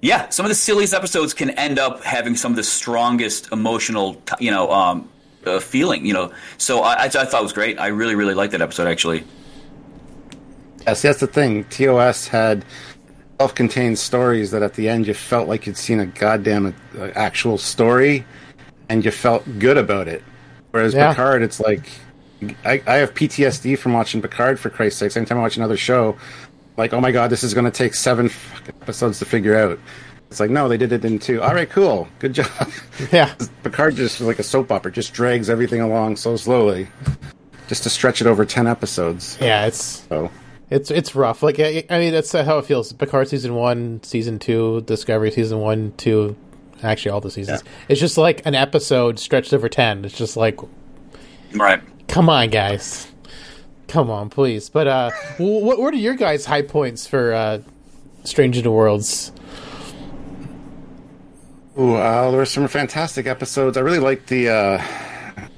Yeah, 0.00 0.28
some 0.28 0.44
of 0.44 0.50
the 0.50 0.54
silliest 0.54 0.92
episodes 0.92 1.32
can 1.32 1.50
end 1.50 1.78
up 1.78 2.02
having 2.04 2.36
some 2.36 2.52
of 2.52 2.56
the 2.56 2.62
strongest 2.62 3.50
emotional, 3.52 4.20
you 4.38 4.50
know, 4.50 4.70
um, 4.70 5.08
uh, 5.46 5.60
feeling. 5.60 6.04
You 6.04 6.14
know, 6.14 6.32
so 6.58 6.80
I, 6.80 7.04
I, 7.04 7.08
thought 7.08 7.40
it 7.40 7.42
was 7.42 7.52
great. 7.52 7.78
I 7.78 7.88
really, 7.88 8.14
really 8.14 8.34
liked 8.34 8.52
that 8.52 8.62
episode 8.62 8.88
actually. 8.88 9.24
Yes, 10.86 11.02
that's 11.02 11.20
the 11.20 11.26
thing. 11.26 11.64
TOS 11.64 12.28
had 12.28 12.64
self-contained 13.40 13.98
stories 13.98 14.50
that 14.50 14.62
at 14.62 14.74
the 14.74 14.88
end 14.88 15.06
you 15.06 15.14
felt 15.14 15.48
like 15.48 15.66
you'd 15.66 15.76
seen 15.76 15.98
a 15.98 16.06
goddamn 16.06 16.74
uh, 16.98 17.10
actual 17.14 17.58
story, 17.58 18.24
and 18.88 19.04
you 19.04 19.10
felt 19.10 19.44
good 19.58 19.78
about 19.78 20.08
it. 20.08 20.22
Whereas 20.70 20.94
yeah. 20.94 21.10
Picard, 21.10 21.42
it's 21.42 21.60
like 21.60 21.88
I, 22.64 22.82
I 22.86 22.94
have 22.96 23.14
PTSD 23.14 23.78
from 23.78 23.92
watching 23.92 24.20
Picard 24.20 24.58
for 24.58 24.70
Christ's 24.70 24.98
sake. 24.98 25.16
Anytime 25.16 25.38
I 25.38 25.42
watch 25.42 25.56
another 25.56 25.76
show, 25.76 26.16
like, 26.76 26.92
oh 26.92 27.00
my 27.00 27.12
god, 27.12 27.30
this 27.30 27.44
is 27.44 27.54
going 27.54 27.64
to 27.64 27.70
take 27.70 27.94
seven 27.94 28.30
episodes 28.82 29.18
to 29.20 29.24
figure 29.24 29.56
out. 29.56 29.78
It's 30.34 30.40
like, 30.40 30.50
no, 30.50 30.68
they 30.68 30.76
did 30.76 30.90
it 30.90 31.04
in 31.04 31.20
two. 31.20 31.40
All 31.40 31.54
right, 31.54 31.70
cool, 31.70 32.08
good 32.18 32.32
job. 32.32 32.50
Yeah, 33.12 33.32
Picard 33.62 33.94
just 33.94 34.20
like 34.20 34.40
a 34.40 34.42
soap 34.42 34.72
opera, 34.72 34.90
just 34.90 35.14
drags 35.14 35.48
everything 35.48 35.80
along 35.80 36.16
so 36.16 36.34
slowly, 36.34 36.88
just 37.68 37.84
to 37.84 37.90
stretch 37.90 38.20
it 38.20 38.26
over 38.26 38.44
ten 38.44 38.66
episodes. 38.66 39.38
Yeah, 39.40 39.66
it's 39.66 40.04
so 40.08 40.32
it's 40.70 40.90
it's 40.90 41.14
rough. 41.14 41.44
Like 41.44 41.60
I, 41.60 41.84
I 41.88 42.00
mean, 42.00 42.12
that's 42.12 42.32
how 42.32 42.58
it 42.58 42.66
feels. 42.66 42.92
Picard 42.92 43.28
season 43.28 43.54
one, 43.54 44.02
season 44.02 44.40
two, 44.40 44.80
Discovery 44.80 45.30
season 45.30 45.60
one, 45.60 45.92
two, 45.96 46.34
actually 46.82 47.12
all 47.12 47.20
the 47.20 47.30
seasons. 47.30 47.62
Yeah. 47.64 47.70
It's 47.90 48.00
just 48.00 48.18
like 48.18 48.44
an 48.44 48.56
episode 48.56 49.20
stretched 49.20 49.52
over 49.52 49.68
ten. 49.68 50.04
It's 50.04 50.18
just 50.18 50.36
like, 50.36 50.58
right? 51.52 51.80
Come 52.08 52.28
on, 52.28 52.50
guys. 52.50 53.06
Come 53.86 54.10
on, 54.10 54.30
please. 54.30 54.68
But 54.68 54.88
uh, 54.88 55.10
what 55.38 55.78
what 55.78 55.94
are 55.94 55.96
your 55.96 56.14
guys' 56.14 56.44
high 56.44 56.62
points 56.62 57.06
for 57.06 57.32
uh, 57.32 57.60
Strange 58.24 58.60
New 58.64 58.72
Worlds? 58.72 59.30
Ooh, 61.78 61.94
uh, 61.94 62.30
there 62.30 62.38
were 62.38 62.46
some 62.46 62.68
fantastic 62.68 63.26
episodes. 63.26 63.76
I 63.76 63.80
really 63.80 63.98
liked 63.98 64.28
the 64.28 64.48
uh, 64.48 64.84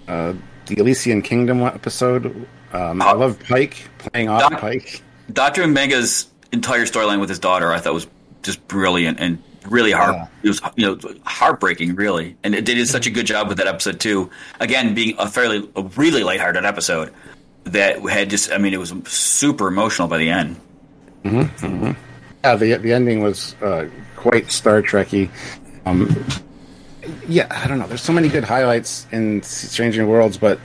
uh, 0.09 0.35
the 0.66 0.79
Elysian 0.79 1.22
Kingdom 1.22 1.62
episode. 1.62 2.46
Um, 2.72 3.02
I 3.02 3.12
love 3.12 3.38
Pike 3.40 3.76
playing 3.98 4.29
off 4.29 4.50
Doc- 4.50 4.61
Pike. 4.61 5.02
Doctor 5.33 5.64
M'Benga's 5.64 6.29
entire 6.52 6.87
storyline 6.87 7.20
with 7.20 7.29
his 7.29 7.38
daughter, 7.38 7.72
I 7.72 7.81
thought 7.81 7.94
was 7.94 8.07
just 8.42 8.66
brilliant 8.68 9.20
and 9.20 9.42
really 9.68 9.92
hard. 9.92 10.14
Yeah. 10.14 10.26
It 10.42 10.48
was 10.48 10.61
you 10.76 10.87
know 10.87 10.98
heartbreaking, 11.24 11.94
really, 11.96 12.37
and 12.42 12.55
it 12.55 12.64
did 12.64 12.87
such 12.88 13.07
a 13.07 13.11
good 13.11 13.26
job 13.26 13.48
with 13.48 13.59
that 13.59 13.66
episode 13.66 14.00
too. 14.00 14.31
Again, 14.61 14.94
being 14.94 15.16
a 15.18 15.29
fairly 15.29 15.68
a 15.76 15.83
really 15.83 16.22
lighthearted 16.24 16.64
episode 16.64 17.12
that 17.64 18.00
had 18.09 18.31
just 18.31 18.52
I 18.52 18.59
mean 18.59 18.72
it 18.72 18.81
was 18.81 18.94
super 19.07 19.68
emotional 19.68 20.09
by 20.09 20.18
the 20.18 20.31
end. 20.31 20.57
Mm-hmm. 21.24 21.66
Mm-hmm. 21.66 21.92
Yeah, 22.44 22.57
the 22.57 22.76
the 22.76 22.92
ending 22.92 23.22
was 23.22 23.55
uh, 23.61 23.88
quite 24.16 24.50
Star 24.50 24.83
Trekky. 24.83 25.29
Um, 25.87 26.27
yeah, 27.29 27.46
I 27.51 27.68
don't 27.68 27.79
know. 27.79 27.87
There's 27.87 28.03
so 28.03 28.12
many 28.12 28.29
good 28.29 28.44
highlights 28.44 29.07
in 29.12 29.42
Strange 29.42 29.96
New 29.96 30.07
Worlds, 30.09 30.37
but 30.37 30.59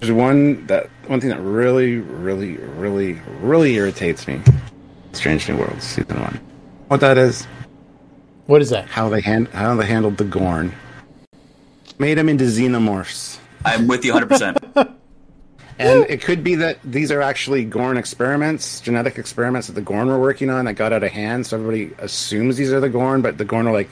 there's 0.00 0.10
one 0.10 0.66
that 0.66 0.88
one 1.06 1.20
thing 1.20 1.30
that 1.30 1.40
really, 1.40 1.98
really, 1.98 2.56
really, 2.56 3.20
really 3.40 3.74
irritates 3.74 4.26
me. 4.26 4.40
Strange 5.12 5.48
New 5.48 5.58
Worlds 5.58 5.84
season 5.84 6.18
one. 6.18 6.40
What 6.88 7.00
that 7.00 7.18
is? 7.18 7.46
What 8.46 8.62
is 8.62 8.70
that? 8.70 8.88
How 8.88 9.10
they 9.10 9.20
hand 9.20 9.48
how 9.48 9.74
they 9.76 9.86
handled 9.86 10.16
the 10.16 10.24
Gorn. 10.24 10.72
Made 11.98 12.14
them 12.14 12.30
into 12.30 12.44
xenomorphs. 12.44 13.38
I'm 13.64 13.86
with 13.86 14.04
you 14.04 14.12
100. 14.12 14.28
percent 14.28 14.61
And 15.78 16.06
it 16.08 16.20
could 16.20 16.44
be 16.44 16.54
that 16.56 16.78
these 16.84 17.10
are 17.10 17.22
actually 17.22 17.64
Gorn 17.64 17.96
experiments, 17.96 18.80
genetic 18.80 19.18
experiments 19.18 19.66
that 19.66 19.72
the 19.72 19.80
Gorn 19.80 20.08
were 20.08 20.20
working 20.20 20.50
on 20.50 20.64
that 20.66 20.74
got 20.74 20.92
out 20.92 21.02
of 21.02 21.10
hand. 21.10 21.46
So 21.46 21.56
everybody 21.56 21.94
assumes 21.98 22.56
these 22.56 22.72
are 22.72 22.80
the 22.80 22.88
Gorn, 22.88 23.22
but 23.22 23.38
the 23.38 23.44
Gorn 23.44 23.66
are 23.66 23.72
like, 23.72 23.88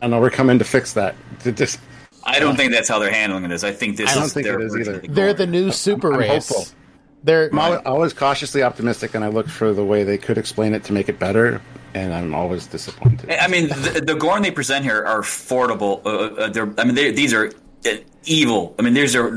I 0.00 0.06
don't 0.06 0.12
know, 0.12 0.20
we're 0.20 0.30
coming 0.30 0.58
to 0.58 0.64
fix 0.64 0.94
that. 0.94 1.14
To 1.40 1.52
just, 1.52 1.78
I 2.24 2.38
don't 2.38 2.56
think 2.56 2.72
that's 2.72 2.88
how 2.88 2.98
they're 2.98 3.12
handling 3.12 3.48
this. 3.48 3.64
I 3.64 3.72
think 3.72 3.96
this 3.96 4.10
I 4.10 4.14
don't 4.14 4.24
is 4.24 4.32
think 4.32 4.46
it 4.46 4.60
is 4.60 4.76
either. 4.76 4.98
They're 5.00 5.34
the 5.34 5.46
new 5.46 5.72
super 5.72 6.12
I'm, 6.12 6.20
race. 6.20 6.48
hopeful. 6.48 6.74
They're 7.22 7.50
I'm 7.50 7.58
always, 7.58 7.80
always 7.84 8.12
cautiously 8.14 8.62
optimistic, 8.62 9.14
and 9.14 9.22
I 9.22 9.28
look 9.28 9.48
for 9.48 9.74
the 9.74 9.84
way 9.84 10.04
they 10.04 10.16
could 10.16 10.38
explain 10.38 10.72
it 10.72 10.84
to 10.84 10.92
make 10.94 11.08
it 11.10 11.18
better. 11.18 11.60
And 11.92 12.14
I'm 12.14 12.34
always 12.34 12.66
disappointed. 12.66 13.30
I 13.32 13.48
mean, 13.48 13.68
the, 13.68 14.02
the 14.06 14.14
Gorn 14.14 14.42
they 14.42 14.52
present 14.52 14.84
here 14.84 15.04
are 15.04 15.20
affordable. 15.20 16.00
Uh, 16.06 16.34
uh, 16.34 16.48
they're, 16.48 16.72
I 16.78 16.84
mean, 16.84 16.94
these 16.94 17.34
are 17.34 17.52
uh, 17.84 17.90
evil. 18.24 18.74
I 18.78 18.82
mean, 18.82 18.94
these 18.94 19.16
are 19.16 19.36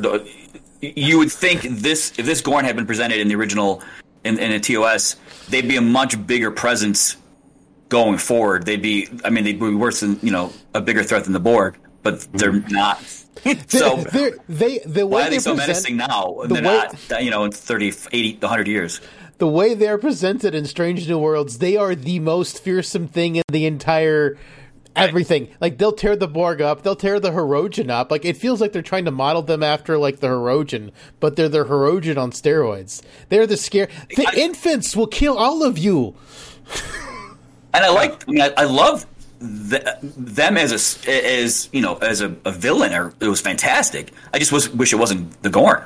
you 0.83 1.17
would 1.17 1.31
think 1.31 1.61
this 1.61 2.17
if 2.19 2.25
this 2.25 2.41
Gorn 2.41 2.65
had 2.65 2.75
been 2.75 2.85
presented 2.85 3.19
in 3.19 3.27
the 3.27 3.35
original 3.35 3.81
in, 4.23 4.37
in 4.37 4.51
a 4.51 4.59
TOS, 4.59 5.15
they'd 5.49 5.67
be 5.67 5.77
a 5.77 5.81
much 5.81 6.25
bigger 6.27 6.51
presence 6.51 7.17
going 7.89 8.17
forward. 8.17 8.65
They'd 8.65 8.81
be, 8.81 9.07
I 9.23 9.29
mean, 9.29 9.43
they'd 9.43 9.59
be 9.59 9.73
worse 9.73 10.01
than 10.01 10.19
you 10.21 10.31
know 10.31 10.51
a 10.73 10.81
bigger 10.81 11.03
threat 11.03 11.23
than 11.23 11.33
the 11.33 11.39
Borg, 11.39 11.77
but 12.01 12.27
they're 12.33 12.51
mm-hmm. 12.51 12.73
not. 12.73 13.01
so 13.69 13.97
they're, 14.11 14.35
they 14.49 14.79
the 14.79 15.07
why 15.07 15.27
are 15.27 15.29
they 15.29 15.39
so 15.39 15.55
present, 15.55 15.69
menacing 15.69 15.97
now? 15.97 16.35
The 16.43 16.55
they're 16.55 16.63
way, 16.63 16.89
not, 17.09 17.23
you 17.23 17.31
know, 17.31 17.45
in 17.45 17.51
30, 17.51 17.93
80, 18.11 18.37
100 18.39 18.67
years. 18.67 19.01
The 19.39 19.47
way 19.47 19.73
they're 19.73 19.97
presented 19.97 20.53
in 20.53 20.65
Strange 20.65 21.09
New 21.09 21.17
Worlds, 21.17 21.57
they 21.57 21.75
are 21.75 21.95
the 21.95 22.19
most 22.19 22.63
fearsome 22.63 23.07
thing 23.07 23.35
in 23.37 23.43
the 23.51 23.65
entire 23.65 24.37
everything. 24.95 25.49
Like 25.59 25.77
they'll 25.77 25.93
tear 25.93 26.15
the 26.15 26.27
Borg 26.27 26.61
up, 26.61 26.83
they'll 26.83 26.95
tear 26.95 27.19
the 27.19 27.31
Hirogen 27.31 27.89
up. 27.89 28.11
Like 28.11 28.25
it 28.25 28.37
feels 28.37 28.61
like 28.61 28.71
they're 28.71 28.81
trying 28.81 29.05
to 29.05 29.11
model 29.11 29.41
them 29.41 29.63
after 29.63 29.97
like 29.97 30.19
the 30.19 30.27
Hirogen, 30.27 30.91
but 31.19 31.35
they're 31.35 31.49
the 31.49 31.65
Hirogen 31.65 32.17
on 32.17 32.31
steroids. 32.31 33.01
They're 33.29 33.47
the 33.47 33.57
scare. 33.57 33.89
The 34.15 34.27
I, 34.27 34.35
infants 34.35 34.95
will 34.95 35.07
kill 35.07 35.37
all 35.37 35.63
of 35.63 35.77
you. 35.77 36.15
and 37.73 37.83
I 37.85 37.89
like. 37.89 38.27
I 38.27 38.31
mean, 38.31 38.41
I, 38.41 38.53
I 38.57 38.63
love 38.65 39.05
the, 39.39 39.97
them 40.01 40.57
as 40.57 40.71
a 41.05 41.11
as 41.11 41.69
you 41.71 41.81
know 41.81 41.95
as 41.97 42.21
a, 42.21 42.35
a 42.45 42.51
villain. 42.51 42.93
Or 42.93 43.13
it 43.19 43.27
was 43.27 43.41
fantastic. 43.41 44.11
I 44.33 44.39
just 44.39 44.51
was, 44.51 44.69
wish 44.69 44.93
it 44.93 44.97
wasn't 44.97 45.41
the 45.41 45.49
Gorn. 45.49 45.83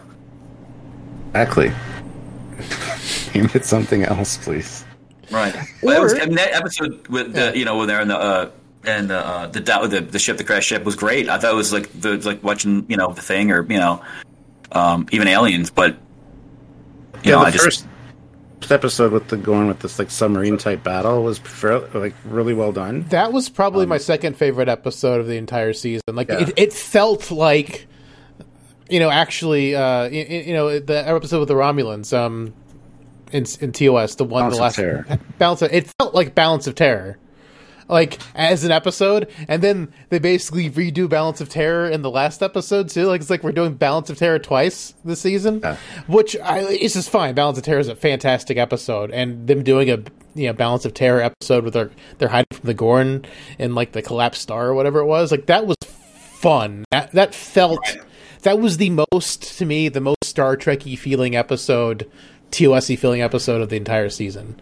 Exactly. 1.30 1.70
Name 3.36 3.50
it 3.54 3.66
something 3.66 4.04
else, 4.04 4.38
please. 4.38 4.84
Right. 5.30 5.56
Well, 5.84 6.00
or, 6.00 6.04
was, 6.04 6.14
I 6.14 6.26
mean, 6.26 6.36
that 6.36 6.54
episode 6.54 7.08
with 7.10 7.34
the, 7.34 7.52
you 7.56 7.66
know 7.66 7.78
when 7.78 7.88
they're 7.88 8.02
in 8.02 8.08
the 8.08 8.18
uh, 8.18 8.50
and 8.88 9.12
uh, 9.12 9.48
the, 9.48 9.60
the 9.60 10.02
the 10.02 10.18
ship, 10.18 10.38
the 10.38 10.44
crash 10.44 10.66
ship, 10.66 10.84
was 10.84 10.96
great. 10.96 11.28
I 11.30 11.38
thought 11.38 11.52
it 11.52 11.56
was 11.56 11.74
like 11.74 11.90
the 12.00 12.18
like 12.18 12.42
watching 12.44 12.86
you 12.88 12.96
know 12.96 13.12
the 13.12 13.22
thing 13.22 13.52
or 13.52 13.62
you 13.64 13.78
know 13.78 14.02
um, 14.72 15.08
even 15.12 15.28
aliens, 15.28 15.70
but 15.70 15.96
you 17.24 17.32
yeah, 17.32 17.32
know, 17.32 17.40
the 17.42 17.48
I 17.48 17.52
first 17.52 17.86
just, 18.62 18.72
episode 18.72 19.12
with 19.12 19.28
the 19.28 19.36
going 19.38 19.68
with 19.68 19.80
this 19.80 20.00
like 20.00 20.10
submarine 20.10 20.58
type 20.58 20.84
battle 20.84 21.22
was 21.22 21.38
fairly, 21.38 21.88
like 21.94 22.16
really 22.26 22.54
well 22.54 22.72
done. 22.72 23.04
That 23.10 23.34
was 23.34 23.50
probably 23.50 23.84
um, 23.84 23.90
my 23.90 23.98
second 23.98 24.38
favorite 24.38 24.70
episode 24.70 25.20
of 25.20 25.28
the 25.28 25.38
entire 25.38 25.74
season. 25.74 26.04
Like 26.14 26.30
yeah. 26.30 26.40
it, 26.40 26.54
it 26.56 26.74
felt 26.74 27.30
like 27.30 27.88
you 28.90 29.02
know 29.02 29.10
actually 29.10 29.76
uh, 29.76 30.06
you, 30.06 30.24
you, 30.24 30.54
know 30.54 30.80
the 30.80 31.08
episode 31.08 31.40
with 31.40 31.50
the 31.50 31.56
Romulans 31.56 32.18
um 32.18 32.54
in, 33.34 33.46
in 33.60 33.74
TOS 33.74 34.16
the 34.16 34.24
one 34.24 34.44
balance 34.44 34.56
the 34.56 34.62
last 34.62 34.76
terror. 34.76 35.20
balance 35.38 35.62
of, 35.62 35.74
it 35.74 35.92
felt 36.00 36.16
like 36.16 36.34
balance 36.34 36.68
of 36.68 36.76
terror 36.76 37.18
like 37.88 38.20
as 38.36 38.64
an 38.64 38.72
episode, 38.72 39.32
and 39.48 39.62
then 39.62 39.94
they 40.10 40.20
basically 40.20 40.70
redo 40.70 41.10
Balance 41.10 41.42
of 41.42 41.50
Terror 41.50 41.90
in 41.90 42.02
the 42.02 42.12
last 42.12 42.44
episode 42.44 42.90
too. 42.90 43.06
Like 43.06 43.22
it's 43.22 43.30
like 43.30 43.44
we're 43.44 43.52
doing 43.52 43.76
Balance 43.76 44.10
of 44.10 44.18
Terror 44.18 44.40
twice 44.40 44.94
this 45.06 45.22
season, 45.22 45.62
yeah. 45.64 45.78
which 46.08 46.36
I, 46.38 46.60
it's 46.60 46.94
just 46.94 47.10
fine. 47.10 47.36
Balance 47.36 47.58
of 47.58 47.64
Terror 47.64 47.80
is 47.80 47.88
a 47.88 47.96
fantastic 47.96 48.58
episode, 48.58 49.12
and 49.12 49.48
them 49.48 49.64
doing 49.64 49.90
a 49.90 49.98
you 50.36 50.48
know 50.48 50.54
Balance 50.54 50.86
of 50.86 50.94
Terror 50.94 51.22
episode 51.22 51.64
with 51.64 51.74
their 51.74 51.92
they're 52.18 52.30
hiding 52.30 52.48
from 52.52 52.68
the 52.68 52.74
Gorn 52.74 53.26
and 53.60 53.76
like 53.76 53.94
the 53.94 54.02
collapsed 54.02 54.42
star 54.42 54.68
or 54.68 54.74
whatever 54.74 55.00
it 55.00 55.06
was, 55.06 55.32
like 55.32 55.46
that 55.48 55.66
was 55.66 55.78
fun. 55.84 56.86
That 56.92 57.12
that 57.14 57.34
felt. 57.34 57.80
That 58.44 58.60
was 58.60 58.78
the 58.78 58.92
most 59.12 59.58
to 59.58 59.66
me 59.66 59.90
the 59.90 60.00
most 60.00 60.24
Star 60.24 60.56
Trekky 60.56 60.98
feeling 60.98 61.36
episode, 61.36 62.10
TOSy 62.52 62.96
feeling 62.98 63.20
episode 63.22 63.62
of 63.62 63.70
the 63.70 63.78
entire 63.78 64.10
season. 64.10 64.62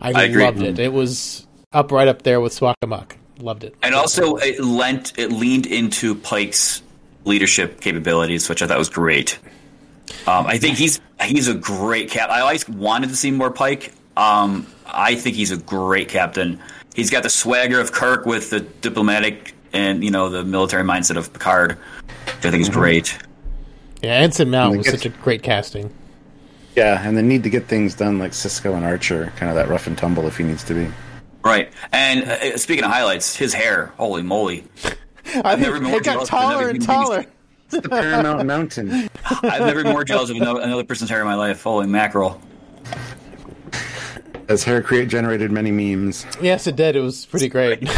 I, 0.00 0.10
I 0.10 0.26
loved 0.28 0.62
it. 0.62 0.74
Mm-hmm. 0.74 0.80
It 0.80 0.92
was 0.92 1.46
up 1.72 1.92
right 1.92 2.08
up 2.08 2.22
there 2.22 2.40
with 2.40 2.58
Spock 2.58 2.74
Amok. 2.82 3.16
Loved 3.38 3.64
it. 3.64 3.74
And 3.82 3.94
also, 3.94 4.36
it 4.36 4.60
lent 4.60 5.12
it 5.18 5.30
leaned 5.30 5.66
into 5.66 6.14
Pike's 6.14 6.82
leadership 7.24 7.80
capabilities, 7.80 8.48
which 8.48 8.62
I 8.62 8.66
thought 8.66 8.78
was 8.78 8.88
great. 8.88 9.38
Um, 10.26 10.46
I 10.46 10.58
think 10.58 10.76
he's 10.78 11.00
he's 11.22 11.48
a 11.48 11.54
great 11.54 12.10
cap. 12.10 12.30
I 12.30 12.40
always 12.40 12.66
wanted 12.68 13.10
to 13.10 13.16
see 13.16 13.30
more 13.30 13.50
Pike. 13.50 13.92
Um, 14.16 14.66
I 14.86 15.14
think 15.16 15.36
he's 15.36 15.50
a 15.50 15.58
great 15.58 16.08
captain. 16.08 16.60
He's 16.94 17.10
got 17.10 17.22
the 17.24 17.28
swagger 17.28 17.78
of 17.80 17.92
Kirk 17.92 18.24
with 18.24 18.48
the 18.50 18.60
diplomatic 18.60 19.54
and 19.74 20.02
you 20.02 20.10
know 20.10 20.30
the 20.30 20.44
military 20.44 20.84
mindset 20.84 21.16
of 21.16 21.30
Picard, 21.32 21.72
which 21.72 22.46
I 22.46 22.50
think 22.50 22.62
is 22.62 22.70
great. 22.70 23.18
Yeah, 24.02 24.14
Anson 24.14 24.50
Mount 24.50 24.66
And 24.68 24.74
it 24.76 24.78
was 24.78 24.86
gets- 24.86 25.02
such 25.02 25.12
a 25.12 25.22
great 25.22 25.42
casting. 25.42 25.92
Yeah, 26.74 27.06
and 27.06 27.16
the 27.16 27.22
need 27.22 27.42
to 27.44 27.50
get 27.50 27.68
things 27.68 27.94
done 27.94 28.18
like 28.18 28.32
Sisko 28.32 28.74
and 28.76 28.84
Archer, 28.84 29.32
kind 29.36 29.48
of 29.48 29.56
that 29.56 29.68
rough 29.68 29.86
and 29.86 29.96
tumble 29.96 30.26
if 30.26 30.36
he 30.36 30.44
needs 30.44 30.62
to 30.64 30.74
be. 30.74 30.90
Right. 31.46 31.72
And 31.92 32.24
uh, 32.24 32.58
speaking 32.58 32.84
of 32.84 32.90
highlights, 32.90 33.36
his 33.36 33.54
hair, 33.54 33.92
holy 33.96 34.22
moly! 34.22 34.64
I 35.44 35.54
never 35.56 35.78
think 35.78 35.82
been 35.82 35.82
more 35.84 36.00
it 36.00 36.04
got 36.04 36.26
jealous 36.26 36.28
of 36.28 36.34
another 36.38 36.52
taller 36.52 36.68
and 36.68 36.82
human 36.82 36.86
taller. 36.86 37.24
The 37.68 37.82
Paramount 37.82 38.46
Mountain. 38.46 39.08
I've 39.42 39.62
never 39.62 39.82
been 39.84 39.92
more 39.92 40.04
jealous 40.04 40.30
of 40.30 40.36
another, 40.36 40.60
another 40.60 40.84
person's 40.84 41.10
hair 41.10 41.20
in 41.20 41.26
my 41.26 41.34
life. 41.34 41.62
Holy 41.62 41.86
mackerel! 41.86 42.40
As 44.48 44.64
hair 44.64 44.82
create 44.82 45.08
generated 45.08 45.52
many 45.52 45.70
memes. 45.70 46.26
Yes, 46.40 46.66
it 46.66 46.74
did. 46.76 46.96
It 46.96 47.00
was 47.00 47.26
pretty 47.26 47.48
great. 47.48 47.82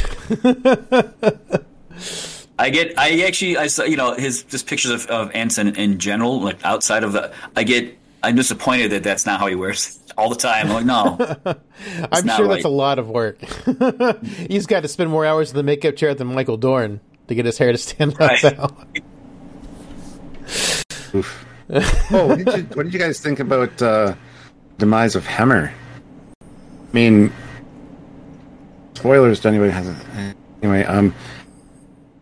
I 2.58 2.70
get, 2.70 2.98
I 2.98 3.22
actually, 3.22 3.56
I 3.56 3.66
saw, 3.68 3.84
you 3.84 3.96
know, 3.96 4.14
his 4.14 4.42
just 4.44 4.66
pictures 4.66 4.90
of, 4.90 5.06
of 5.06 5.30
Anson 5.32 5.68
in 5.76 5.98
general, 5.98 6.40
like 6.40 6.64
outside 6.64 7.04
of 7.04 7.12
the, 7.12 7.32
I 7.54 7.64
get, 7.64 7.96
I'm 8.22 8.34
disappointed 8.34 8.90
that 8.92 9.04
that's 9.04 9.26
not 9.26 9.38
how 9.38 9.46
he 9.46 9.54
wears 9.54 9.98
all 10.18 10.28
the 10.28 10.34
time. 10.36 10.66
I'm 10.66 10.72
like, 10.74 10.84
no, 10.84 11.16
I'm 12.12 12.26
sure 12.28 12.46
right. 12.46 12.54
that's 12.54 12.64
a 12.64 12.68
lot 12.68 12.98
of 12.98 13.08
work. 13.08 13.40
He's 14.50 14.66
got 14.66 14.80
to 14.82 14.88
spend 14.88 15.10
more 15.10 15.24
hours 15.24 15.50
in 15.50 15.56
the 15.56 15.62
makeup 15.62 15.94
chair 15.96 16.12
than 16.14 16.26
Michael 16.26 16.56
Dorn 16.56 17.00
to 17.28 17.34
get 17.34 17.46
his 17.46 17.56
hair 17.56 17.70
to 17.72 17.78
stand 17.78 18.18
Right. 18.18 18.44
up. 18.44 18.86
Oof. 21.14 21.46
oh, 21.70 22.26
what 22.26 22.38
did, 22.38 22.46
you, 22.48 22.62
what 22.74 22.82
did 22.82 22.92
you 22.92 22.98
guys 22.98 23.20
think 23.20 23.38
about 23.40 23.80
uh, 23.80 24.14
demise 24.76 25.14
of 25.14 25.24
Hemmer? 25.24 25.70
I 25.70 26.44
mean, 26.92 27.32
spoilers 28.94 29.40
to 29.40 29.48
anybody 29.48 29.70
who 29.70 29.76
hasn't. 29.76 30.36
Anyway, 30.62 30.82
um, 30.84 31.14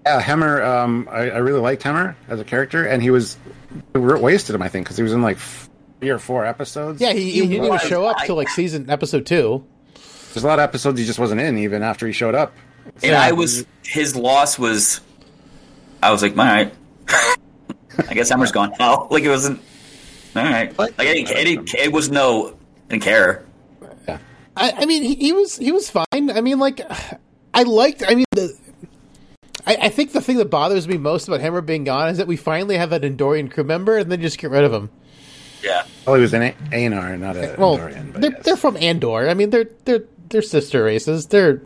yeah, 0.05 0.21
Hemmer. 0.21 0.63
Um, 0.65 1.09
I, 1.11 1.31
I 1.31 1.39
really 1.39 1.61
liked 1.61 1.83
Hemmer 1.83 2.15
as 2.29 2.41
a 2.41 2.45
character, 2.45 2.85
and 2.85 3.03
he 3.03 3.11
was 3.11 3.39
wasted 3.95 4.55
him. 4.55 4.63
I 4.63 4.69
think 4.69 4.85
because 4.87 4.97
he 4.97 5.03
was 5.03 5.13
in 5.13 5.23
like 5.23 5.39
three 6.01 6.11
or 6.11 6.19
four 6.19 6.45
episodes. 6.45 7.01
Yeah, 7.01 7.13
he, 7.13 7.31
he, 7.31 7.41
didn't 7.43 7.65
even 7.65 7.79
show 7.79 8.05
up 8.05 8.17
I- 8.21 8.27
till 8.27 8.37
like 8.37 8.49
season 8.49 8.91
episode 8.91 9.27
two. 9.27 9.65
There's 10.33 10.45
a 10.45 10.47
lot 10.47 10.59
of 10.59 10.65
episodes 10.65 10.99
he 10.99 11.07
just 11.07 11.19
wasn't 11.19 11.41
in, 11.41 11.57
even 11.59 11.83
after 11.83 12.07
he 12.07 12.13
showed 12.13 12.35
up. 12.35 12.53
and 13.03 13.17
I 13.17 13.33
was, 13.33 13.65
his 13.83 14.15
loss 14.15 14.59
was, 14.59 15.01
I 16.03 16.11
was 16.11 16.21
like, 16.21 16.37
all 16.37 16.45
right, 16.45 16.75
I 18.09 18.13
guess 18.13 18.31
Hemmer's 18.31 18.53
gone 18.53 18.73
now. 18.79 19.09
Like 19.11 19.23
it 19.23 19.31
wasn't, 19.31 19.61
all 20.35 20.43
right. 20.43 20.79
Like 20.79 20.93
I 20.99 21.05
didn't, 21.05 21.31
I 21.31 21.45
didn't, 21.45 21.75
it 21.75 21.91
was 21.91 22.11
no, 22.11 22.49
I 22.51 22.91
didn't 22.91 23.03
care. 23.05 23.47
Yeah, 24.07 24.19
I, 24.57 24.73
I 24.73 24.85
mean, 24.85 25.03
he, 25.03 25.15
he 25.15 25.33
was 25.33 25.57
he 25.57 25.73
was 25.73 25.89
fine. 25.89 26.05
I 26.13 26.43
mean, 26.43 26.59
like, 26.59 26.81
I 27.55 27.63
liked. 27.63 28.03
I 28.07 28.15
mean, 28.15 28.27
the. 28.33 28.55
I, 29.67 29.77
I 29.83 29.89
think 29.89 30.13
the 30.13 30.21
thing 30.21 30.37
that 30.37 30.51
bothers 30.51 30.87
me 30.87 30.99
most 30.99 31.29
about 31.29 31.41
Hemmer 31.41 31.65
being 31.65 31.85
gone 31.85 32.11
is 32.11 32.19
that 32.19 32.27
we 32.27 32.37
finally 32.37 32.77
have 32.77 32.93
an 32.93 33.03
Andorian 33.03 33.51
crew 33.51 33.65
member 33.65 33.97
and 33.97 34.13
then 34.13 34.21
just 34.21 34.39
get 34.39 34.51
rid 34.51 34.65
of 34.65 34.73
him. 34.73 34.91
Yeah. 35.67 35.85
well, 36.07 36.15
he 36.17 36.23
was 36.23 36.33
an 36.33 36.43
A- 36.43 36.55
Aenar, 36.71 37.19
not 37.19 37.37
a 37.37 37.57
Well, 37.59 37.77
Andorian. 37.79 38.13
But 38.13 38.23
they're, 38.23 38.31
yes. 38.31 38.43
they're 38.45 38.57
from 38.57 38.77
Andor. 38.77 39.29
I 39.29 39.35
mean, 39.35 39.51
they're 39.51 39.69
they're 39.85 40.05
they're 40.31 40.43
sister 40.43 40.85
races. 40.85 41.27
They're 41.27 41.61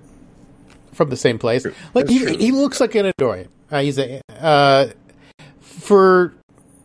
from 0.93 1.11
the 1.11 1.17
same 1.17 1.39
place. 1.39 1.65
Like 1.65 2.07
That's 2.07 2.11
he, 2.11 2.19
true. 2.21 2.37
he 2.37 2.51
looks 2.53 2.81
like 2.81 2.95
an 2.95 3.13
Andorian. 3.13 3.49
Uh, 3.71 3.81
he's 3.83 3.99
a 3.99 4.21
uh, 4.41 4.89
for 5.61 6.35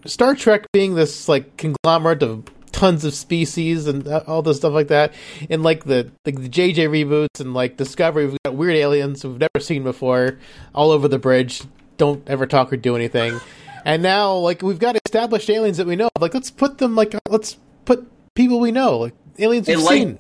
Star 0.06 0.36
Trek 0.36 0.68
being 0.72 0.96
this 0.96 1.28
like 1.28 1.58
conglomerate 1.58 2.22
of 2.24 2.46
tons 2.72 3.06
of 3.06 3.14
species 3.14 3.88
and 3.88 4.06
uh, 4.08 4.22
all 4.28 4.42
this 4.42 4.58
stuff 4.58 4.74
like 4.74 4.90
that. 4.90 5.14
and 5.50 5.64
like 5.64 5.86
the 5.86 6.12
like 6.26 6.36
the 6.42 6.50
JJ 6.50 6.90
reboots 6.90 7.40
and 7.40 7.54
like 7.54 7.78
Discovery, 7.78 8.28
we've 8.28 8.38
got 8.44 8.56
weird 8.56 8.76
aliens 8.76 9.24
we've 9.24 9.40
never 9.40 9.60
seen 9.60 9.84
before 9.84 10.38
all 10.74 10.92
over 10.92 11.08
the 11.08 11.20
bridge. 11.20 11.64
Don't 11.98 12.28
ever 12.28 12.46
talk 12.46 12.74
or 12.74 12.78
do 12.78 12.96
anything. 12.96 13.40
And 13.86 14.02
now 14.04 14.34
like 14.36 14.62
we've 14.64 14.80
got 14.80 14.98
established 15.06 15.50
aliens 15.50 15.78
that 15.78 15.88
we 15.88 15.96
know. 15.96 16.10
of. 16.16 16.22
Like 16.22 16.34
let's 16.34 16.50
put 16.52 16.80
them 16.80 16.96
like 16.96 17.16
let's 17.30 17.58
put 17.86 18.06
people 18.34 18.60
we 18.60 18.72
know 18.72 18.98
like 18.98 19.14
aliens 19.40 19.68
we've 19.68 19.80
like- 19.80 19.98
seen. 20.00 20.20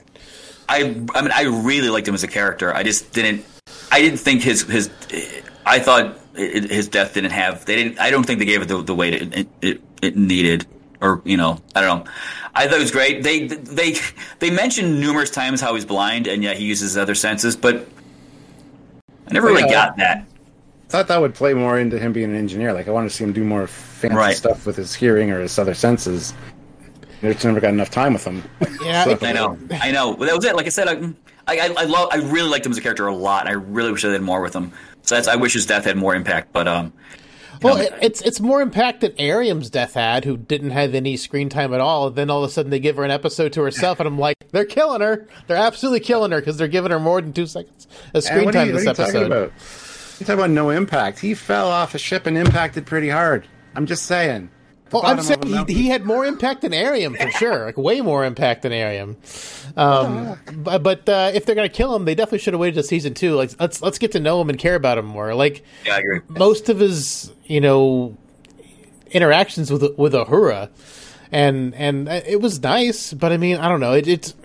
I 0.69 0.81
I 1.13 1.21
mean 1.21 1.31
I 1.33 1.43
really 1.43 1.89
liked 1.89 2.07
him 2.07 2.13
as 2.15 2.23
a 2.23 2.27
character. 2.27 2.73
I 2.73 2.83
just 2.83 3.11
didn't. 3.13 3.43
I 3.91 4.01
didn't 4.01 4.19
think 4.19 4.41
his 4.41 4.61
his. 4.63 4.89
I 5.65 5.79
thought 5.79 6.17
his 6.35 6.87
death 6.87 7.13
didn't 7.15 7.31
have. 7.31 7.65
They 7.65 7.75
didn't. 7.75 7.99
I 7.99 8.09
don't 8.11 8.23
think 8.25 8.39
they 8.39 8.45
gave 8.45 8.61
it 8.61 8.67
the, 8.67 8.81
the 8.83 8.93
weight 8.95 9.13
it, 9.15 9.37
it, 9.37 9.47
it, 9.61 9.81
it 10.01 10.15
needed. 10.15 10.65
Or 11.01 11.21
you 11.25 11.37
know, 11.37 11.59
I 11.75 11.81
don't 11.81 12.05
know. 12.05 12.11
I 12.55 12.67
thought 12.67 12.77
it 12.77 12.81
was 12.81 12.91
great. 12.91 13.21
They 13.23 13.47
they 13.47 13.95
they 14.39 14.49
mentioned 14.49 14.99
numerous 14.99 15.29
times 15.29 15.59
how 15.61 15.75
he's 15.75 15.85
blind 15.85 16.25
and 16.27 16.41
yet 16.43 16.57
he 16.57 16.65
uses 16.65 16.97
other 16.97 17.15
senses, 17.15 17.55
but 17.55 17.87
I 19.27 19.33
never 19.33 19.47
really 19.47 19.63
Yeah. 19.63 19.71
got 19.71 19.97
that. 19.97 20.25
I 20.87 20.91
thought 20.91 21.07
that 21.07 21.19
would 21.21 21.33
play 21.33 21.53
more 21.53 21.77
into 21.79 21.97
him 21.99 22.13
being 22.13 22.29
an 22.31 22.35
engineer. 22.37 22.73
Like 22.73 22.87
I 22.87 22.91
wanted 22.91 23.09
to 23.09 23.15
see 23.15 23.23
him 23.23 23.33
do 23.33 23.43
more 23.43 23.67
fancy 23.67 24.15
Right. 24.15 24.35
stuff 24.35 24.65
with 24.65 24.75
his 24.77 24.93
hearing 24.93 25.31
or 25.31 25.41
his 25.41 25.57
other 25.59 25.73
senses. 25.73 26.33
They 27.21 27.33
just 27.33 27.43
never 27.45 27.59
got 27.59 27.69
enough 27.73 27.89
time 27.89 28.13
with 28.13 28.23
him. 28.25 28.43
Yeah, 28.83 29.03
So- 29.05 29.17
I 29.21 29.31
know, 29.33 29.57
I 29.71 29.91
know. 29.91 30.15
But 30.15 30.25
that 30.27 30.35
was 30.35 30.45
it. 30.45 30.55
Like 30.55 30.65
I 30.67 30.69
said, 30.69 30.87
I 30.87 31.13
I, 31.47 31.59
I, 31.59 31.73
I 31.77 31.83
love. 31.85 32.09
I 32.11 32.17
really 32.17 32.49
liked 32.49 32.65
him 32.65 32.71
as 32.71 32.77
a 32.77 32.81
character 32.81 33.05
a 33.07 33.15
lot. 33.15 33.47
I 33.47 33.51
really 33.51 33.91
wish 33.91 34.03
I 34.05 34.09
did 34.09 34.21
more 34.21 34.41
with 34.41 34.55
him. 34.55 34.71
So 35.03 35.15
that's. 35.15 35.27
I 35.27 35.35
wish 35.35 35.53
his 35.53 35.65
death 35.65 35.85
had 35.85 35.95
more 35.97 36.15
impact. 36.15 36.51
But 36.53 36.67
um, 36.67 36.91
Well, 37.61 37.75
know- 37.77 37.83
it, 37.83 37.93
it's 38.01 38.21
it's 38.21 38.39
more 38.39 38.61
impact 38.61 39.01
than 39.01 39.11
Airiam's 39.13 39.69
death 39.69 39.93
had, 39.93 40.25
who 40.25 40.37
didn't 40.37 40.71
have 40.71 40.93
any 40.95 41.17
screen 41.17 41.49
time 41.49 41.73
at 41.73 41.81
all. 41.81 42.09
Then 42.11 42.29
all 42.31 42.43
of 42.43 42.49
a 42.49 42.53
sudden 42.53 42.71
they 42.71 42.79
give 42.79 42.97
her 42.97 43.03
an 43.03 43.11
episode 43.11 43.53
to 43.53 43.61
herself, 43.61 43.99
and 43.99 44.07
I'm 44.07 44.17
like, 44.19 44.35
they're 44.51 44.65
killing 44.65 45.01
her. 45.01 45.27
They're 45.47 45.57
absolutely 45.57 45.99
killing 46.01 46.31
her 46.31 46.39
because 46.39 46.57
they're 46.57 46.67
giving 46.67 46.91
her 46.91 46.99
more 46.99 47.21
than 47.21 47.31
two 47.33 47.45
seconds 47.47 47.87
of 48.07 48.15
And 48.15 48.23
screen 48.23 48.45
what 48.45 48.55
are 48.55 48.59
time 48.59 48.67
you, 48.69 48.73
this 48.73 48.85
what 48.85 48.99
are 48.99 49.05
you 49.05 49.11
talking 49.11 49.31
episode. 49.31 49.53
About? 50.15 50.19
You 50.19 50.25
talking 50.25 50.39
about 50.39 50.49
no 50.51 50.69
impact? 50.69 51.19
He 51.19 51.33
fell 51.33 51.69
off 51.69 51.95
a 51.95 51.97
ship 51.97 52.25
and 52.25 52.37
impacted 52.37 52.85
pretty 52.85 53.09
hard. 53.09 53.47
I'm 53.75 53.85
just 53.85 54.05
saying. 54.05 54.49
The 54.89 54.97
Well, 54.97 55.05
I'm 55.05 55.21
saying 55.21 55.67
he, 55.67 55.73
he 55.73 55.87
had 55.87 56.05
more 56.05 56.25
impact 56.25 56.61
than 56.61 56.71
Airiam 56.71 57.15
for 57.15 57.29
sure, 57.31 57.65
like 57.65 57.77
way 57.77 58.01
more 58.01 58.23
impact 58.23 58.61
than 58.61 58.71
Airiam. 58.71 59.17
Um, 59.75 60.39
but 60.55 60.83
but 60.83 61.09
uh, 61.09 61.31
if 61.33 61.45
they're 61.45 61.55
gonna 61.55 61.69
kill 61.69 61.95
him, 61.95 62.05
they 62.05 62.15
definitely 62.15 62.39
should 62.39 62.53
have 62.53 62.61
waited 62.61 62.75
to 62.75 62.83
season 62.83 63.13
two. 63.13 63.35
Like 63.35 63.51
let's 63.59 63.81
let's 63.81 63.97
get 63.97 64.11
to 64.13 64.19
know 64.19 64.39
him 64.39 64.49
and 64.49 64.59
care 64.59 64.75
about 64.75 64.97
him 64.97 65.05
more. 65.05 65.33
Like 65.33 65.63
yeah, 65.85 65.95
I 65.95 65.99
agree. 65.99 66.21
most 66.29 66.69
of 66.69 66.79
his 66.79 67.33
you 67.45 67.61
know 67.61 68.15
interactions 69.11 69.71
with 69.71 69.97
with 69.97 70.13
Uhura, 70.13 70.69
and 71.31 71.73
and 71.75 72.07
it 72.07 72.39
was 72.39 72.61
nice. 72.61 73.11
But 73.11 73.31
I 73.31 73.37
mean, 73.37 73.57
I 73.57 73.67
don't 73.67 73.79
know. 73.79 73.93
It, 73.93 74.07
it's 74.07 74.35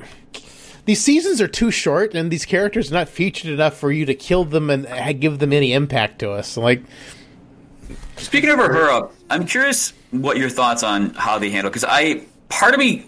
these 0.85 1.03
seasons 1.03 1.41
are 1.41 1.49
too 1.49 1.71
short, 1.71 2.15
and 2.15 2.31
these 2.31 2.45
characters 2.45 2.91
are 2.91 2.95
not 2.95 3.09
featured 3.09 3.51
enough 3.51 3.77
for 3.77 3.93
you 3.93 4.07
to 4.07 4.15
kill 4.15 4.45
them 4.45 4.71
and 4.71 4.87
uh, 4.87 5.13
give 5.13 5.39
them 5.39 5.53
any 5.53 5.73
impact 5.73 6.21
to 6.21 6.31
us. 6.31 6.57
Like, 6.57 6.83
Speaking 8.17 8.51
of 8.51 8.59
Uhura, 8.59 9.11
I'm 9.31 9.47
curious 9.47 9.93
what 10.11 10.37
your 10.37 10.51
thoughts 10.51 10.83
on 10.83 11.15
how 11.15 11.39
they 11.39 11.51
handle 11.51 11.71
because 11.71 11.85
I 11.85 12.23
part 12.49 12.75
of 12.75 12.81
me 12.81 13.07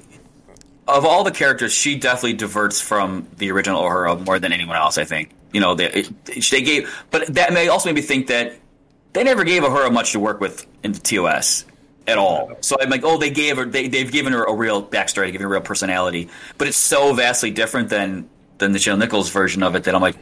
of 0.88 1.04
all 1.04 1.22
the 1.22 1.30
characters, 1.30 1.72
she 1.72 1.96
definitely 1.96 2.34
diverts 2.34 2.80
from 2.80 3.28
the 3.36 3.50
original 3.52 3.82
Uhura 3.82 4.24
more 4.24 4.38
than 4.38 4.52
anyone 4.52 4.76
else. 4.76 4.98
I 4.98 5.04
think 5.04 5.30
you 5.52 5.60
know 5.60 5.74
they 5.74 6.06
they 6.24 6.62
gave, 6.62 7.04
but 7.10 7.26
that 7.34 7.52
may 7.52 7.68
also 7.68 7.88
make 7.88 7.96
me 7.96 8.02
think 8.02 8.28
that 8.28 8.56
they 9.12 9.22
never 9.22 9.44
gave 9.44 9.62
Uhura 9.62 9.92
much 9.92 10.12
to 10.12 10.20
work 10.20 10.40
with 10.40 10.66
in 10.82 10.92
the 10.92 11.00
TOS 11.00 11.64
at 12.06 12.18
all. 12.18 12.52
So 12.60 12.76
I'm 12.80 12.90
like, 12.90 13.04
oh, 13.04 13.18
they 13.18 13.30
gave 13.30 13.56
her 13.56 13.64
they 13.64 13.88
they've 13.88 14.10
given 14.10 14.32
her 14.32 14.44
a 14.44 14.54
real 14.54 14.82
backstory, 14.82 15.26
given 15.26 15.42
her 15.42 15.46
a 15.48 15.50
real 15.50 15.60
personality, 15.60 16.28
but 16.58 16.68
it's 16.68 16.76
so 16.76 17.12
vastly 17.14 17.50
different 17.50 17.88
than 17.88 18.28
than 18.58 18.72
the 18.72 18.78
Jill 18.78 18.96
Nichols 18.96 19.30
version 19.30 19.62
of 19.62 19.74
it 19.74 19.84
that 19.84 19.94
I'm 19.94 20.00
like, 20.02 20.16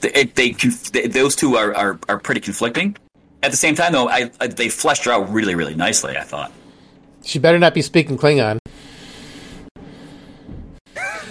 they, 0.00 0.24
they, 0.24 0.52
they 0.52 1.06
those 1.08 1.36
two 1.36 1.56
are, 1.56 1.74
are 1.74 1.98
are 2.08 2.18
pretty 2.18 2.40
conflicting. 2.40 2.96
At 3.42 3.50
the 3.50 3.56
same 3.56 3.74
time, 3.74 3.92
though, 3.92 4.08
I, 4.08 4.30
I 4.40 4.46
they 4.46 4.68
fleshed 4.68 5.04
her 5.04 5.12
out 5.12 5.30
really, 5.30 5.54
really 5.54 5.74
nicely. 5.74 6.16
I 6.16 6.22
thought. 6.22 6.52
she 7.24 7.38
better 7.38 7.58
not 7.58 7.74
be 7.74 7.82
speaking 7.82 8.16
Klingon. 8.16 8.58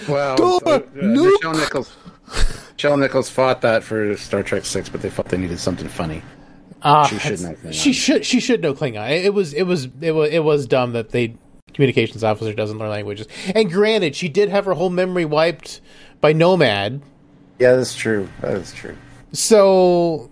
Well, 0.08 0.36
Door, 0.36 0.60
uh, 0.66 0.70
uh, 0.70 0.78
nuke. 0.94 1.32
Nichelle 1.36 1.58
Nichols. 1.58 1.96
Nichelle 2.76 2.98
Nichols 2.98 3.30
fought 3.30 3.60
that 3.62 3.84
for 3.84 4.16
Star 4.16 4.42
Trek 4.42 4.64
Six, 4.64 4.88
but 4.88 5.00
they 5.00 5.10
felt 5.10 5.28
they 5.28 5.38
needed 5.38 5.58
something 5.60 5.88
funny. 5.88 6.22
Ah, 6.84 7.06
She 7.06 7.18
should 7.18 7.40
know 7.40 7.54
Klingon. 7.54 7.72
She 7.72 7.92
should. 7.92 8.26
She 8.26 8.40
should 8.40 8.60
know 8.62 8.74
Klingon. 8.74 9.10
It, 9.10 9.26
it 9.26 9.34
was. 9.34 9.52
It 9.54 9.62
was. 9.64 9.88
It 10.00 10.12
was. 10.12 10.30
It 10.30 10.40
was 10.44 10.66
dumb 10.66 10.92
that 10.92 11.10
they 11.10 11.36
communications 11.74 12.22
officer 12.22 12.52
doesn't 12.52 12.78
learn 12.78 12.90
languages. 12.90 13.26
And 13.54 13.70
granted, 13.70 14.14
she 14.14 14.28
did 14.28 14.48
have 14.48 14.64
her 14.66 14.74
whole 14.74 14.90
memory 14.90 15.24
wiped 15.24 15.80
by 16.20 16.32
Nomad. 16.32 17.02
Yeah, 17.58 17.76
that's 17.76 17.94
true. 17.94 18.28
That 18.40 18.52
is 18.52 18.72
true. 18.72 18.96
So 19.32 20.30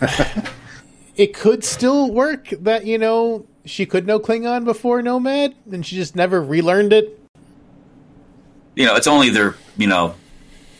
it 1.16 1.34
could 1.34 1.64
still 1.64 2.10
work 2.12 2.48
that 2.60 2.86
you 2.86 2.98
know 2.98 3.46
she 3.64 3.84
could 3.86 4.06
know 4.06 4.18
Klingon 4.20 4.64
before 4.64 5.02
Nomad, 5.02 5.54
and 5.70 5.84
she 5.84 5.96
just 5.96 6.16
never 6.16 6.42
relearned 6.42 6.92
it. 6.92 7.18
You 8.76 8.86
know, 8.86 8.94
it's 8.94 9.08
only 9.08 9.30
their 9.30 9.56
you 9.76 9.88
know 9.88 10.14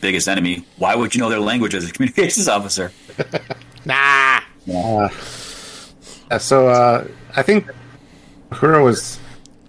biggest 0.01 0.27
enemy. 0.27 0.65
Why 0.77 0.95
would 0.95 1.13
you 1.13 1.21
know 1.21 1.29
their 1.29 1.41
language 1.41 1.75
as 1.75 1.87
a 1.87 1.91
communications 1.91 2.47
officer? 2.47 2.91
Nah. 3.85 4.39
Yeah, 4.65 6.37
so 6.37 6.67
uh, 6.67 7.07
I 7.35 7.41
think 7.41 7.69
Uhura 8.51 8.83
was. 8.83 9.19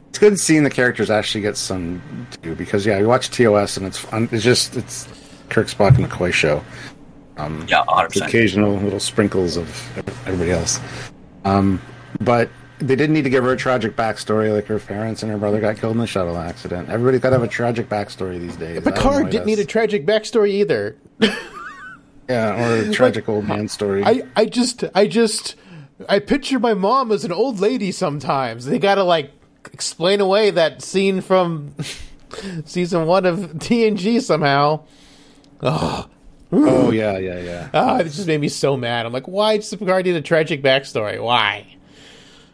It's 0.09 0.19
good 0.19 0.39
seeing 0.41 0.65
the 0.65 0.71
characters 0.71 1.09
actually 1.09 1.43
get 1.43 1.57
some 1.57 2.03
due 2.43 2.57
because 2.57 2.85
yeah, 2.85 2.99
you 2.99 3.07
watch 3.07 3.31
TOS 3.31 3.77
and 3.77 3.87
it's 3.87 3.99
fun. 3.99 4.29
It's 4.33 4.43
just 4.43 4.77
it's 4.77 5.07
Kirk 5.49 5.69
Spock 5.69 5.97
and 5.97 6.07
McCoy 6.07 6.33
show. 6.33 6.65
Um, 7.37 7.65
Yeah, 7.69 7.85
100%. 7.85 8.27
Occasional 8.27 8.75
little 8.75 9.01
sprinkles 9.01 9.57
of 9.57 9.69
everybody 10.27 10.51
else. 10.51 10.81
Um, 11.45 11.81
but 12.21 12.51
they 12.79 12.97
didn't 12.97 13.15
need 13.15 13.25
to 13.25 13.31
give 13.31 13.45
her 13.45 13.53
a 13.53 13.57
tragic 13.57 13.95
backstory 13.95 14.53
like 14.53 14.67
her 14.67 14.79
parents 14.79 15.23
and 15.23 15.31
her 15.31 15.39
brother 15.39 15.61
got 15.61 15.77
killed 15.77 15.93
in 15.93 15.99
the 15.99 16.07
shuttle 16.07 16.37
accident. 16.37 16.89
Everybody's 16.89 17.21
got 17.21 17.31
to 17.31 17.37
have 17.37 17.43
a 17.43 17.49
tragic 17.49 17.89
backstory 17.89 18.41
these 18.41 18.57
days. 18.57 18.79
I 18.79 18.81
don't 18.81 18.95
Picard 18.95 19.31
didn't 19.31 19.47
need 19.47 19.59
a 19.59 19.65
tragic 19.65 20.07
backstory 20.07 20.51
either. 20.51 20.97
yeah, 22.31 22.69
or 22.69 22.77
a 22.89 22.93
tragic 22.93 23.29
old 23.29 23.47
man 23.47 23.69
story. 23.69 24.05
I, 24.05 24.23
I 24.37 24.47
just, 24.47 24.85
I 24.95 25.07
just, 25.07 25.57
I 26.09 26.19
picture 26.19 26.59
my 26.59 26.75
mom 26.75 27.13
as 27.13 27.25
an 27.25 27.33
old 27.33 27.61
lady 27.61 27.93
sometimes. 27.93 28.65
They 28.67 28.79
gotta, 28.79 29.03
like, 29.05 29.33
explain 29.73 30.21
away 30.21 30.51
that 30.51 30.83
scene 30.83 31.21
from 31.21 31.75
season 32.65 33.07
one 33.07 33.27
of 33.27 33.39
TNG 33.55 34.23
somehow. 34.23 34.85
oh 35.63 36.09
yeah, 36.53 37.19
yeah, 37.19 37.39
yeah. 37.41 37.69
Ah, 37.75 37.99
it 37.99 38.05
just 38.05 38.27
made 38.27 38.41
me 38.41 38.49
so 38.49 38.77
mad. 38.77 39.07
I'm 39.07 39.13
like, 39.13 39.29
why 39.29 39.57
does 39.57 39.75
Picard 39.75 40.07
need 40.07 40.17
a 40.17 40.23
tragic 40.23 40.63
backstory? 40.63 41.23
Why? 41.23 41.67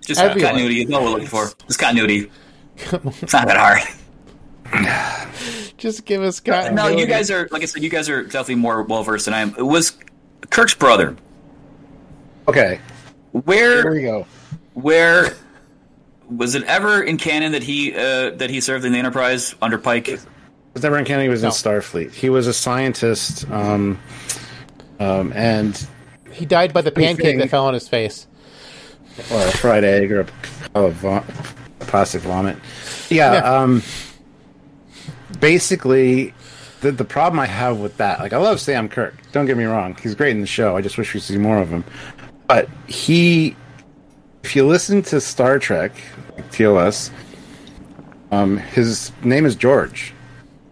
Just 0.00 0.20
Everyone. 0.20 0.50
continuity. 0.50 0.84
That's 0.84 0.96
all 0.96 1.04
we're 1.04 1.10
looking 1.10 1.26
for. 1.26 1.50
Just 1.66 1.78
continuity. 1.78 2.30
It's 3.22 3.32
not 3.32 3.46
that 3.46 3.56
hard. 3.56 3.80
Just 5.78 6.04
give 6.06 6.22
us 6.22 6.40
No, 6.46 6.88
you 6.88 7.06
guys 7.06 7.30
are 7.30 7.48
like 7.50 7.62
I 7.62 7.66
said. 7.66 7.82
You 7.82 7.90
guys 7.90 8.08
are 8.08 8.22
definitely 8.24 8.54
more 8.56 8.82
well 8.82 9.02
versed 9.02 9.26
than 9.26 9.34
I 9.34 9.40
am. 9.40 9.54
It 9.58 9.62
was 9.62 9.96
Kirk's 10.50 10.74
brother. 10.74 11.16
Okay, 12.48 12.80
here 13.32 13.40
Where 13.42 13.90
we 13.92 14.02
go. 14.02 14.26
where 14.74 15.34
was 16.30 16.54
it 16.54 16.62
ever 16.64 17.02
in 17.02 17.16
canon 17.18 17.52
that 17.52 17.62
he 17.62 17.92
uh, 17.94 18.30
that 18.36 18.50
he 18.50 18.60
served 18.60 18.84
in 18.84 18.92
the 18.92 18.98
Enterprise 18.98 19.54
under 19.60 19.78
Pike? 19.78 20.08
was 20.74 20.82
never 20.82 20.96
in 20.98 21.04
canon. 21.04 21.24
He 21.24 21.28
was 21.28 21.42
in 21.42 21.50
Starfleet. 21.50 22.12
He 22.12 22.28
was 22.30 22.46
a 22.46 22.52
scientist, 22.54 23.48
um, 23.50 23.98
um, 25.00 25.32
and 25.34 25.86
He 26.32 26.46
died 26.46 26.72
by 26.72 26.82
the 26.82 26.92
pancake 26.92 27.24
thing- 27.24 27.38
that 27.38 27.50
fell 27.50 27.66
on 27.66 27.74
his 27.74 27.88
face. 27.88 28.26
or 29.32 29.40
a 29.40 29.50
fried 29.52 29.84
egg 29.84 30.12
or 30.12 30.20
a, 30.74 30.84
a, 30.84 30.90
vo- 30.90 31.24
a 31.80 31.84
plastic 31.84 32.22
vomit. 32.22 32.56
Yeah. 33.10 33.32
Yeah. 33.34 33.38
Um, 33.60 33.82
basically, 35.40 36.34
the 36.80 36.92
the 36.92 37.04
problem 37.04 37.38
I 37.40 37.46
have 37.46 37.78
with 37.78 37.96
that, 37.98 38.20
like, 38.20 38.32
I 38.32 38.38
love 38.38 38.60
Sam 38.60 38.88
Kirk. 38.88 39.14
Don't 39.32 39.46
get 39.46 39.56
me 39.56 39.64
wrong; 39.64 39.96
he's 40.02 40.14
great 40.14 40.30
in 40.32 40.40
the 40.40 40.46
show. 40.46 40.76
I 40.76 40.80
just 40.82 40.98
wish 40.98 41.14
we 41.14 41.20
see 41.20 41.38
more 41.38 41.58
of 41.58 41.68
him. 41.68 41.84
But 42.46 42.68
he, 42.86 43.56
if 44.42 44.54
you 44.54 44.66
listen 44.66 45.02
to 45.02 45.20
Star 45.20 45.58
Trek, 45.58 45.92
like 46.36 46.50
TOS, 46.52 47.10
um, 48.30 48.56
his 48.58 49.12
name 49.22 49.46
is 49.46 49.56
George. 49.56 50.12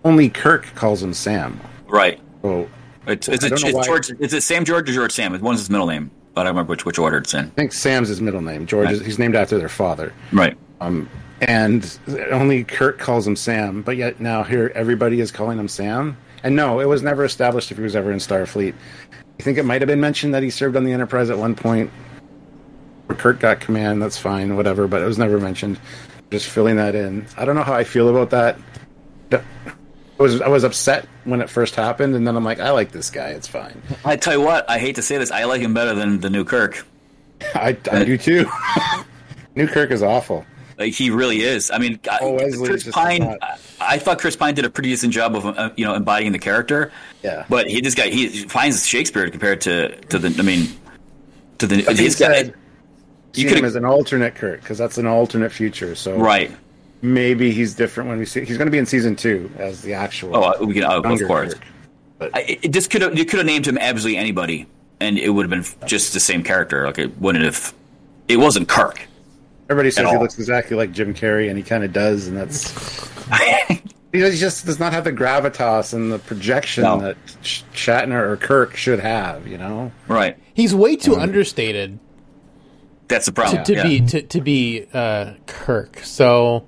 Only 0.05 0.29
Kirk 0.29 0.67
calls 0.75 1.03
him 1.03 1.15
Sam. 1.15 1.59
Right. 1.89 2.21
So 2.43 2.69
It's, 3.07 3.29
it's, 3.29 3.45
I 3.45 3.49
don't 3.49 3.65
it's, 3.65 3.87
George. 3.87 4.11
Is 4.21 4.33
it 4.35 4.43
Sam 4.43 4.65
George 4.65 4.89
or 4.89 4.93
George 4.93 5.13
Sam? 5.13 5.39
One's 5.41 5.61
his 5.61 5.71
middle 5.71 5.87
name, 5.87 6.11
but 6.35 6.43
I 6.43 6.45
don't 6.45 6.55
remember 6.55 6.71
which 6.71 6.85
which 6.85 6.99
order 6.99 7.19
it's 7.19 7.35
in. 7.35 7.47
I 7.47 7.51
think 7.51 7.73
Sam's 7.73 8.09
his 8.09 8.21
middle 8.21 8.41
name. 8.43 8.67
George 8.67 8.91
is 8.91 9.05
he's 9.05 9.19
named 9.19 9.35
after 9.35 9.59
their 9.59 9.69
father. 9.69 10.13
Right. 10.33 10.57
Um, 10.81 11.09
and 11.41 11.99
only 12.31 12.65
Kirk 12.65 12.99
calls 12.99 13.27
him 13.27 13.37
Sam, 13.37 13.83
but 13.83 13.97
yet 13.97 14.21
now 14.21 14.43
here 14.43 14.73
everybody 14.75 15.21
is 15.21 15.33
calling 15.33 15.59
him 15.59 15.69
Sam. 15.69 16.17
And 16.43 16.57
no, 16.57 16.81
it 16.81 16.87
was 16.87 17.03
never 17.03 17.25
established 17.25 17.71
if 17.71 17.79
he 17.79 17.83
was 17.83 17.97
ever 17.97 18.13
in 18.13 18.19
Starfleet. 18.19 18.75
I 19.39 19.43
think 19.43 19.59
it 19.59 19.65
might 19.65 19.81
have 19.81 19.89
been 19.89 20.01
mentioned 20.01 20.35
that 20.35 20.43
he 20.43 20.51
served 20.51 20.77
on 20.77 20.85
the 20.85 20.93
Enterprise 20.93 21.31
at 21.31 21.39
one 21.39 21.55
point. 21.55 21.91
Where 23.07 23.17
Kirk 23.17 23.41
got 23.41 23.61
command, 23.61 24.01
that's 24.01 24.19
fine, 24.19 24.57
whatever, 24.57 24.87
but 24.87 25.03
it 25.03 25.07
was 25.07 25.19
never 25.19 25.39
mentioned. 25.39 25.79
Just 26.31 26.47
filling 26.47 26.77
that 26.77 26.95
in. 26.95 27.27
I 27.37 27.45
don't 27.45 27.55
know 27.55 27.63
how 27.63 27.75
I 27.75 27.85
feel 27.85 28.09
about 28.09 28.31
that. 28.31 28.59
I 30.19 30.23
was 30.23 30.41
I 30.41 30.49
was 30.49 30.65
upset 30.65 31.09
when 31.25 31.41
it 31.41 31.51
first 31.51 31.75
happened, 31.75 32.15
and 32.15 32.27
then 32.27 32.37
I'm 32.37 32.45
like, 32.45 32.61
I 32.61 32.71
like 32.71 32.93
this 32.93 33.11
guy. 33.11 33.31
It's 33.31 33.49
fine. 33.49 33.83
I 34.05 34.17
tell 34.17 34.35
you 34.35 34.41
what, 34.41 34.69
I 34.71 34.79
hate 34.79 34.95
to 34.97 35.03
say 35.03 35.19
this, 35.19 35.31
I 35.31 35.45
like 35.45 35.61
him 35.61 35.75
better 35.75 35.95
than 35.95 36.21
the 36.21 36.31
new 36.31 36.45
Kirk. 36.45 36.87
I, 37.55 37.77
I 37.91 38.05
do 38.05 38.17
too. 38.17 38.49
New 39.57 39.69
Kirk 39.69 39.91
is 39.91 40.03
awful. 40.03 40.45
Like 40.79 40.93
he 40.93 41.11
really 41.11 41.41
is. 41.43 41.71
I 41.71 41.79
mean, 41.79 42.01
I- 42.11 42.19
Oh, 42.21 42.39
Chris 42.65 42.85
Pine. 42.91 43.37
I, 43.81 43.99
thought 43.99 44.19
Chris 44.19 44.37
Pine 44.37 44.55
did 44.55 44.65
a 44.65 44.71
pretty 44.71 44.91
decent 44.91 45.13
job 45.13 45.37
of 45.37 45.47
uh, 45.47 45.71
you 45.77 45.85
know 45.85 45.95
embodying 45.95 46.33
the 46.33 46.39
character. 46.39 46.91
Yeah. 47.23 47.45
But 47.49 47.69
he 47.69 47.81
this 47.81 47.95
guy 47.95 48.09
he 48.09 48.45
Pine's 48.47 48.87
Shakespeare 48.87 49.29
compared 49.31 49.61
to 49.63 49.95
to 50.07 50.19
the 50.19 50.35
I 50.39 50.43
mean 50.43 50.69
to 51.59 51.67
the 51.67 51.83
But 51.83 51.97
he 51.97 52.05
he's 52.05 52.19
got 52.19 52.35
said- 52.35 52.55
you 53.35 53.49
could 53.49 53.59
him 53.59 53.65
as 53.65 53.75
an 53.77 53.85
alternate 53.85 54.35
Kirk 54.37 54.61
because 54.61 54.79
that's 54.79 54.97
an 54.99 55.07
alternate 55.07 55.51
future. 55.51 55.95
So 55.97 56.17
right. 56.17 56.53
maybe 57.03 57.51
he's 57.51 57.75
different 57.75 58.09
when 58.09 58.19
we 58.19 58.27
see. 58.27 58.45
He's 58.45 58.57
going 58.57 58.67
to 58.69 58.73
be 58.73 58.79
in 58.79 58.87
season 58.87 59.17
two 59.17 59.51
as 59.59 59.83
the 59.83 59.95
actual. 59.95 60.37
Oh, 60.37 60.43
uh, 60.43 60.65
we 60.65 60.75
can, 60.75 60.85
uh, 60.85 61.01
of 61.01 61.23
course. 61.27 61.55
Kirk. 61.55 61.65
I, 62.33 62.59
it 62.63 62.71
just 62.71 62.91
could 62.91 63.19
you 63.19 63.25
could 63.25 63.39
have 63.39 63.47
named 63.47 63.67
him 63.67 63.77
absolutely 63.77 64.19
anybody, 64.19 64.67
and 65.01 65.19
it 65.19 65.31
would 65.31 65.51
have 65.51 65.51
been 65.51 65.89
just 65.89 66.15
the 66.15 66.21
same 66.21 66.45
character. 66.45 66.87
Like 66.87 66.99
it 66.99 67.19
wouldn't 67.19 67.45
have. 67.45 67.75
It 68.29 68.37
wasn't 68.37 68.69
Kirk. 68.69 69.07
Everybody 69.71 69.91
says 69.91 70.11
he 70.11 70.19
looks 70.19 70.39
exactly 70.39 70.77
like 70.77 70.93
Jim 70.93 71.15
Carrey, 71.15 71.49
and 71.49 71.57
he 71.57 71.65
kind 71.65 71.85
of 71.85 71.93
does, 71.93 72.29
and 72.29 72.37
that's. 72.37 73.09
He 74.13 74.21
just- 74.21 74.65
does 74.65 74.79
not 74.79 74.93
have 74.93 75.03
the 75.03 75.13
gravitas 75.13 75.93
and 75.93 76.13
the 76.13 76.21
projection 76.21 76.85
No. 76.85 77.01
that 77.01 77.17
Sh- 77.43 77.63
Shatner 77.75 78.29
or 78.29 78.37
Kirk 78.37 78.77
should 78.77 79.01
have. 79.01 79.49
You 79.49 79.59
know. 79.59 79.91
right. 80.07 80.39
He's 80.55 80.73
way 80.73 80.95
too 80.95 81.17
um, 81.17 81.23
understated 81.23 81.99
That's 83.09 83.27
the 83.27 83.33
to, 83.33 83.35
problem. 83.35 83.65
to 83.65 83.75
yeah. 83.75 83.83
be 83.83 84.01
to, 84.03 84.23
to 84.23 84.41
be 84.41 84.87
uh, 84.95 85.33
Kirk. 85.47 85.99
So 86.05 86.65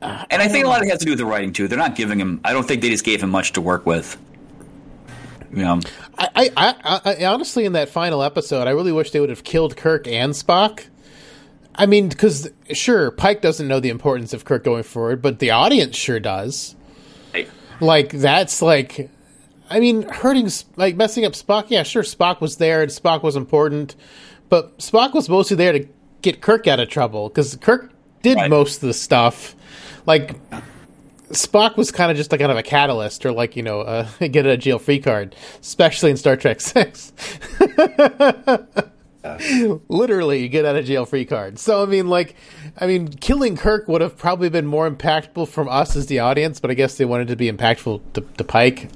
uh, 0.00 0.24
and 0.30 0.40
I 0.42 0.48
think 0.48 0.64
a 0.64 0.68
um, 0.68 0.72
lot 0.72 0.80
of 0.82 0.86
it 0.86 0.90
has 0.90 0.98
to 1.00 1.06
do 1.06 1.12
with 1.12 1.18
the 1.18 1.24
writing 1.24 1.52
too. 1.52 1.68
They're 1.68 1.78
not 1.78 1.96
giving 1.96 2.20
him. 2.20 2.40
I 2.44 2.52
don't 2.52 2.66
think 2.66 2.82
they 2.82 2.90
just 2.90 3.04
gave 3.04 3.22
him 3.22 3.30
much 3.30 3.54
to 3.54 3.60
work 3.60 3.86
with. 3.86 4.16
You 5.50 5.64
know, 5.64 5.80
I, 6.18 6.50
I, 6.56 6.74
I, 6.84 7.00
I 7.22 7.24
honestly, 7.24 7.64
in 7.64 7.72
that 7.72 7.88
final 7.88 8.22
episode, 8.22 8.68
I 8.68 8.72
really 8.72 8.92
wish 8.92 9.12
they 9.12 9.20
would 9.20 9.30
have 9.30 9.44
killed 9.44 9.78
Kirk 9.78 10.06
and 10.06 10.34
Spock. 10.34 10.84
I 11.78 11.86
mean, 11.86 12.08
because 12.08 12.50
sure, 12.72 13.10
Pike 13.12 13.40
doesn't 13.40 13.66
know 13.68 13.78
the 13.80 13.88
importance 13.88 14.34
of 14.34 14.44
Kirk 14.44 14.64
going 14.64 14.82
forward, 14.82 15.22
but 15.22 15.38
the 15.38 15.52
audience 15.52 15.96
sure 15.96 16.18
does. 16.20 16.74
Hey, 17.32 17.46
Like 17.80 18.10
that's 18.10 18.60
like, 18.60 19.08
I 19.70 19.78
mean, 19.80 20.02
hurting 20.02 20.50
like 20.76 20.96
messing 20.96 21.24
up 21.24 21.32
Spock. 21.34 21.66
Yeah, 21.68 21.84
sure, 21.84 22.02
Spock 22.02 22.40
was 22.40 22.56
there 22.56 22.82
and 22.82 22.90
Spock 22.90 23.22
was 23.22 23.36
important, 23.36 23.94
but 24.48 24.76
Spock 24.78 25.14
was 25.14 25.28
mostly 25.28 25.56
there 25.56 25.72
to 25.72 25.86
get 26.20 26.40
Kirk 26.40 26.66
out 26.66 26.80
of 26.80 26.88
trouble 26.88 27.28
because 27.28 27.54
Kirk 27.56 27.92
did 28.22 28.36
Right. 28.36 28.50
most 28.50 28.82
of 28.82 28.88
the 28.88 28.94
stuff. 28.94 29.54
Like 30.04 30.34
Spock 31.30 31.76
was 31.76 31.92
kind 31.92 32.10
of 32.10 32.16
just 32.16 32.32
like 32.32 32.40
kind 32.40 32.50
of 32.50 32.58
a 32.58 32.62
catalyst, 32.64 33.24
or 33.24 33.30
like 33.30 33.54
you 33.54 33.62
know, 33.62 33.82
uh, 33.82 34.08
get 34.32 34.46
a 34.46 34.56
jail 34.56 34.80
free 34.80 34.98
card, 34.98 35.36
especially 35.60 36.10
in 36.10 36.16
Star 36.16 36.36
Trek 36.36 36.60
Six. 36.60 37.12
Literally, 39.88 40.48
get 40.48 40.64
out 40.64 40.76
of 40.76 40.84
jail 40.84 41.04
free 41.04 41.24
card. 41.24 41.58
So 41.58 41.82
I 41.82 41.86
mean, 41.86 42.08
like, 42.08 42.36
I 42.78 42.86
mean, 42.86 43.08
killing 43.08 43.56
Kirk 43.56 43.88
would 43.88 44.00
have 44.00 44.16
probably 44.16 44.48
been 44.48 44.66
more 44.66 44.88
impactful 44.90 45.48
from 45.48 45.68
us 45.68 45.96
as 45.96 46.06
the 46.06 46.20
audience, 46.20 46.60
but 46.60 46.70
I 46.70 46.74
guess 46.74 46.96
they 46.96 47.04
wanted 47.04 47.28
to 47.28 47.36
be 47.36 47.50
impactful 47.50 48.00
to, 48.14 48.20
to 48.20 48.44
Pike. 48.44 48.88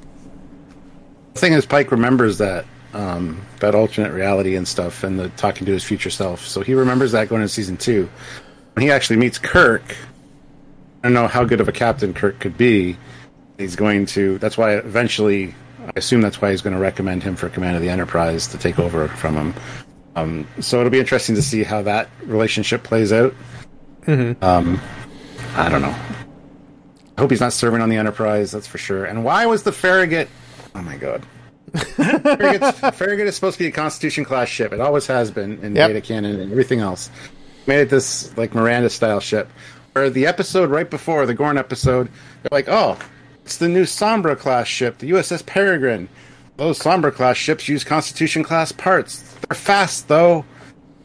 The 1.35 1.41
thing 1.41 1.53
is, 1.55 1.67
Pike 1.67 1.91
remembers 1.91 2.39
that 2.39 2.67
um, 2.95 3.41
that 3.61 3.75
alternate 3.75 4.13
reality 4.13 4.55
and 4.55 4.69
stuff, 4.69 5.03
and 5.03 5.19
the 5.19 5.29
talking 5.31 5.67
to 5.67 5.73
his 5.73 5.85
future 5.85 6.11
self. 6.11 6.47
So 6.47 6.61
he 6.61 6.75
remembers 6.75 7.13
that 7.13 7.29
going 7.29 7.43
into 7.43 7.53
season 7.53 7.77
two. 7.77 8.09
When 8.75 8.83
he 8.83 8.91
actually 8.91 9.17
meets 9.17 9.39
Kirk, 9.39 9.97
I 11.03 11.09
don't 11.09 11.15
know 11.15 11.29
how 11.29 11.45
good 11.45 11.61
of 11.61 11.69
a 11.69 11.73
captain 11.73 12.15
Kirk 12.15 12.39
could 12.39 12.57
be. 12.57 12.97
He's 13.59 13.77
going 13.77 14.07
to. 14.07 14.39
That's 14.39 14.57
why 14.57 14.75
eventually, 14.77 15.55
I 15.81 15.93
assume 15.97 16.21
that's 16.21 16.41
why 16.41 16.51
he's 16.51 16.63
going 16.63 16.75
to 16.75 16.81
recommend 16.81 17.23
him 17.23 17.37
for 17.37 17.49
command 17.49 17.77
of 17.77 17.83
the 17.83 17.89
Enterprise 17.89 18.47
to 18.49 18.59
take 18.59 18.79
over 18.79 19.09
from 19.09 19.35
him. 19.35 19.55
Um, 20.15 20.47
so 20.61 20.79
it'll 20.81 20.91
be 20.91 21.01
interesting 21.01 21.35
to 21.37 21.43
see 21.43 21.63
how 21.63 21.83
that 21.83 22.09
relationship 22.25 22.83
plays 22.83 23.13
out. 23.13 23.35
Um, 24.07 24.81
I 25.57 25.69
don't 25.69 25.83
know. 25.83 25.95
I 27.17 27.21
hope 27.21 27.31
he's 27.31 27.41
not 27.41 27.53
serving 27.53 27.81
on 27.81 27.89
the 27.89 27.97
Enterprise. 27.97 28.51
That's 28.51 28.67
for 28.67 28.79
sure. 28.79 29.05
And 29.05 29.25
why 29.25 29.47
was 29.47 29.63
the 29.63 29.73
Farragut? 29.73 30.29
Oh 30.75 30.83
my 30.83 30.97
god. 30.97 31.25
Farragut, 31.75 32.75
Farragut 32.95 33.27
is 33.27 33.35
supposed 33.35 33.59
to 33.59 33.65
be 33.65 33.69
a 33.69 33.73
Constitution 33.73 34.25
class 34.25 34.49
ship. 34.49 34.73
It 34.73 34.81
always 34.81 35.07
has 35.07 35.31
been 35.31 35.63
in 35.65 35.75
Yep. 35.77 35.89
data 35.89 36.01
canon 36.01 36.41
and 36.41 36.51
everything 36.51 36.81
else. 36.81 37.11
Made 37.67 37.81
it 37.81 37.91
this 37.91 38.37
like 38.37 38.55
Miranda 38.55 38.91
style 38.91 39.21
ship. 39.21 39.51
Where 39.93 40.11
the 40.11 40.27
episode 40.27 40.71
right 40.71 40.89
before 40.89 41.27
the 41.27 41.35
Gorn 41.35 41.59
episode, 41.59 42.09
they're 42.43 42.49
like, 42.51 42.69
"Oh, 42.69 42.99
it's 43.45 43.59
the 43.59 43.69
new 43.69 43.85
Sombra 43.85 44.39
class 44.39 44.67
ship, 44.67 44.99
the 44.99 45.11
USS 45.11 45.43
Peregrine. 45.45 46.09
Those 46.63 46.79
Sombra 46.79 47.13
class 47.13 47.37
ships 47.37 47.69
use 47.69 47.83
Constitution 47.83 48.45
class 48.45 48.71
parts. 48.71 49.19
They're 49.49 49.57
fast 49.57 50.07
though. 50.07 50.45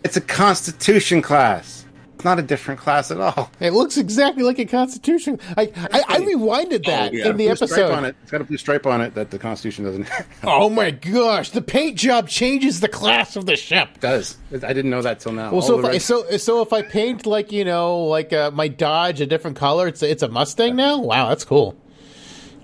It's 0.03 0.15
a 0.15 0.21
Constitution 0.21 1.21
class." 1.23 1.83
It's 2.13 2.25
not 2.25 2.39
a 2.39 2.41
different 2.41 2.79
class 2.79 3.11
at 3.11 3.19
all. 3.19 3.51
It 3.59 3.73
looks 3.73 3.95
exactly 3.95 4.41
like 4.43 4.57
a 4.59 4.65
Constitution. 4.65 5.39
I 5.55 5.71
I, 5.91 6.03
I 6.07 6.19
rewinded 6.21 6.85
that 6.85 7.11
Oh, 7.11 7.15
yeah. 7.15 7.29
in 7.29 7.37
the 7.37 7.49
episode. 7.49 7.91
on 7.91 8.05
it. 8.05 8.15
It's 8.23 8.31
got 8.31 8.41
a 8.41 8.43
blue 8.43 8.57
stripe 8.57 8.85
on 8.87 9.01
it 9.01 9.13
that 9.15 9.29
the 9.31 9.37
Constitution 9.39 9.85
doesn't. 9.85 10.07
Oh 10.43 10.69
my 10.69 10.91
gosh, 10.91 11.49
the 11.51 11.61
paint 11.61 11.95
job 11.97 12.27
changes 12.27 12.79
the 12.79 12.87
class 12.87 13.35
of 13.35 13.45
the 13.47 13.55
ship. 13.55 13.89
It 13.95 14.01
does. 14.01 14.37
I 14.51 14.57
didn't 14.73 14.89
know 14.89 15.01
that 15.03 15.19
till 15.19 15.31
now. 15.31 15.45
Well, 15.51 15.55
All 15.55 15.61
so 15.61 15.79
if 15.79 15.85
I, 15.85 15.89
red- 15.93 16.01
so 16.03 16.37
so 16.37 16.61
if 16.61 16.71
I 16.73 16.81
paint 16.83 17.25
like 17.25 17.51
you 17.51 17.65
know 17.65 17.99
like 18.03 18.31
uh, 18.33 18.49
my 18.51 18.67
Dodge 18.67 19.21
a 19.21 19.25
different 19.25 19.57
color, 19.57 19.87
it's 19.87 20.01
it's 20.03 20.21
a 20.23 20.27
Mustang 20.27 20.75
now. 20.75 20.99
Wow, 20.99 21.29
that's 21.29 21.45
cool. 21.45 21.75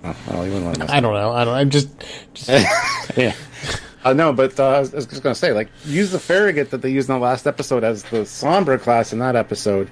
Oh, 0.04 0.16
well, 0.28 0.46
you 0.46 0.52
wouldn't 0.52 0.64
want 0.64 0.88
to 0.88 0.94
I 0.94 1.00
don't 1.00 1.14
know. 1.14 1.32
I 1.32 1.44
don't. 1.44 1.54
I'm 1.54 1.70
just. 1.70 1.88
just 2.34 2.50
yeah. 3.16 3.34
Uh, 4.04 4.12
no, 4.12 4.32
but 4.32 4.58
uh, 4.60 4.68
I 4.68 4.80
was 4.80 4.92
I 4.92 4.96
was 4.96 5.06
just 5.06 5.22
going 5.22 5.32
to 5.34 5.38
say, 5.38 5.52
like, 5.52 5.68
use 5.86 6.12
the 6.12 6.18
Farragut 6.18 6.70
that 6.70 6.82
they 6.82 6.90
used 6.90 7.08
in 7.08 7.14
the 7.14 7.20
last 7.20 7.46
episode 7.46 7.84
as 7.84 8.02
the 8.04 8.18
Sombra 8.18 8.78
class 8.78 9.12
in 9.12 9.18
that 9.20 9.34
episode. 9.34 9.90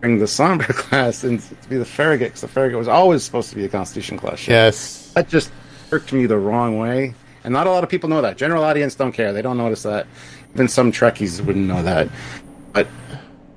Bring 0.00 0.18
the 0.18 0.24
Sombra 0.24 0.68
class 0.74 1.22
and 1.22 1.40
to 1.40 1.68
be 1.68 1.76
the 1.76 1.84
Farragut, 1.84 2.28
because 2.28 2.40
the 2.40 2.48
Farragut 2.48 2.78
was 2.78 2.88
always 2.88 3.22
supposed 3.22 3.50
to 3.50 3.56
be 3.56 3.64
a 3.64 3.68
Constitution 3.68 4.18
class 4.18 4.46
yes. 4.48 5.12
That 5.12 5.28
just 5.28 5.52
irked 5.92 6.12
me 6.12 6.26
the 6.26 6.38
wrong 6.38 6.78
way. 6.78 7.14
And 7.44 7.52
not 7.52 7.66
a 7.66 7.70
lot 7.70 7.84
of 7.84 7.90
people 7.90 8.08
know 8.08 8.22
that. 8.22 8.36
General 8.36 8.64
audience 8.64 8.94
don't 8.94 9.12
care. 9.12 9.32
They 9.32 9.42
don't 9.42 9.58
notice 9.58 9.82
that. 9.84 10.06
Even 10.54 10.66
some 10.66 10.90
Trekkies 10.90 11.44
wouldn't 11.44 11.66
know 11.66 11.82
that. 11.82 12.08
But 12.72 12.88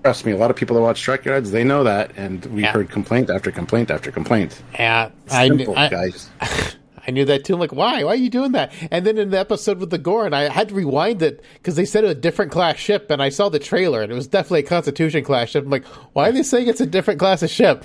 trust 0.08 0.26
me, 0.26 0.32
a 0.32 0.38
lot 0.38 0.50
of 0.50 0.56
people 0.56 0.74
that 0.78 0.82
watch 0.82 1.02
Trek 1.02 1.26
Yards, 1.26 1.52
they 1.52 1.66
know 1.66 1.84
that. 1.84 2.12
And 2.16 2.46
we 2.46 2.62
Yeah. 2.62 2.72
heard 2.72 2.90
complaint 2.90 3.30
after 3.30 3.52
complaint 3.52 3.92
after 3.92 4.10
complaint. 4.10 4.58
Yeah, 4.80 5.10
I, 5.30 5.50
knew, 5.50 5.58
Simple, 5.66 5.78
I, 5.78 5.90
guys. 5.90 6.30
I 7.06 7.12
knew 7.12 7.26
that 7.26 7.44
too. 7.44 7.56
I'm 7.56 7.60
like, 7.60 7.74
why? 7.74 8.06
Why 8.06 8.12
are 8.12 8.16
you 8.16 8.30
doing 8.30 8.54
that? 8.54 8.72
And 8.90 9.06
then 9.06 9.18
in 9.18 9.32
the 9.32 9.38
episode 9.40 9.80
with 9.80 9.90
the 9.90 9.98
Gorn, 9.98 10.34
I 10.34 10.44
had 10.48 10.70
to 10.70 10.76
rewind 10.76 11.22
it 11.22 11.44
because 11.56 11.76
they 11.76 11.84
said 11.84 12.06
it 12.06 12.08
was 12.08 12.16
a 12.16 12.20
different 12.22 12.54
class 12.54 12.78
ship, 12.78 13.12
and 13.12 13.22
I 13.22 13.28
saw 13.28 13.50
the 13.50 13.60
trailer, 13.60 14.02
and 14.02 14.10
it 14.10 14.16
was 14.16 14.28
definitely 14.28 14.62
a 14.62 14.64
Constitution 14.64 15.26
class 15.26 15.50
ship. 15.50 15.66
I'm 15.66 15.70
like, 15.70 15.84
why 16.14 16.30
are 16.30 16.32
they 16.32 16.44
saying 16.44 16.70
it's 16.70 16.80
a 16.80 16.86
different 16.86 17.20
class 17.20 17.44
of 17.44 17.50
ship? 17.50 17.84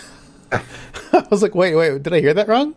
I 0.52 0.62
was 1.30 1.42
like, 1.42 1.54
wait, 1.54 1.74
wait, 1.74 2.02
did 2.02 2.14
I 2.14 2.20
hear 2.20 2.32
that 2.32 2.48
wrong? 2.48 2.74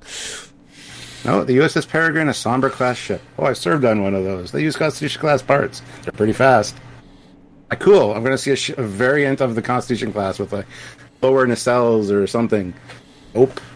No, 1.24 1.46
the 1.46 1.56
USS 1.60 1.88
Peregrine, 1.88 2.28
a 2.28 2.32
Sombra 2.32 2.72
class 2.72 2.98
ship. 2.98 3.22
Oh, 3.40 3.46
I 3.46 3.54
served 3.54 3.86
on 3.86 4.04
one 4.04 4.16
of 4.16 4.26
those. 4.26 4.52
They 4.52 4.62
use 4.62 4.76
Constitution 4.76 5.22
class 5.22 5.42
parts. 5.42 5.82
They're 6.04 6.12
pretty 6.12 6.34
fast. 6.34 6.76
Ah, 7.72 7.76
cool. 7.76 8.14
I'm 8.14 8.22
going 8.24 8.34
to 8.34 8.38
see 8.38 8.52
a, 8.52 8.56
sh- 8.56 8.70
a 8.72 8.84
variant 8.84 9.40
of 9.42 9.56
the 9.56 9.62
Constitution 9.62 10.12
class 10.12 10.40
with 10.40 10.52
like 10.54 10.66
lower 11.22 11.48
nacelles 11.48 12.12
or 12.12 12.28
something. 12.28 12.74
Nope. 13.34 13.60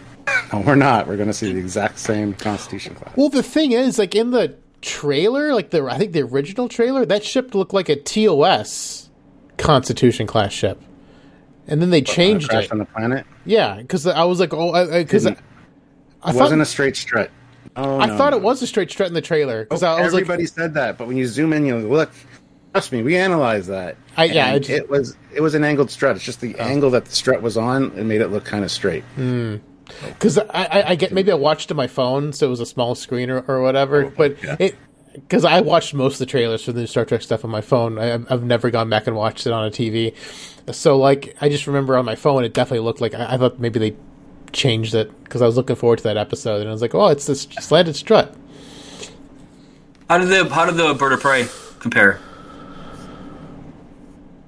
No, 0.51 0.61
we're 0.61 0.75
not. 0.75 1.07
We're 1.07 1.17
going 1.17 1.27
to 1.27 1.33
see 1.33 1.53
the 1.53 1.59
exact 1.59 1.99
same 1.99 2.33
Constitution 2.33 2.95
class. 2.95 3.15
Well, 3.15 3.29
the 3.29 3.43
thing 3.43 3.71
is, 3.73 3.97
like 3.99 4.15
in 4.15 4.31
the 4.31 4.55
trailer, 4.81 5.53
like 5.53 5.69
the 5.69 5.83
I 5.85 5.97
think 5.99 6.13
the 6.13 6.21
original 6.23 6.67
trailer, 6.67 7.05
that 7.05 7.23
ship 7.23 7.53
looked 7.55 7.73
like 7.73 7.89
a 7.89 7.95
TOS 7.95 9.09
Constitution 9.57 10.25
class 10.27 10.51
ship, 10.51 10.81
and 11.67 11.79
then 11.81 11.89
they 11.91 12.01
changed 12.01 12.49
Crash 12.49 12.65
it. 12.65 12.71
on 12.71 12.79
the 12.79 12.85
planet. 12.85 13.25
Yeah, 13.45 13.77
because 13.77 14.05
I 14.07 14.23
was 14.23 14.39
like, 14.39 14.53
oh, 14.53 14.71
because 14.99 15.25
I, 15.27 15.31
Didn't- 15.31 15.45
I 16.23 16.33
wasn't 16.33 16.61
a 16.61 16.65
straight 16.65 16.95
strut. 16.95 17.29
Oh, 17.75 17.99
I 17.99 18.05
no, 18.07 18.17
thought 18.17 18.31
no. 18.31 18.37
it 18.37 18.43
was 18.43 18.61
a 18.63 18.67
straight 18.67 18.89
strut 18.89 19.07
in 19.07 19.13
the 19.13 19.21
trailer 19.21 19.63
because 19.63 19.83
I 19.83 20.01
was 20.01 20.13
like, 20.13 20.21
Everybody 20.23 20.45
said 20.47 20.73
that, 20.75 20.97
but 20.97 21.07
when 21.07 21.17
you 21.17 21.27
zoom 21.27 21.53
in, 21.53 21.65
you 21.67 21.77
look. 21.77 22.11
Trust 22.75 22.91
me, 22.91 23.03
we 23.03 23.15
analyzed 23.15 23.69
that. 23.69 23.95
I- 24.17 24.25
yeah, 24.25 24.57
just- 24.57 24.69
it 24.69 24.89
was 24.89 25.15
it 25.33 25.39
was 25.39 25.55
an 25.55 25.63
angled 25.63 25.89
strut. 25.89 26.17
It's 26.17 26.25
just 26.25 26.41
the 26.41 26.57
oh. 26.59 26.61
angle 26.61 26.89
that 26.89 27.05
the 27.05 27.15
strut 27.15 27.41
was 27.41 27.55
on 27.55 27.93
and 27.95 28.09
made 28.09 28.19
it 28.19 28.27
look 28.27 28.43
kind 28.43 28.65
of 28.65 28.71
straight. 28.71 29.05
Hmm. 29.15 29.55
because 30.01 30.37
I, 30.37 30.43
I, 30.49 30.89
I 30.89 30.95
get 30.95 31.13
maybe 31.13 31.31
I 31.31 31.35
watched 31.35 31.71
it 31.71 31.71
on 31.71 31.77
my 31.77 31.87
phone, 31.87 32.33
so 32.33 32.47
it 32.47 32.49
was 32.49 32.59
a 32.59 32.65
small 32.65 32.93
screen 32.93 33.29
or, 33.29 33.45
or 33.47 33.61
whatever. 33.61 34.07
Oh, 34.07 34.13
but 34.17 34.43
yeah. 34.43 34.57
it 34.59 34.75
because 35.13 35.45
I 35.45 35.61
watched 35.61 35.93
most 35.93 36.15
of 36.15 36.19
the 36.19 36.25
trailers 36.25 36.65
for 36.65 36.73
the 36.73 36.81
new 36.81 36.87
Star 36.87 37.05
Trek 37.05 37.21
stuff 37.21 37.45
on 37.45 37.49
my 37.49 37.61
phone. 37.61 37.97
I, 37.97 38.15
I've 38.29 38.43
never 38.43 38.69
gone 38.69 38.89
back 38.89 39.07
and 39.07 39.15
watched 39.15 39.47
it 39.47 39.53
on 39.53 39.65
a 39.65 39.71
TV. 39.71 40.13
So 40.73 40.97
like 40.97 41.37
I 41.39 41.47
just 41.47 41.67
remember 41.67 41.95
on 41.95 42.03
my 42.03 42.15
phone, 42.15 42.43
it 42.43 42.53
definitely 42.53 42.83
looked 42.83 42.99
like 42.99 43.13
I, 43.13 43.35
I 43.35 43.37
thought 43.37 43.57
maybe 43.57 43.79
they 43.79 43.95
changed 44.51 44.95
it 44.95 45.23
because 45.23 45.41
I 45.41 45.45
was 45.45 45.55
looking 45.55 45.77
forward 45.77 45.99
to 45.99 46.03
that 46.03 46.17
episode, 46.17 46.59
and 46.59 46.67
I 46.67 46.73
was 46.73 46.81
like, 46.81 46.93
oh, 46.93 47.07
it's 47.07 47.25
this 47.25 47.43
slanted 47.61 47.95
strut. 47.95 48.35
How 50.09 50.17
did 50.17 50.27
the 50.27 50.53
how 50.53 50.65
did 50.65 50.75
the 50.75 50.93
bird 50.93 51.13
of 51.13 51.21
prey 51.21 51.47
compare? 51.79 52.19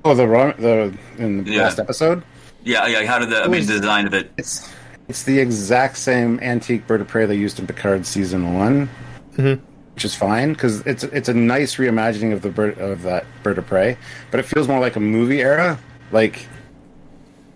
Oh, 0.07 0.15
the 0.15 0.27
wrong 0.27 0.53
the 0.57 0.93
in 1.17 1.43
the 1.43 1.51
Yeah. 1.51 1.63
last 1.63 1.79
episode. 1.79 2.23
Yeah, 2.63 2.87
yeah. 2.87 3.05
How 3.05 3.19
did 3.19 3.29
the 3.29 3.39
I 3.43 3.47
mean 3.47 3.57
was- 3.57 3.67
the 3.67 3.73
design 3.79 4.07
of 4.07 4.13
it? 4.13 4.31
It's 4.37 4.67
it's 5.09 5.23
the 5.23 5.39
exact 5.39 5.97
same 5.97 6.39
antique 6.41 6.87
bird 6.87 7.01
of 7.01 7.07
prey 7.07 7.25
they 7.25 7.35
used 7.35 7.59
in 7.59 7.67
Picard 7.67 8.05
season 8.05 8.53
one, 8.53 8.89
which 9.35 10.05
is 10.05 10.15
fine 10.15 10.53
because 10.53 10.81
it's 10.81 11.03
it's 11.03 11.27
a 11.29 11.33
nice 11.33 11.75
reimagining 11.75 12.31
of 12.33 12.41
the 12.41 12.49
bird 12.49 12.77
of 12.79 13.01
that 13.03 13.25
bird 13.43 13.57
of 13.57 13.67
prey, 13.67 13.97
but 14.31 14.39
it 14.39 14.43
feels 14.43 14.67
more 14.67 14.79
like 14.79 14.95
a 14.95 14.99
movie 15.01 15.41
era. 15.41 15.77
Like 16.11 16.47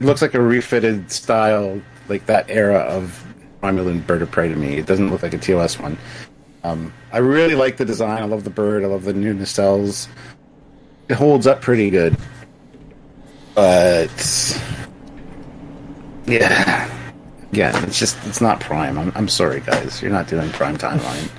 it 0.01 0.05
looks 0.05 0.21
like 0.21 0.33
a 0.33 0.41
refitted 0.41 1.09
style, 1.11 1.81
like 2.09 2.25
that 2.25 2.45
era 2.49 2.79
of 2.79 3.23
Romulan 3.63 4.05
bird 4.05 4.21
of 4.23 4.29
prey 4.31 4.49
to 4.49 4.55
me. 4.55 4.77
It 4.77 4.87
doesn't 4.87 5.09
look 5.09 5.23
like 5.23 5.33
a 5.33 5.37
TOS 5.37 5.79
one. 5.79 5.97
Um, 6.65 6.91
I 7.13 7.19
really 7.19 7.55
like 7.55 7.77
the 7.77 7.85
design. 7.85 8.21
I 8.21 8.25
love 8.25 8.43
the 8.43 8.49
bird. 8.49 8.83
I 8.83 8.87
love 8.87 9.03
the 9.05 9.13
new 9.13 9.33
nacelles. 9.33 10.07
It 11.09 11.15
holds 11.15 11.45
up 11.47 11.61
pretty 11.61 11.89
good, 11.89 12.15
but 13.55 14.61
yeah. 16.25 16.97
Yeah, 17.53 17.83
it's 17.85 17.99
just 17.99 18.17
it's 18.25 18.39
not 18.39 18.61
prime. 18.61 18.97
I'm 18.97 19.11
I'm 19.15 19.27
sorry, 19.27 19.59
guys. 19.59 20.01
You're 20.01 20.11
not 20.11 20.27
doing 20.27 20.49
prime 20.51 20.77
timeline. 20.77 21.29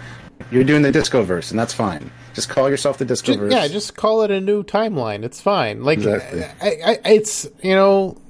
You're 0.50 0.64
doing 0.64 0.82
the 0.82 0.92
Discoverse, 0.92 1.50
and 1.50 1.58
that's 1.58 1.72
fine. 1.72 2.10
Just 2.34 2.50
call 2.50 2.68
yourself 2.68 2.98
the 2.98 3.04
Ju- 3.06 3.08
Discoverse. 3.08 3.50
yeah, 3.52 3.66
just 3.68 3.96
call 3.96 4.22
it 4.22 4.30
a 4.30 4.38
new 4.40 4.62
timeline. 4.62 5.22
It's 5.24 5.40
fine. 5.40 5.82
Like, 5.84 5.98
Exactly. 5.98 6.44
I, 6.60 6.90
I, 6.92 6.98
it's 7.06 7.48
you 7.62 7.74
know, 7.74 8.20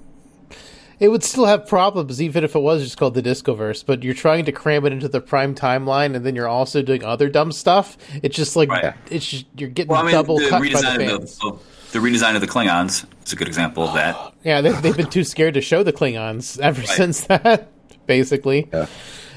it 1.00 1.08
would 1.08 1.24
still 1.24 1.46
have 1.46 1.66
problems 1.66 2.22
even 2.22 2.44
if 2.44 2.54
it 2.54 2.60
was 2.60 2.84
just 2.84 2.96
called 2.98 3.14
the 3.14 3.22
Discoverse. 3.22 3.82
But 3.82 4.04
you're 4.04 4.14
trying 4.14 4.44
to 4.44 4.52
cram 4.52 4.86
it 4.86 4.92
into 4.92 5.08
the 5.08 5.20
prime 5.20 5.56
timeline, 5.56 6.14
and 6.14 6.24
then 6.24 6.36
you're 6.36 6.46
also 6.48 6.82
doing 6.82 7.02
other 7.02 7.28
dumb 7.28 7.50
stuff. 7.50 7.96
It's 8.22 8.36
just 8.36 8.54
like 8.54 8.68
Right. 8.68 8.94
it's 9.10 9.26
just, 9.26 9.46
you're 9.56 9.70
getting 9.70 9.90
Well, 9.90 10.02
I 10.02 10.04
mean, 10.04 10.12
double 10.12 10.38
the 10.38 10.48
cut 10.48 10.60
by 10.62 10.68
the 10.68 10.72
fans. 10.78 11.00
of 11.02 11.40
the, 11.40 11.48
of 11.48 11.62
the 11.92 11.98
redesign 12.00 12.34
of 12.34 12.40
the 12.40 12.46
Klingons 12.48 13.06
is 13.24 13.32
a 13.32 13.36
good 13.36 13.48
example 13.48 13.84
of 13.86 13.94
that. 13.94 14.34
yeah, 14.44 14.60
they, 14.60 14.72
they've 14.72 14.96
been 14.96 15.10
too 15.10 15.24
scared 15.24 15.54
to 15.54 15.60
show 15.60 15.82
the 15.82 15.92
Klingons 15.92 16.58
ever 16.60 16.82
since 16.82 17.20
that. 17.28 17.68
Basically, 18.04 18.68
Yeah. 18.72 18.86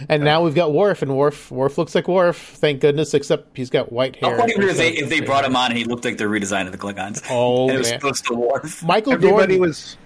and 0.10 0.24
now 0.24 0.44
we've 0.44 0.56
got 0.56 0.74
Worf, 0.74 1.04
and 1.04 1.16
Worf, 1.16 1.52
Worf 1.52 1.78
looks 1.78 1.94
like 1.94 2.08
Worf. 2.08 2.36
Thank 2.36 2.82
goodness, 2.82 3.14
except 3.14 3.56
he's 3.56 3.70
got 3.70 3.92
white 3.92 4.16
hair. 4.16 4.32
How 4.32 4.38
funny 4.40 4.56
would 4.56 4.64
it 4.66 4.70
if 4.72 4.78
they, 4.78 4.90
if 4.94 5.08
they 5.10 5.22
brought 5.22 5.46
him 5.46 5.56
on 5.56 5.70
and 5.70 5.78
he 5.78 5.84
looked 5.86 6.04
like 6.04 6.18
the 6.18 6.24
redesign 6.24 6.66
of 6.66 6.72
the 6.72 6.78
Klingons? 6.80 7.22
Oh, 7.30 7.66
and 7.70 7.76
it 7.76 7.78
was 7.78 7.92
man. 7.92 8.00
supposed 8.00 8.26
to 8.26 8.34
Worf. 8.34 8.84
Michael 8.84 9.14
Everybody 9.14 9.58
Dorn 9.58 9.70
was 9.70 9.98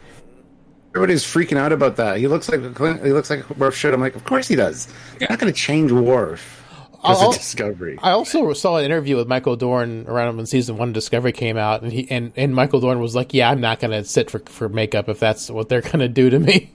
everybody's 0.94 1.24
freaking 1.24 1.56
out 1.58 1.72
about 1.72 1.96
that. 1.96 2.18
He 2.18 2.28
looks 2.28 2.50
like 2.50 2.60
he 2.60 3.14
looks 3.14 3.30
like 3.30 3.50
Worf 3.52 3.76
should. 3.78 3.94
I'm 3.94 4.02
like, 4.02 4.16
of 4.18 4.26
course 4.26 4.50
he 4.50 4.56
does. 4.58 4.90
You're 5.22 5.30
not 5.30 5.40
going 5.40 5.52
to 5.52 5.58
change 5.58 5.94
Worf 5.94 6.59
as 7.04 7.22
I'll- 7.22 7.32
a 7.32 7.34
Discovery. 7.34 7.98
I 8.02 8.12
also 8.12 8.54
saw 8.54 8.78
an 8.78 8.86
interview 8.86 9.16
with 9.16 9.28
Michael 9.28 9.56
Dorn 9.56 10.06
around 10.08 10.38
when 10.38 10.46
season 10.46 10.78
one 10.78 10.94
Discovery 10.94 11.32
came 11.32 11.58
out, 11.58 11.82
and 11.82 11.92
he 11.92 12.10
and, 12.10 12.32
and 12.36 12.54
Michael 12.56 12.80
Dorn 12.80 13.00
was 13.00 13.16
like, 13.16 13.34
"Yeah, 13.34 13.50
I'm 13.50 13.62
not 13.62 13.80
going 13.80 13.92
to 13.92 14.04
sit 14.04 14.30
for 14.32 14.40
for 14.40 14.70
makeup 14.70 15.10
if 15.10 15.20
that's 15.20 15.50
what 15.50 15.70
they're 15.70 15.82
going 15.82 16.00
to 16.00 16.08
do 16.10 16.30
to 16.30 16.40
me." 16.40 16.72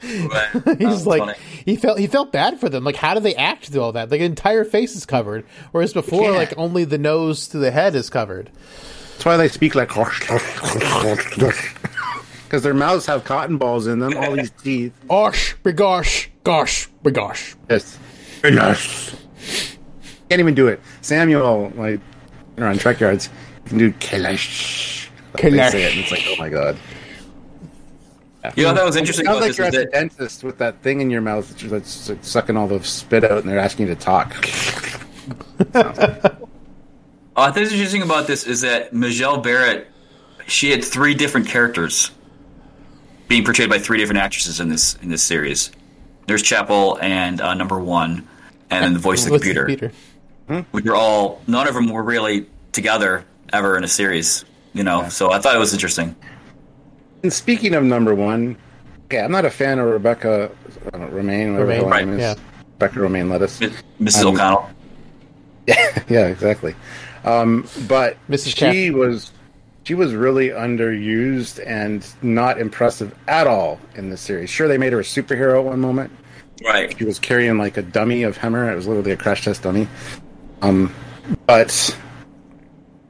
But, 0.00 0.68
He's 0.78 1.06
like, 1.06 1.20
funny. 1.22 1.34
he 1.64 1.76
felt 1.76 1.98
he 1.98 2.06
felt 2.06 2.30
bad 2.30 2.60
for 2.60 2.68
them. 2.68 2.84
Like, 2.84 2.94
how 2.96 3.14
do 3.14 3.20
they 3.20 3.34
act 3.34 3.68
through 3.68 3.82
all 3.82 3.92
that? 3.92 4.10
Like, 4.10 4.20
the 4.20 4.26
entire 4.26 4.64
face 4.64 4.94
is 4.94 5.04
covered, 5.04 5.44
whereas 5.72 5.92
before, 5.92 6.22
can't. 6.22 6.36
like 6.36 6.54
only 6.56 6.84
the 6.84 6.98
nose 6.98 7.48
to 7.48 7.58
the 7.58 7.72
head 7.72 7.96
is 7.96 8.08
covered. 8.08 8.50
That's 9.12 9.24
why 9.24 9.36
they 9.36 9.48
speak 9.48 9.74
like 9.74 9.88
because 9.88 10.22
their 12.62 12.74
mouths 12.74 13.06
have 13.06 13.24
cotton 13.24 13.58
balls 13.58 13.88
in 13.88 13.98
them. 13.98 14.16
All 14.16 14.36
these 14.36 14.52
teeth. 14.62 14.92
Osh, 15.10 15.56
begosh, 15.64 16.28
gosh, 16.44 16.88
begosh. 17.02 17.56
Yes. 17.68 17.98
Yes. 18.44 19.16
Can't 20.28 20.40
even 20.40 20.54
do 20.54 20.68
it. 20.68 20.80
Samuel, 21.00 21.72
like, 21.76 22.00
you 22.56 22.62
know, 22.64 22.68
on 22.68 22.78
Trek 22.78 23.00
Yards, 23.00 23.28
can 23.66 23.78
do 23.78 23.92
Kalash. 23.92 25.08
They 25.34 25.42
Kalash. 25.50 25.70
say 25.70 25.82
it, 25.84 25.92
and 25.92 26.00
it's 26.00 26.10
like, 26.10 26.24
oh 26.26 26.36
my 26.38 26.48
god. 26.48 26.76
You 28.56 28.64
know, 28.64 28.72
that 28.72 28.84
was 28.84 28.96
interesting 28.96 29.26
Sounds 29.26 29.38
about 29.38 29.42
like 29.42 29.50
this 29.50 29.58
you're 29.58 29.66
is 29.68 29.74
at 29.74 29.84
the 29.86 29.90
dentist 29.90 30.44
with 30.44 30.58
that 30.58 30.80
thing 30.82 31.00
in 31.00 31.10
your 31.10 31.20
mouth 31.20 31.48
that's- 31.50 31.70
that's 31.70 32.08
like, 32.08 32.18
sucking 32.22 32.56
all 32.56 32.66
the 32.68 32.82
spit 32.84 33.24
out, 33.24 33.38
and 33.38 33.48
they're 33.48 33.58
asking 33.58 33.88
you 33.88 33.94
to 33.94 34.00
talk. 34.00 34.34
Oh, 35.74 35.80
I 37.36 37.50
think 37.50 37.64
what's 37.64 37.72
interesting 37.72 38.02
about 38.02 38.26
this 38.26 38.46
is 38.46 38.62
that 38.62 38.92
Majel 38.92 39.38
Barrett, 39.38 39.86
she 40.46 40.70
had 40.70 40.84
three 40.84 41.14
different 41.14 41.46
characters 41.48 42.10
being 43.28 43.44
portrayed 43.44 43.68
by 43.68 43.78
three 43.78 43.98
different 43.98 44.20
actresses 44.20 44.60
in 44.60 44.68
this 44.68 44.94
in 45.02 45.10
this 45.10 45.22
series. 45.22 45.70
There's 46.26 46.42
Chapel 46.42 46.98
and 47.02 47.40
uh, 47.40 47.54
Number 47.54 47.78
One, 47.78 48.26
and 48.70 48.84
then 48.84 48.92
the 48.94 48.98
voice 48.98 49.22
of 49.22 49.26
the 49.26 49.32
What's 49.32 49.44
computer, 49.44 49.92
which 50.70 50.86
are 50.86 50.94
all 50.94 51.40
none 51.46 51.68
of 51.68 51.74
them 51.74 51.88
were 51.88 52.02
really 52.02 52.46
together 52.72 53.24
ever 53.52 53.76
in 53.76 53.84
a 53.84 53.88
series. 53.88 54.44
You 54.74 54.84
know, 54.84 55.08
so 55.08 55.32
I 55.32 55.38
thought 55.38 55.56
it 55.56 55.58
was 55.58 55.72
interesting. 55.72 56.14
And 57.22 57.32
speaking 57.32 57.74
of 57.74 57.82
number 57.82 58.14
one, 58.14 58.56
okay, 59.06 59.20
I'm 59.20 59.32
not 59.32 59.44
a 59.44 59.50
fan 59.50 59.78
of 59.78 59.86
Rebecca 59.86 60.50
uh, 60.92 60.98
Romaine, 60.98 61.54
whatever 61.54 61.70
Romaine, 61.70 61.84
her 61.84 61.90
right, 61.90 62.04
name 62.06 62.14
is. 62.14 62.20
yeah. 62.20 62.34
Rebecca 62.74 63.00
Romaine 63.00 63.28
Lettuce. 63.28 63.58
Mrs. 63.58 64.22
Um, 64.22 64.34
O'Connell. 64.34 64.70
yeah, 65.66 66.02
yeah, 66.08 66.26
exactly. 66.26 66.74
Um, 67.24 67.68
but 67.88 68.16
Mrs. 68.28 68.56
she 68.56 68.90
was 68.90 69.32
she 69.84 69.94
was 69.94 70.14
really 70.14 70.50
underused 70.50 71.64
and 71.66 72.06
not 72.22 72.60
impressive 72.60 73.14
at 73.26 73.46
all 73.46 73.80
in 73.96 74.10
this 74.10 74.20
series. 74.20 74.50
Sure, 74.50 74.68
they 74.68 74.78
made 74.78 74.92
her 74.92 75.00
a 75.00 75.02
superhero 75.02 75.58
at 75.58 75.64
one 75.64 75.80
moment. 75.80 76.12
Right. 76.64 76.96
She 76.96 77.04
was 77.04 77.18
carrying 77.18 77.58
like 77.58 77.76
a 77.76 77.82
dummy 77.82 78.22
of 78.22 78.36
Hemmer. 78.36 78.70
It 78.70 78.76
was 78.76 78.86
literally 78.86 79.12
a 79.12 79.16
crash 79.16 79.44
test 79.44 79.62
dummy. 79.62 79.88
Um, 80.62 80.94
but 81.46 81.96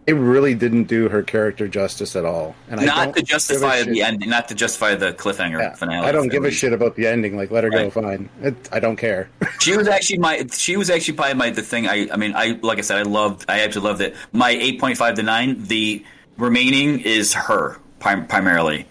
it 0.09 0.15
really 0.15 0.55
didn't 0.55 0.85
do 0.85 1.11
her 1.11 1.23
character 1.23 1.69
justice 1.69 2.17
at 2.17 2.25
all. 2.25 2.57
And 2.69 2.81
I 2.81 2.85
Not 2.87 3.15
to 3.17 3.23
justify 3.23 3.83
the 3.83 4.03
end, 4.03 4.27
not 4.27 4.49
to 4.49 4.55
justify 4.55 4.95
the 4.95 5.13
cliffhanger 5.13 5.61
Yeah, 5.61 5.75
finale. 5.75 6.07
I 6.07 6.13
don't 6.13 6.29
give 6.29 6.45
a 6.45 6.51
shit 6.51 6.73
about 6.73 6.97
the 6.97 7.07
ending. 7.07 7.37
Like, 7.37 7.51
let 7.51 7.63
her 7.63 7.69
go. 7.69 7.91
Fine. 7.91 8.31
It, 8.41 8.55
I 8.73 8.81
don't 8.81 8.97
care. 8.97 9.29
She 9.61 9.77
was 9.77 9.87
actually 9.87 10.19
my. 10.19 10.47
She 10.53 10.79
was 10.79 10.89
actually 10.89 11.15
probably 11.15 11.35
my 11.35 11.51
the 11.51 11.61
thing. 11.61 11.89
I. 11.89 12.09
I 12.11 12.17
mean, 12.17 12.33
I 12.35 12.59
like 12.63 12.79
I 12.79 12.81
said, 12.81 12.97
I 12.97 13.03
loved. 13.03 13.45
I 13.49 13.61
absolutely 13.61 13.91
loved 13.91 14.01
it. 14.01 14.17
My 14.33 14.51
eight 14.51 14.81
point 14.81 14.97
five 14.97 15.15
to 15.17 15.23
nine. 15.23 15.63
The 15.65 16.03
remaining 16.39 17.01
is 17.01 17.35
her 17.35 17.77
prim- 17.99 18.27
primarily. 18.29 18.87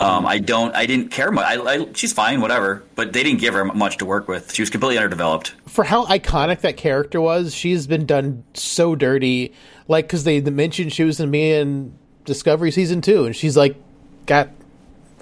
Um, 0.00 0.26
I 0.26 0.38
don't. 0.38 0.74
I 0.74 0.86
didn't 0.86 1.10
care 1.10 1.30
much. 1.30 1.44
I, 1.46 1.56
I, 1.60 1.86
she's 1.94 2.12
fine, 2.12 2.40
whatever. 2.40 2.82
But 2.96 3.12
they 3.12 3.22
didn't 3.22 3.40
give 3.40 3.54
her 3.54 3.64
much 3.64 3.98
to 3.98 4.04
work 4.04 4.26
with. 4.26 4.52
She 4.52 4.62
was 4.62 4.70
completely 4.70 4.98
underdeveloped. 4.98 5.54
for 5.66 5.84
how 5.84 6.04
iconic 6.06 6.60
that 6.62 6.76
character 6.76 7.20
was, 7.20 7.54
she's 7.54 7.86
been 7.86 8.04
done 8.04 8.44
so 8.54 8.96
dirty. 8.96 9.52
Like, 9.86 10.06
because 10.06 10.24
they 10.24 10.40
mentioned 10.40 10.92
she 10.92 11.04
was 11.04 11.20
in 11.20 11.30
me 11.30 11.52
in 11.52 11.96
Discovery 12.24 12.70
season 12.70 13.02
two, 13.02 13.24
and 13.24 13.36
she's 13.36 13.56
like 13.56 13.76
got 14.26 14.50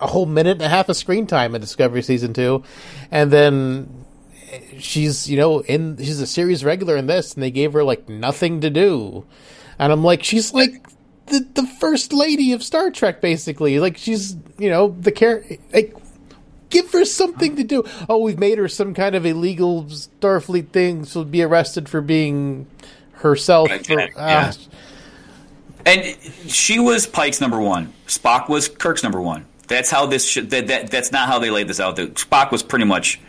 a 0.00 0.06
whole 0.06 0.26
minute 0.26 0.52
and 0.52 0.62
a 0.62 0.68
half 0.68 0.88
of 0.88 0.96
screen 0.96 1.26
time 1.26 1.54
in 1.54 1.60
Discovery 1.60 2.02
season 2.02 2.32
two, 2.32 2.62
and 3.10 3.30
then 3.30 4.04
she's 4.78 5.28
you 5.28 5.36
know 5.36 5.60
in 5.60 5.96
she's 5.98 6.20
a 6.20 6.26
series 6.26 6.64
regular 6.64 6.96
in 6.96 7.06
this, 7.06 7.34
and 7.34 7.42
they 7.42 7.50
gave 7.50 7.72
her 7.72 7.84
like 7.84 8.08
nothing 8.08 8.60
to 8.62 8.70
do, 8.70 9.24
and 9.78 9.92
I'm 9.92 10.02
like, 10.02 10.22
she's 10.22 10.54
like 10.54 10.86
the 11.26 11.46
the 11.54 11.66
first 11.66 12.12
lady 12.12 12.52
of 12.52 12.62
Star 12.62 12.90
Trek, 12.90 13.20
basically. 13.20 13.78
Like 13.78 13.96
she's 13.96 14.36
you 14.58 14.70
know 14.70 14.94
the 15.00 15.12
care 15.12 15.44
like 15.72 15.94
give 16.70 16.90
her 16.92 17.04
something 17.04 17.56
to 17.56 17.64
do. 17.64 17.84
Oh, 18.08 18.18
we've 18.18 18.38
made 18.38 18.58
her 18.58 18.68
some 18.68 18.94
kind 18.94 19.14
of 19.14 19.24
illegal 19.24 19.84
Starfleet 19.84 20.70
thing. 20.70 21.04
She'll 21.04 21.24
be 21.24 21.42
arrested 21.42 21.88
for 21.88 22.00
being 22.00 22.66
herself. 23.12 23.70
Right, 23.70 23.86
for, 23.86 24.00
yeah. 24.00 24.08
ah. 24.16 24.52
And 25.84 26.16
she 26.48 26.78
was 26.78 27.06
Pike's 27.06 27.40
number 27.40 27.60
one. 27.60 27.92
Spock 28.06 28.48
was 28.48 28.68
Kirk's 28.68 29.02
number 29.02 29.20
one. 29.20 29.46
That's 29.68 29.90
how 29.90 30.06
this. 30.06 30.28
Should, 30.28 30.50
that, 30.50 30.66
that 30.68 30.90
that's 30.90 31.12
not 31.12 31.28
how 31.28 31.38
they 31.38 31.50
laid 31.50 31.68
this 31.68 31.80
out. 31.80 31.96
That 31.96 32.14
Spock 32.14 32.52
was 32.52 32.62
pretty 32.62 32.84
much 32.84 33.20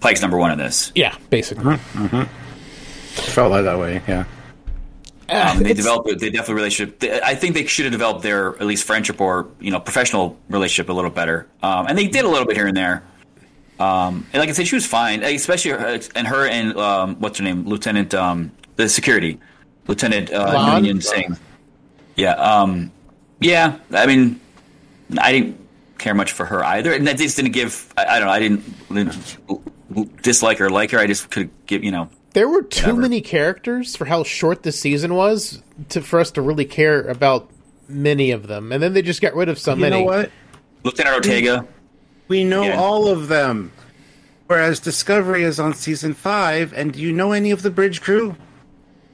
Pike's 0.00 0.22
number 0.22 0.38
one 0.38 0.50
in 0.50 0.58
this. 0.58 0.92
yeah, 0.94 1.14
basically. 1.30 1.76
Felt 1.76 3.50
like 3.50 3.64
that 3.64 3.78
way. 3.78 4.00
Yeah. 4.08 4.24
Um, 5.30 5.62
they 5.62 5.74
developed. 5.74 6.08
They 6.18 6.30
definitely 6.30 6.54
relationship. 6.54 7.02
I 7.24 7.34
think 7.34 7.54
they 7.54 7.66
should 7.66 7.84
have 7.84 7.92
developed 7.92 8.22
their 8.22 8.56
at 8.56 8.66
least 8.66 8.84
friendship 8.84 9.20
or 9.20 9.48
you 9.60 9.70
know 9.70 9.80
professional 9.80 10.38
relationship 10.48 10.88
a 10.88 10.92
little 10.92 11.10
better. 11.10 11.46
Um, 11.62 11.86
and 11.86 11.96
they 11.96 12.08
did 12.08 12.24
a 12.24 12.28
little 12.28 12.46
bit 12.46 12.56
here 12.56 12.66
and 12.66 12.76
there. 12.76 13.04
Um, 13.78 14.26
and 14.32 14.40
like 14.40 14.48
I 14.48 14.52
said, 14.52 14.66
she 14.66 14.74
was 14.74 14.86
fine, 14.86 15.22
especially 15.22 15.70
her, 15.70 16.00
and 16.14 16.26
her 16.26 16.46
and 16.46 16.76
um, 16.76 17.16
what's 17.16 17.38
her 17.38 17.44
name, 17.44 17.66
Lieutenant 17.66 18.12
um, 18.12 18.52
the 18.76 18.88
security, 18.88 19.40
Lieutenant 19.86 20.30
uh? 20.30 21.00
Singh. 21.00 21.36
Yeah, 22.16 22.32
um, 22.32 22.92
yeah. 23.40 23.78
I 23.92 24.06
mean, 24.06 24.38
I 25.18 25.32
didn't 25.32 25.66
care 25.96 26.14
much 26.14 26.32
for 26.32 26.44
her 26.44 26.62
either, 26.62 26.92
and 26.92 27.06
that 27.06 27.16
just 27.16 27.36
didn't 27.36 27.52
give. 27.52 27.92
I, 27.96 28.04
I 28.04 28.18
don't 28.18 28.26
know. 28.28 28.32
I 28.32 28.38
didn't, 28.38 28.88
didn't 28.88 30.22
dislike 30.22 30.58
her, 30.58 30.68
like 30.68 30.90
her. 30.90 30.98
I 30.98 31.06
just 31.06 31.30
could 31.30 31.50
give 31.66 31.82
you 31.82 31.92
know. 31.92 32.10
There 32.32 32.48
were 32.48 32.62
too 32.62 32.82
Whatever. 32.86 33.00
many 33.02 33.20
characters 33.20 33.96
for 33.96 34.04
how 34.04 34.22
short 34.24 34.62
the 34.62 34.72
season 34.72 35.14
was 35.14 35.62
to 35.90 36.00
for 36.00 36.20
us 36.20 36.30
to 36.32 36.42
really 36.42 36.64
care 36.64 37.02
about 37.02 37.50
many 37.88 38.30
of 38.30 38.46
them, 38.46 38.72
and 38.72 38.82
then 38.82 38.92
they 38.92 39.02
just 39.02 39.20
got 39.20 39.34
rid 39.34 39.48
of 39.48 39.58
so 39.58 39.72
You 39.74 39.80
many. 39.80 39.98
know 39.98 40.04
what? 40.04 40.30
Lieutenant 40.84 41.16
Ortega. 41.16 41.66
We 42.28 42.44
know 42.44 42.62
Yeah. 42.62 42.78
all 42.80 43.08
of 43.08 43.28
them. 43.28 43.72
Whereas 44.46 44.80
Discovery 44.80 45.42
is 45.44 45.60
on 45.60 45.74
season 45.74 46.14
five, 46.14 46.72
and 46.74 46.92
do 46.92 47.00
you 47.00 47.12
know 47.12 47.32
any 47.32 47.50
of 47.52 47.62
the 47.62 47.70
bridge 47.70 48.00
crew? 48.00 48.34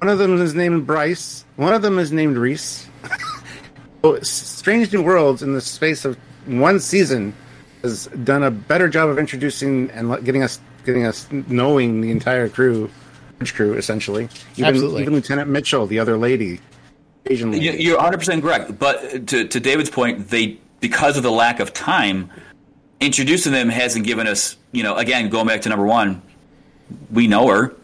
One 0.00 0.08
of 0.10 0.18
them 0.18 0.40
is 0.40 0.54
named 0.54 0.86
Bryce. 0.86 1.44
One 1.56 1.74
of 1.74 1.82
them 1.82 1.98
is 1.98 2.12
named 2.12 2.36
Reese. 2.36 2.86
so, 4.02 4.18
Strange 4.20 4.92
New 4.92 5.02
Worlds, 5.02 5.42
in 5.42 5.52
the 5.54 5.60
space 5.60 6.04
of 6.04 6.16
one 6.46 6.80
season, 6.80 7.34
has 7.82 8.06
done 8.24 8.42
a 8.42 8.50
better 8.50 8.88
job 8.88 9.08
of 9.08 9.18
introducing 9.18 9.90
and 9.90 10.22
getting 10.24 10.42
us 10.42 10.60
getting 10.84 11.04
us 11.04 11.26
knowing 11.48 12.00
the 12.00 12.10
entire 12.10 12.48
crew, 12.48 12.88
bridge 12.88 12.90
crew, 13.44 13.74
essentially. 13.74 14.28
Even, 14.56 14.64
Absolutely. 14.64 15.02
even 15.02 15.14
Lieutenant 15.14 15.48
Mitchell, 15.50 15.86
the 15.86 15.98
other 15.98 16.16
lady, 16.16 16.60
Asian 17.26 17.52
lady. 17.52 17.64
You- 17.66 17.72
You're 17.72 17.96
100 17.96 18.18
percent 18.18 18.42
correct. 18.42 18.78
But 18.78 19.26
to 19.28 19.46
to 19.46 19.60
David's 19.60 19.90
point, 19.90 20.28
they 20.28 20.58
because 20.80 21.16
of 21.16 21.22
the 21.22 21.30
lack 21.32 21.60
of 21.60 21.72
time, 21.72 22.30
introducing 23.00 23.52
them 23.52 23.68
hasn't 23.68 24.04
given 24.06 24.26
us. 24.26 24.56
You 24.72 24.82
know, 24.82 24.96
again, 24.96 25.28
going 25.30 25.46
back 25.46 25.62
to 25.62 25.68
number 25.68 25.84
one, 25.86 26.22
we 27.10 27.26
know 27.26 27.48
her, 27.48 27.74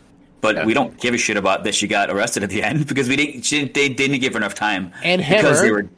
but 0.40 0.56
Yeah. 0.56 0.64
we 0.66 0.74
don't 0.74 0.98
give 1.00 1.14
a 1.14 1.18
shit 1.18 1.36
about 1.36 1.64
that 1.64 1.74
she 1.74 1.86
got 1.86 2.10
arrested 2.10 2.42
at 2.42 2.50
the 2.50 2.62
end 2.62 2.86
because 2.88 3.08
we 3.08 3.16
didn't. 3.16 3.42
She, 3.44 3.64
they 3.68 3.88
didn't 3.88 4.20
give 4.20 4.32
her 4.34 4.38
enough 4.38 4.54
time 4.54 4.92
And 5.02 5.20
because 5.20 5.60
they 5.60 5.70
were. 5.70 5.88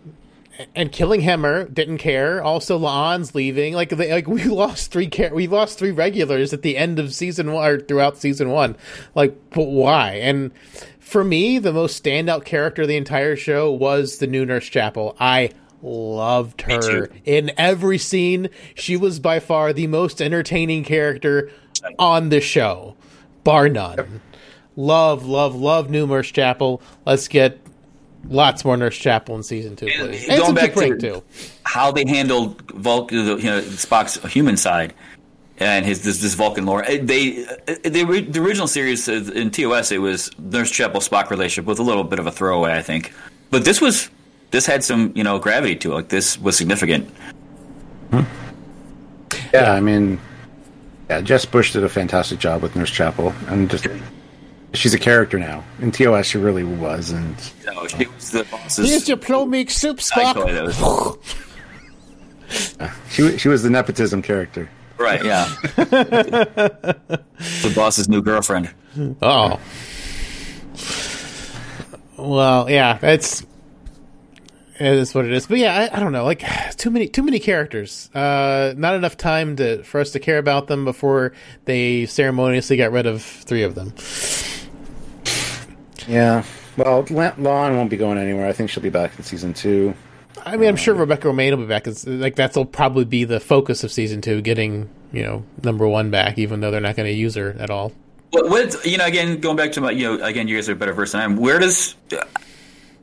And 0.76 0.92
killing 0.92 1.20
Hemmer 1.20 1.64
didn't 1.64 1.98
care. 1.98 2.42
Also, 2.42 2.78
La'an's 2.78 3.34
leaving. 3.34 3.74
Like, 3.74 3.90
they, 3.90 4.12
like 4.12 4.26
we 4.28 4.44
lost 4.44 4.92
three. 4.92 5.08
Char- 5.08 5.34
we 5.34 5.46
lost 5.46 5.78
three 5.78 5.90
regulars 5.90 6.52
at 6.52 6.62
the 6.62 6.76
end 6.76 6.98
of 6.98 7.14
season 7.14 7.52
one 7.52 7.68
or 7.68 7.80
throughout 7.80 8.18
season 8.18 8.50
one. 8.50 8.76
Like, 9.14 9.36
but 9.50 9.64
why? 9.64 10.12
And 10.12 10.52
for 11.00 11.24
me, 11.24 11.58
the 11.58 11.72
most 11.72 12.02
standout 12.02 12.44
character 12.44 12.82
of 12.82 12.88
the 12.88 12.96
entire 12.96 13.36
show 13.36 13.70
was 13.70 14.18
the 14.18 14.26
new 14.26 14.46
Nurse 14.46 14.66
Chapel. 14.66 15.16
I 15.18 15.50
loved 15.82 16.62
her 16.62 17.10
in 17.24 17.52
every 17.58 17.98
scene. 17.98 18.48
She 18.74 18.96
was 18.96 19.18
by 19.18 19.38
far 19.40 19.72
the 19.72 19.86
most 19.86 20.22
entertaining 20.22 20.84
character 20.84 21.50
on 21.98 22.30
the 22.30 22.40
show, 22.40 22.96
bar 23.44 23.68
none. 23.68 24.20
Love, 24.76 25.24
love, 25.26 25.54
love 25.54 25.90
new 25.90 26.06
Nurse 26.06 26.30
Chapel. 26.30 26.82
Let's 27.06 27.28
get. 27.28 27.60
Lots 28.28 28.64
more 28.64 28.76
Nurse 28.76 28.96
Chapel 28.96 29.36
in 29.36 29.42
season 29.42 29.76
two, 29.76 29.86
And 29.86 30.08
please. 30.10 30.26
going 30.26 30.38
And 30.38 30.46
some 30.46 30.54
back 30.54 30.74
to- 30.74 30.96
too. 30.98 31.22
how 31.64 31.92
they 31.92 32.04
handled 32.06 32.60
Vulcan, 32.72 33.18
you 33.18 33.36
know, 33.44 33.60
Spock's 33.62 34.16
human 34.32 34.56
side 34.56 34.94
and 35.58 35.84
his 35.86 36.02
this, 36.02 36.20
this 36.20 36.34
Vulcan 36.34 36.66
lore. 36.66 36.84
Uh, 36.84 36.98
They 37.02 37.44
uh, 37.46 37.56
the, 37.84 38.26
the 38.28 38.40
original 38.40 38.66
series 38.66 39.08
uh, 39.08 39.12
in 39.34 39.50
TOS 39.50 39.92
it 39.92 39.98
was 39.98 40.30
Nurse 40.38 40.70
Chapel 40.70 41.00
Spock 41.00 41.30
relationship 41.30 41.66
with 41.66 41.78
a 41.78 41.82
little 41.82 42.04
bit 42.04 42.18
of 42.18 42.26
a 42.26 42.32
throwaway, 42.32 42.72
I 42.74 42.82
think. 42.82 43.12
But 43.50 43.64
this 43.64 43.80
was 43.80 44.10
this 44.50 44.66
had 44.66 44.82
some 44.82 45.12
you 45.14 45.22
know 45.22 45.38
gravity 45.38 45.76
to 45.76 45.92
it. 45.92 45.94
Like 45.94 46.08
this 46.08 46.38
was 46.40 46.56
significant. 46.56 47.08
Yeah, 49.52 49.72
I 49.72 49.80
mean, 49.80 50.18
yeah, 51.08 51.20
Jess 51.20 51.44
Bush 51.44 51.72
did 51.72 51.84
a 51.84 51.88
fantastic 51.88 52.38
job 52.40 52.62
with 52.62 52.74
Nurse 52.74 52.90
Chapel, 52.90 53.32
and 53.48 53.70
just 53.70 53.86
she's 54.74 54.94
a 54.94 54.98
character 54.98 55.38
now. 55.38 55.64
In 55.80 55.90
TOS, 55.90 56.26
she 56.26 56.38
really 56.38 56.64
was, 56.64 57.10
and 57.10 57.38
So 57.40 57.86
she 57.86 58.06
was 58.06 58.30
the 58.30 58.44
boss's. 58.44 58.88
Here's 58.88 59.08
your 59.08 59.16
plomeek 59.16 59.70
soup, 59.70 60.00
I 60.14 60.32
Spock. 60.34 61.18
she 63.10 63.38
she 63.38 63.48
was 63.48 63.62
the 63.62 63.70
nepotism 63.70 64.22
character. 64.22 64.68
right, 64.98 65.24
yeah. 65.24 65.46
the 65.76 67.72
boss's 67.74 68.08
new 68.08 68.22
girlfriend. 68.22 68.70
Oh. 69.22 69.58
Well, 72.16 72.70
yeah, 72.70 72.98
it's 73.02 73.44
it 74.78 74.94
is 74.94 75.14
what 75.14 75.24
it 75.24 75.32
is. 75.32 75.46
But 75.46 75.58
yeah, 75.58 75.88
I, 75.92 75.96
I 75.96 76.00
don't 76.00 76.12
know. 76.12 76.24
Like 76.24 76.44
too 76.76 76.90
many 76.90 77.08
too 77.08 77.22
many 77.22 77.38
characters. 77.38 78.10
Uh, 78.14 78.74
not 78.76 78.94
enough 78.94 79.16
time 79.16 79.56
to 79.56 79.82
for 79.84 80.00
us 80.00 80.12
to 80.12 80.20
care 80.20 80.38
about 80.38 80.66
them 80.66 80.84
before 80.84 81.32
they 81.64 82.06
ceremoniously 82.06 82.76
got 82.76 82.92
rid 82.92 83.06
of 83.06 83.22
three 83.22 83.62
of 83.62 83.74
them. 83.74 83.94
Yeah. 86.08 86.44
Well, 86.76 87.06
La- 87.10 87.32
La'an 87.32 87.76
won't 87.76 87.90
be 87.90 87.96
going 87.96 88.18
anywhere. 88.18 88.46
I 88.46 88.52
think 88.52 88.70
she'll 88.70 88.82
be 88.82 88.90
back 88.90 89.16
in 89.16 89.24
season 89.24 89.54
two. 89.54 89.94
I 90.44 90.56
mean, 90.56 90.68
I'm 90.68 90.76
sure 90.76 90.94
Rebecca 90.94 91.28
Romijn 91.28 91.50
will 91.50 91.58
be 91.58 91.66
back. 91.66 91.86
It's, 91.86 92.06
like 92.06 92.36
that'll 92.36 92.64
probably 92.64 93.04
be 93.04 93.24
the 93.24 93.40
focus 93.40 93.84
of 93.84 93.92
season 93.92 94.20
two, 94.20 94.40
getting 94.42 94.90
you 95.12 95.22
know 95.22 95.44
number 95.62 95.86
one 95.86 96.10
back, 96.10 96.38
even 96.38 96.60
though 96.60 96.70
they're 96.70 96.80
not 96.80 96.96
going 96.96 97.08
to 97.08 97.14
use 97.14 97.34
her 97.36 97.56
at 97.58 97.70
all. 97.70 97.92
What, 98.30 98.50
what 98.50 98.84
you 98.84 98.98
know? 98.98 99.06
Again, 99.06 99.40
going 99.40 99.56
back 99.56 99.72
to 99.72 99.80
my, 99.80 99.92
you 99.92 100.18
know, 100.18 100.24
again, 100.24 100.48
you 100.48 100.56
guys 100.56 100.68
are 100.68 100.74
better 100.74 100.92
versed 100.92 101.12
than 101.12 101.20
I 101.20 101.24
am. 101.24 101.36
Where 101.36 101.60
does 101.60 101.94
uh, 102.12 102.24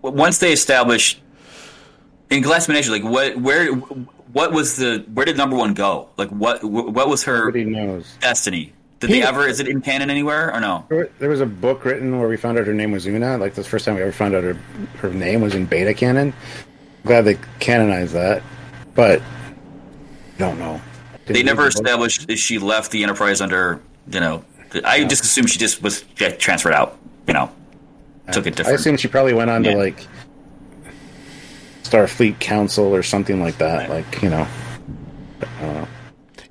once 0.01 0.39
they 0.39 0.51
establish 0.51 1.21
in 2.29 2.43
Glassman 2.43 2.89
like 2.89 3.03
what, 3.03 3.37
where, 3.37 3.71
what 3.73 4.51
was 4.51 4.77
the, 4.77 5.05
where 5.13 5.25
did 5.25 5.37
number 5.37 5.55
one 5.55 5.73
go? 5.73 6.09
Like 6.17 6.29
what, 6.29 6.63
what 6.63 7.07
was 7.07 7.23
her 7.23 7.45
Nobody 7.45 7.65
knows. 7.65 8.17
destiny? 8.19 8.73
Did 9.01 9.09
He- 9.09 9.19
they 9.19 9.27
ever? 9.27 9.45
Is 9.47 9.59
it 9.59 9.67
in 9.67 9.81
canon 9.81 10.09
anywhere 10.09 10.53
or 10.53 10.59
no? 10.61 10.85
There 11.19 11.29
was 11.29 11.41
a 11.41 11.45
book 11.45 11.83
written 11.85 12.17
where 12.19 12.29
we 12.29 12.37
found 12.37 12.57
out 12.57 12.65
her 12.67 12.73
name 12.73 12.91
was 12.91 13.05
Una. 13.05 13.37
Like 13.37 13.55
the 13.55 13.63
first 13.63 13.83
time 13.83 13.95
we 13.95 14.01
ever 14.01 14.11
found 14.13 14.33
out 14.35 14.43
her 14.43 14.55
her 14.99 15.09
name 15.09 15.41
was 15.41 15.53
in 15.55 15.65
Beta 15.65 15.93
canon. 15.93 16.33
glad 17.05 17.25
they 17.25 17.37
canonized 17.59 18.13
that, 18.13 18.41
but 18.95 19.21
don't 20.37 20.57
know. 20.59 20.79
They 21.25 21.33
Didn't 21.33 21.47
never 21.47 21.67
established 21.67 22.29
if 22.29 22.39
she 22.39 22.57
left 22.59 22.91
the 22.91 23.03
Enterprise 23.03 23.41
under, 23.41 23.79
you 24.09 24.19
know. 24.19 24.43
I 24.85 25.03
just 25.03 25.23
assumed 25.23 25.49
she 25.49 25.59
just 25.59 25.81
was 25.83 26.03
yeah, 26.19 26.29
transferred 26.29 26.73
out. 26.73 26.97
You 27.27 27.33
know, 27.33 27.51
took 28.31 28.45
it 28.47 28.55
different. 28.55 28.77
I 28.77 28.79
assume 28.79 28.97
she 28.97 29.07
probably 29.07 29.33
went 29.33 29.49
on 29.49 29.63
Yeah. 29.63 29.71
to 29.73 29.77
like 29.77 30.05
Starfleet 31.83 32.39
Council 32.39 32.93
or 32.95 33.03
something 33.03 33.41
like 33.41 33.57
that. 33.57 33.89
Right. 33.89 34.05
Like 34.05 34.21
you 34.21 34.29
know, 34.29 34.47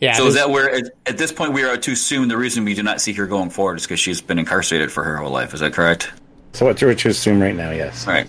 Yeah. 0.00 0.14
So 0.14 0.26
is 0.26 0.34
that 0.34 0.50
where 0.50 0.70
at, 0.70 0.84
at 1.06 1.18
this 1.18 1.30
point 1.30 1.52
we 1.52 1.62
are 1.62 1.76
to 1.76 1.92
assume 1.92 2.28
the 2.28 2.36
reason 2.36 2.64
we 2.64 2.74
do 2.74 2.82
not 2.82 3.00
see 3.00 3.12
her 3.12 3.26
going 3.26 3.50
forward 3.50 3.76
is 3.76 3.82
because 3.82 4.00
she's 4.00 4.20
been 4.20 4.38
incarcerated 4.38 4.90
for 4.90 5.04
her 5.04 5.16
whole 5.16 5.30
life? 5.30 5.52
Is 5.54 5.60
that 5.60 5.72
correct? 5.72 6.10
so 6.52 6.66
what 6.66 6.78
to 6.78 6.94
to 6.94 7.08
assume 7.08 7.40
right 7.40 7.54
now? 7.54 7.70
Yes, 7.70 8.08
All 8.08 8.14
right. 8.14 8.26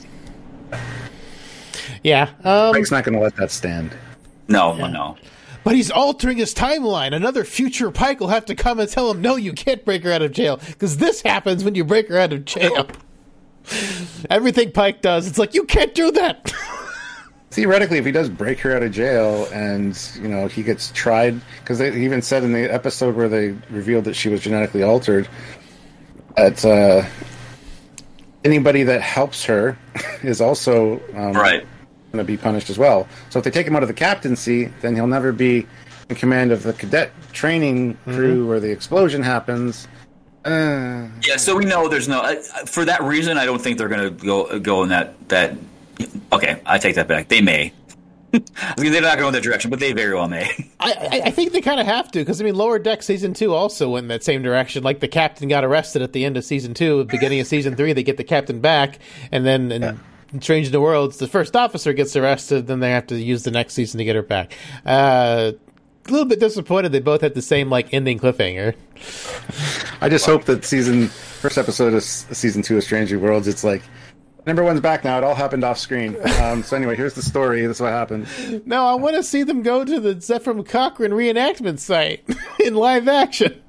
yeah. 2.03 2.30
Um, 2.43 2.74
Mike's 2.74 2.91
not 2.91 3.03
going 3.03 3.15
to 3.15 3.22
let 3.22 3.36
that 3.38 3.51
stand. 3.51 3.95
No, 4.47 4.76
no. 4.76 5.17
But 5.63 5.76
he's 5.76 5.91
altering 5.91 6.38
his 6.38 6.53
timeline. 6.53 7.13
Another 7.13 7.43
future 7.43 7.91
Pike 7.91 8.19
will 8.19 8.28
have 8.28 8.45
to 8.45 8.55
come 8.55 8.80
and 8.80 8.89
tell 8.89 9.11
him, 9.11 9.22
no, 9.22 9.36
you 9.36 9.53
can't 9.53 9.86
break 9.86 10.03
her 10.03 10.11
out 10.11 10.22
of 10.22 10.32
jail. 10.32 10.57
Because 10.57 10.97
this 10.97 11.22
happens 11.22 11.63
when 11.63 11.76
you 11.76 11.86
break 11.86 12.09
her 12.09 12.17
out 12.17 12.34
of 12.34 12.45
jail. 12.45 12.88
Everything 14.30 14.72
Pike 14.72 15.01
does, 15.01 15.28
it's 15.28 15.38
like, 15.38 15.53
you 15.53 15.63
can't 15.65 15.93
do 15.93 16.11
that. 16.11 16.51
Theoretically, 17.52 17.97
if 17.97 18.06
he 18.06 18.12
does 18.14 18.30
break 18.30 18.60
her 18.62 18.74
out 18.76 18.82
of 18.82 18.91
jail 18.93 19.45
and 19.52 19.97
you 20.22 20.28
know 20.30 20.47
he 20.47 20.64
gets 20.64 20.91
tried, 20.93 21.39
because 21.60 21.78
they 21.80 21.93
even 22.02 22.22
said 22.22 22.43
in 22.43 22.54
the 22.54 22.72
episode 22.74 23.16
where 23.16 23.28
they 23.30 23.49
revealed 23.70 24.06
that 24.06 24.16
she 24.16 24.30
was 24.30 24.41
genetically 24.41 24.84
altered, 24.84 25.28
that 26.38 26.64
uh, 26.64 27.04
anybody 28.43 28.84
that 28.84 29.02
helps 29.02 29.43
her 29.45 29.78
is 30.24 30.39
also 30.41 31.02
um, 31.16 31.34
Right. 31.34 31.66
going 32.12 32.18
to 32.20 32.24
be 32.24 32.38
punished 32.38 32.70
as 32.70 32.78
well. 32.78 33.08
So 33.30 33.39
if 33.39 33.45
they 33.45 33.52
take 33.52 33.68
him 33.68 33.76
out 33.76 33.84
of 33.84 33.88
the 33.89 33.93
captaincy, 33.95 34.66
then 34.82 34.95
he'll 34.95 35.08
never 35.08 35.32
be 35.32 35.68
in 36.10 36.16
command 36.16 36.52
of 36.52 36.64
the 36.64 36.74
cadet 36.74 37.12
training 37.34 37.97
crew 38.06 38.47
where 38.47 38.60
the 38.62 38.72
explosion 38.72 39.24
happens. 39.24 39.88
Uh, 40.45 41.08
Yeah, 41.28 41.36
so 41.38 41.56
we 41.58 41.66
know 41.66 41.88
there's 41.88 42.08
no. 42.08 42.20
Uh, 42.22 42.36
for 42.66 42.86
that 42.86 43.04
reason, 43.04 43.38
I 43.38 43.45
don't 43.45 43.62
think 43.62 43.78
they're 43.78 43.89
going 43.89 44.18
to 44.18 44.26
go 44.26 44.60
go 44.60 44.84
in 44.84 44.89
that 44.89 45.14
that. 45.30 45.54
Okay, 46.32 46.62
I 46.66 46.78
take 46.78 46.95
that 46.95 47.08
back. 47.08 47.28
They 47.28 47.41
may. 47.41 47.74
I 48.34 48.74
was 48.78 48.91
they're 48.91 49.02
not 49.02 49.18
going 49.18 49.28
in 49.30 49.34
that 49.34 49.43
direction, 49.43 49.70
but 49.70 49.80
they 49.80 49.91
very 49.91 50.14
well 50.14 50.28
may. 50.28 50.49
I, 50.80 50.91
I, 50.93 51.22
I 51.26 51.32
think 51.32 51.52
they 51.52 51.62
kind 51.62 51.80
of 51.80 51.86
have 51.86 52.12
to, 52.12 52.20
because, 52.20 52.39
I 52.39 52.45
mean, 52.45 52.56
Lower 52.56 52.80
Deck 52.80 53.04
Season 53.04 53.34
2 53.34 53.54
also 53.54 53.89
went 53.89 54.06
in 54.06 54.08
that 54.08 54.24
same 54.24 54.41
direction. 54.41 54.84
Like, 54.84 55.02
the 55.02 55.08
captain 55.08 55.49
got 55.49 55.66
arrested 55.66 56.02
at 56.02 56.14
the 56.14 56.24
end 56.24 56.38
of 56.38 56.45
Season 56.45 56.74
2, 56.74 57.06
beginning 57.06 57.41
of 57.41 57.47
Season 57.47 57.76
3, 57.76 57.93
they 57.93 58.04
get 58.04 58.18
the 58.18 58.24
captain 58.24 58.62
back, 58.62 58.99
and 59.32 59.45
then 59.45 59.72
in 59.72 59.99
Strange 60.41 60.72
New 60.72 60.82
Worlds, 60.82 61.18
the 61.18 61.28
first 61.28 61.56
officer 61.56 61.91
gets 61.91 62.16
arrested, 62.16 62.68
then 62.68 62.80
they 62.80 62.91
have 62.91 63.08
to 63.08 63.16
use 63.16 63.43
the 63.43 63.52
next 63.52 63.74
season 63.74 63.97
to 63.97 64.06
get 64.06 64.16
her 64.16 64.22
back. 64.22 64.54
Uh, 64.86 65.52
a 66.08 66.12
little 66.12 66.26
bit 66.26 66.39
disappointed 66.39 66.93
they 66.93 66.99
both 66.99 67.22
had 67.22 67.34
the 67.34 67.41
same, 67.41 67.70
like, 67.70 67.93
ending 67.93 68.18
cliffhanger. 68.18 68.76
I 69.99 70.08
just 70.08 70.26
hope 70.26 70.45
that 70.45 70.64
season 70.64 71.08
first 71.08 71.58
episode 71.58 71.93
of 71.93 72.04
season 72.04 72.62
two 72.62 72.78
of 72.78 72.84
Strange 72.84 73.12
New 73.12 73.20
Worlds, 73.20 73.47
it's 73.47 73.64
like 73.64 73.82
number 74.46 74.64
one's 74.64 74.82
back 74.82 75.04
now. 75.04 75.18
It 75.18 75.24
all 75.24 75.36
happened 75.36 75.64
off 75.64 75.78
screen. 75.78 76.16
Um, 76.42 76.64
so 76.64 76.76
anyway, 76.76 76.96
here's 76.96 77.14
the 77.14 77.22
story. 77.22 77.66
This 77.66 77.78
is 77.78 77.82
what 77.82 77.92
happened. 77.92 78.28
No, 78.66 78.86
I 78.86 78.96
want 78.96 79.16
to 79.16 79.24
see 79.24 79.44
them 79.44 79.62
go 79.62 79.86
to 79.86 80.00
the 80.00 80.16
Zefram 80.16 80.66
Cochrane 80.68 81.12
reenactment 81.12 81.80
site 81.80 82.24
in 82.60 82.76
live 82.76 83.08
action. 83.08 83.62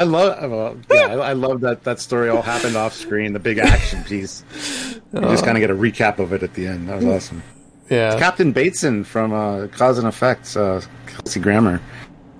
I 0.00 0.04
love, 0.04 0.50
well, 0.50 0.76
yeah, 0.90 1.06
I, 1.06 1.30
I 1.30 1.32
love 1.34 1.60
that 1.60 1.84
that 1.84 2.00
story 2.00 2.28
all 2.28 2.42
happened 2.42 2.76
off 2.76 2.94
screen. 2.94 3.32
The 3.32 3.38
big 3.38 3.58
action 3.58 4.02
piece. 4.04 4.44
You 5.12 5.20
just 5.20 5.44
kind 5.44 5.56
of 5.56 5.60
get 5.60 5.70
a 5.70 5.74
recap 5.74 6.18
of 6.18 6.32
it 6.32 6.42
at 6.42 6.54
the 6.54 6.66
end. 6.66 6.88
That 6.88 6.96
was 6.96 7.04
awesome. 7.04 7.42
Yeah. 7.88 8.18
Captain 8.18 8.50
Bateson 8.52 9.04
from 9.04 9.32
uh, 9.32 9.68
Cause 9.68 9.98
and 9.98 10.08
Effects, 10.08 10.56
uh, 10.56 10.82
Kelsey 11.06 11.38
Grammer, 11.38 11.80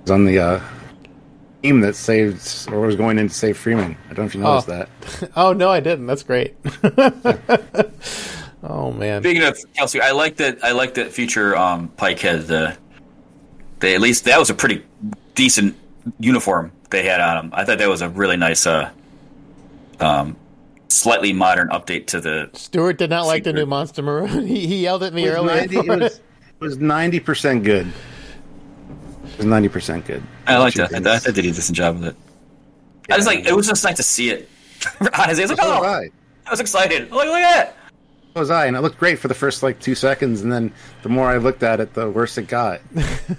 was 0.02 0.10
on 0.10 0.24
the 0.24 0.38
uh, 0.38 0.60
team 1.64 1.80
that 1.80 1.96
saved 1.96 2.68
or 2.70 2.80
was 2.80 2.94
going 2.94 3.18
in 3.18 3.26
to 3.28 3.34
save 3.34 3.56
Freeman. 3.56 3.96
I 4.04 4.08
don't 4.12 4.18
know 4.18 4.24
if 4.26 4.34
you 4.34 4.40
noticed 4.42 4.68
Oh. 4.68 4.72
that. 4.72 5.30
Oh, 5.36 5.52
no, 5.54 5.70
I 5.70 5.80
didn't. 5.80 6.06
That's 6.06 6.22
great. 6.22 6.54
oh, 8.62 8.92
man. 8.92 9.22
Speaking 9.22 9.42
of 9.42 9.58
Kelsey, 9.74 10.00
I 10.00 10.10
like 10.12 10.36
that. 10.36 10.62
I 10.62 10.72
like 10.72 10.94
that 10.94 11.10
future 11.10 11.56
um, 11.56 11.88
Pike 11.88 12.20
had 12.20 12.42
the. 12.46 12.76
They 13.80 13.94
at 13.94 14.00
least 14.00 14.24
that 14.26 14.38
was 14.38 14.50
a 14.50 14.54
pretty 14.54 14.84
decent 15.34 15.74
uniform 16.20 16.70
they 16.90 17.02
had 17.04 17.20
on 17.20 17.46
him. 17.46 17.50
I 17.54 17.64
thought 17.64 17.78
that 17.78 17.88
was 17.88 18.02
a 18.02 18.08
really 18.08 18.36
nice, 18.36 18.66
uh, 18.66 18.90
um, 20.00 20.36
slightly 20.88 21.32
modern 21.32 21.68
update 21.70 22.06
to 22.08 22.20
the. 22.20 22.50
Stuart 22.52 22.98
did 22.98 23.10
not 23.10 23.26
like 23.26 23.44
the 23.44 23.52
new 23.52 23.66
Monster 23.66 24.02
Maroon. 24.02 24.46
He, 24.46 24.66
he 24.66 24.82
yelled 24.82 25.02
at 25.02 25.12
me 25.14 25.24
It 25.26 25.30
earlier. 25.30 25.66
90 25.66 25.76
it 25.78 26.20
was 26.60 26.78
ninety 26.78 27.20
percent 27.20 27.64
good. 27.64 27.90
It 29.34 29.38
was 29.38 29.46
ninety 29.46 29.68
percent 29.68 30.06
good. 30.06 30.22
I 30.46 30.58
like 30.58 30.74
that. 30.74 30.94
I 30.94 31.00
thought 31.00 31.06
I 31.06 31.18
thought 31.18 31.34
they 31.34 31.42
did 31.42 31.50
a 31.50 31.54
decent 31.54 31.76
job 31.76 31.98
with 31.98 32.08
it. 32.08 32.16
I 33.10 33.16
was 33.16 33.26
like, 33.26 33.46
it 33.46 33.54
was 33.54 33.66
just 33.66 33.84
nice 33.84 33.96
to 33.96 34.02
see 34.02 34.30
it. 34.30 34.48
Honestly, 35.00 35.44
I 35.44 35.46
was 35.46 35.50
like, 35.50 35.58
So 35.58 35.70
was 35.70 35.80
oh, 35.80 35.84
I. 35.84 36.10
I 36.46 36.50
was 36.50 36.60
excited. 36.60 37.10
Look, 37.10 37.26
look 37.26 37.36
at 37.36 37.54
that. 37.54 37.76
So 38.34 38.40
was 38.40 38.50
I, 38.50 38.66
and 38.66 38.76
it 38.76 38.80
looked 38.80 38.98
great 38.98 39.18
for 39.18 39.28
the 39.28 39.34
first 39.34 39.62
like 39.62 39.80
two 39.80 39.94
seconds, 39.94 40.42
and 40.42 40.52
then 40.52 40.72
the 41.02 41.08
more 41.08 41.28
I 41.28 41.38
looked 41.38 41.62
at 41.62 41.80
it, 41.80 41.94
the 41.94 42.08
worse 42.10 42.38
it 42.38 42.48
got. 42.48 42.80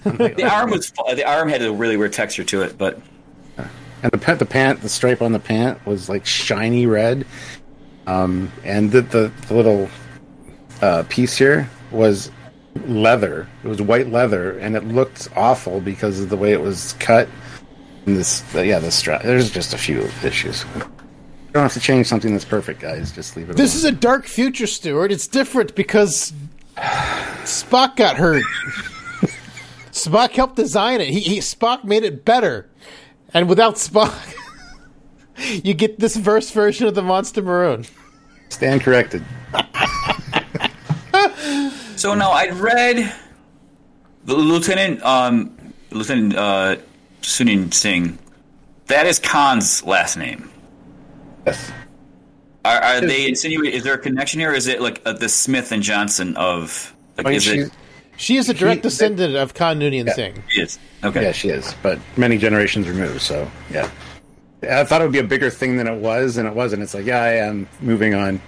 Like, 0.06 0.36
The 0.36 0.44
oh. 0.44 0.50
arm 0.50 0.72
was 0.72 0.92
the 0.92 1.26
arm 1.26 1.50
had 1.50 1.62
a 1.62 1.72
really 1.72 1.98
weird 1.98 2.14
texture 2.14 2.44
to 2.44 2.62
it, 2.62 2.78
but 2.78 3.00
and 3.58 4.12
the 4.12 4.18
pant, 4.18 4.40
the 4.40 4.46
pant, 4.46 4.82
the 4.82 4.90
stripe 4.90 5.22
on 5.22 5.32
the 5.32 5.40
pant 5.40 5.84
was 5.86 6.10
like 6.10 6.26
shiny 6.26 6.86
red, 6.86 7.26
um, 8.06 8.52
and 8.64 8.92
the 8.92 9.02
the, 9.02 9.32
the 9.48 9.54
little 9.54 9.90
uh, 10.82 11.04
piece 11.10 11.36
here 11.36 11.70
was 11.92 12.30
leather. 12.76 13.48
It 13.64 13.68
was 13.68 13.82
white 13.82 14.12
leather, 14.12 14.58
and 14.60 14.76
it 14.76 14.84
looked 14.86 15.30
awful 15.36 15.82
because 15.82 16.20
of 16.20 16.30
the 16.30 16.38
way 16.38 16.54
it 16.54 16.62
was 16.62 16.94
cut. 17.00 17.28
And 18.06 18.18
this, 18.18 18.44
yeah, 18.54 18.80
the 18.80 18.92
strap. 18.92 19.24
There's 19.24 19.50
just 19.50 19.74
a 19.74 19.78
few 19.78 20.08
issues. 20.24 20.64
You 20.76 20.82
don't 21.54 21.64
have 21.64 21.74
to 21.74 21.80
change 21.80 22.08
something 22.08 22.34
that's 22.34 22.46
perfect, 22.46 22.82
guys. 22.82 23.12
Just 23.12 23.36
leave 23.36 23.50
it. 23.50 23.58
This 23.58 23.74
alone. 23.74 23.94
is 23.94 23.98
a 23.98 24.00
dark 24.00 24.28
future, 24.28 24.68
Stuart. 24.68 25.12
It's 25.12 25.28
different 25.28 25.74
because 25.74 26.34
Spock 26.78 27.96
got 27.96 28.18
hurt. 28.18 28.44
Spock 29.92 30.32
helped 30.32 30.58
design 30.58 31.02
it. 31.02 31.08
He, 31.08 31.22
he 31.22 31.38
Spock 31.40 31.84
made 31.86 32.04
it 32.04 32.26
better, 32.26 32.70
and 33.34 33.48
without 33.50 33.76
Spock, 33.76 34.14
you 35.64 35.74
get 35.74 35.98
this 36.00 36.16
verse 36.18 36.52
version 36.52 36.86
of 36.88 36.94
the 36.94 37.02
Monster 37.02 37.42
Maroon. 37.42 37.86
stand 38.50 38.82
corrected. 38.82 39.24
So 42.06 42.14
now 42.14 42.30
I 42.30 42.50
read 42.50 43.12
the 44.26 44.36
Lieutenant 44.36 45.02
um, 45.02 45.58
Lieutenant 45.90 46.36
uh, 46.36 46.76
Noonien 47.24 47.74
Singh. 47.74 48.20
That 48.86 49.08
is 49.08 49.18
Khan's 49.18 49.84
last 49.84 50.16
name. 50.16 50.52
Yes. 51.48 51.72
Are, 52.64 52.78
are 52.78 53.02
they 53.02 53.28
insinuating? 53.28 53.74
Is 53.74 53.84
there 53.84 53.96
a 53.96 53.98
connection 53.98 54.40
here? 54.40 54.52
Or 54.52 54.54
is 54.54 54.68
it 54.68 54.82
like 54.82 55.02
uh, 55.04 55.14
the 55.14 55.28
Smith 55.28 55.72
and 55.72 55.82
Johnson 55.82 56.38
of? 56.38 56.94
Like, 57.18 57.26
I 57.26 57.30
mean, 57.30 57.38
is 57.38 57.44
she, 57.44 57.60
it? 57.62 57.72
She 58.18 58.38
is 58.38 58.50
a 58.50 58.54
direct 58.54 58.84
He- 58.84 58.90
descendant 58.90 59.36
of 59.36 59.56
Khan 59.56 59.80
Noonien 59.80 60.08
Singh. 60.14 60.44
Yes. 60.56 60.78
Okay. 61.04 61.24
yeah, 61.24 61.32
she 61.32 61.50
is, 61.50 61.74
but 61.82 61.98
many 62.18 62.38
generations 62.38 62.88
removed. 62.88 63.22
So 63.22 63.50
yeah, 63.72 63.90
I 64.62 64.84
thought 64.84 65.02
it 65.02 65.06
would 65.06 65.12
be 65.12 65.18
a 65.18 65.24
bigger 65.24 65.50
thing 65.50 65.78
than 65.78 65.88
it 65.88 66.00
was, 66.00 66.38
and 66.38 66.48
it 66.48 66.54
wasn't. 66.54 66.84
It's 66.84 66.94
like, 66.94 67.08
yeah, 67.08 67.24
I 67.24 67.38
am 67.38 67.68
moving 67.82 68.14
on. 68.14 68.40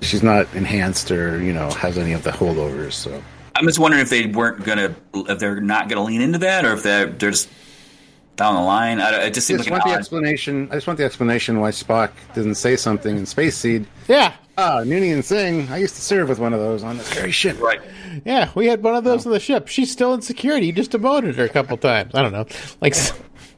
She's 0.00 0.22
not 0.22 0.52
enhanced 0.54 1.10
or 1.10 1.42
you 1.42 1.52
know 1.52 1.70
has 1.70 1.98
any 1.98 2.12
of 2.12 2.22
the 2.22 2.30
holdovers. 2.30 2.92
So 2.92 3.22
I'm 3.56 3.66
just 3.66 3.78
wondering 3.78 4.02
if 4.02 4.10
they 4.10 4.26
weren't 4.26 4.64
gonna, 4.64 4.94
if 5.14 5.38
they're 5.38 5.60
not 5.60 5.88
gonna 5.88 6.04
lean 6.04 6.20
into 6.20 6.38
that, 6.38 6.64
or 6.64 6.72
if 6.74 6.82
they're 6.82 7.06
they're 7.06 7.30
just 7.32 7.48
down 8.36 8.54
the 8.54 8.60
line. 8.60 9.00
I 9.00 9.24
it 9.26 9.34
just 9.34 9.50
I 9.50 9.54
just 9.56 9.68
like 9.68 9.72
want 9.72 9.82
an 9.84 9.88
the 9.90 9.94
odd. 9.94 9.98
explanation. 9.98 10.68
I 10.70 10.74
just 10.74 10.86
want 10.86 10.98
the 10.98 11.04
explanation 11.04 11.60
why 11.60 11.70
Spock 11.70 12.10
didn't 12.34 12.54
say 12.54 12.76
something 12.76 13.16
in 13.16 13.26
Space 13.26 13.56
Seed. 13.56 13.86
Yeah, 14.06 14.34
Ah, 14.56 14.80
Noonien 14.84 15.14
and 15.14 15.24
Singh. 15.24 15.68
I 15.70 15.76
used 15.78 15.94
to 15.96 16.00
serve 16.00 16.28
with 16.28 16.38
one 16.38 16.52
of 16.52 16.60
those 16.60 16.82
on 16.82 16.98
this 16.98 17.12
very 17.12 17.30
ship. 17.32 17.60
Right. 17.60 17.80
yeah. 18.24 18.50
We 18.54 18.66
had 18.66 18.82
one 18.82 18.94
of 18.96 19.04
those 19.04 19.24
on 19.26 19.32
the 19.32 19.38
ship. 19.40 19.68
She's 19.68 19.90
still 19.90 20.14
in 20.14 20.22
security. 20.22 20.66
You 20.66 20.72
just 20.72 20.90
demoted 20.92 21.36
her 21.36 21.44
a 21.44 21.48
couple 21.48 21.76
times. 21.76 22.12
I 22.14 22.22
don't 22.22 22.32
know. 22.32 22.46
Like 22.80 22.94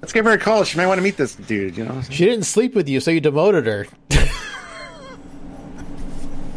Let's 0.03 0.13
give 0.15 0.25
her 0.25 0.33
a 0.33 0.39
call. 0.39 0.65
She 0.65 0.79
might 0.79 0.87
want 0.87 0.99
to 0.99 1.03
meet 1.03 1.17
this 1.19 1.35
dude. 1.35 1.77
You 1.77 1.85
know. 1.85 2.01
she 2.11 2.25
didn't 2.25 2.45
sleep 2.45 2.75
with 2.75 2.89
you, 2.89 3.01
so 3.01 3.11
you 3.11 3.21
demoted 3.21 3.67
her. 3.67 3.87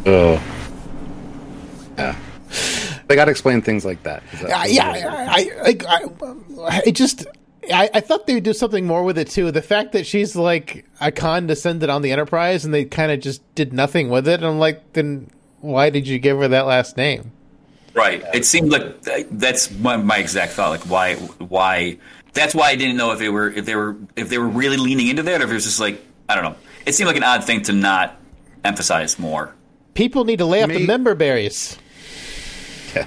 Oh. 0.06 0.42
Yeah. 1.98 2.16
They 3.06 3.14
got 3.16 3.26
to 3.26 3.30
explain 3.30 3.62
things 3.62 3.84
like 3.84 4.02
that. 4.04 4.22
'cause 4.30 4.40
that- 4.40 4.50
Uh, 4.62 4.64
yeah, 4.66 4.88
I, 4.88 5.50
I, 5.58 5.62
like, 5.62 5.84
I, 5.86 6.82
it 6.86 6.92
just. 6.92 7.26
I, 7.72 7.88
I 7.94 8.00
thought 8.00 8.26
they 8.26 8.34
would 8.34 8.42
do 8.44 8.52
something 8.52 8.86
more 8.86 9.02
with 9.04 9.16
it 9.16 9.30
too. 9.30 9.50
The 9.50 9.62
fact 9.62 9.92
that 9.92 10.06
she's 10.06 10.36
like 10.36 10.84
a 11.00 11.10
condescended 11.10 11.88
on 11.88 12.02
the 12.02 12.12
Enterprise, 12.12 12.64
and 12.66 12.74
they 12.74 12.84
kind 12.84 13.10
of 13.10 13.20
just 13.20 13.42
did 13.54 13.72
nothing 13.72 14.10
with 14.10 14.28
it. 14.28 14.34
And 14.34 14.44
I'm 14.44 14.58
like, 14.58 14.92
then 14.92 15.30
why 15.60 15.88
did 15.88 16.06
you 16.06 16.18
give 16.18 16.36
her 16.38 16.48
that 16.48 16.66
last 16.66 16.98
name? 16.98 17.32
Right. 17.94 18.22
It 18.34 18.44
seemed 18.44 18.70
like 18.70 19.00
that's 19.30 19.70
my, 19.70 19.96
my 19.96 20.18
exact 20.18 20.52
thought. 20.52 20.70
Like 20.70 20.82
why 20.82 21.14
why 21.14 21.96
that's 22.34 22.54
why 22.54 22.68
I 22.68 22.76
didn't 22.76 22.96
know 22.98 23.12
if 23.12 23.18
they 23.18 23.30
were 23.30 23.48
if 23.50 23.64
they 23.64 23.76
were 23.76 23.96
if 24.16 24.28
they 24.28 24.36
were 24.36 24.48
really 24.48 24.76
leaning 24.76 25.08
into 25.08 25.22
that 25.22 25.40
or 25.40 25.44
if 25.44 25.50
it 25.50 25.54
was 25.54 25.64
just 25.64 25.80
like 25.80 26.04
I 26.28 26.34
don't 26.34 26.44
know. 26.44 26.56
It 26.84 26.94
seemed 26.94 27.06
like 27.06 27.16
an 27.16 27.22
odd 27.24 27.44
thing 27.44 27.62
to 27.62 27.72
not 27.72 28.20
emphasize 28.62 29.18
more. 29.18 29.54
People 29.94 30.24
need 30.24 30.38
to 30.38 30.44
lay 30.44 30.62
off 30.62 30.68
the 30.68 30.80
Me- 30.80 30.86
member 30.86 31.14
berries. 31.14 31.78
Yeah. 32.94 33.06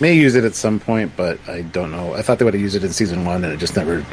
May 0.00 0.14
use 0.14 0.34
it 0.34 0.44
at 0.44 0.54
some 0.54 0.80
point, 0.80 1.12
but 1.16 1.38
I 1.48 1.62
don't 1.62 1.90
know. 1.90 2.14
I 2.14 2.22
thought 2.22 2.38
they 2.38 2.44
would 2.44 2.54
have 2.54 2.60
used 2.62 2.76
it 2.76 2.84
in 2.84 2.92
season 2.92 3.24
one, 3.24 3.44
and 3.44 3.52
it 3.52 3.58
just 3.58 3.76
never, 3.76 4.04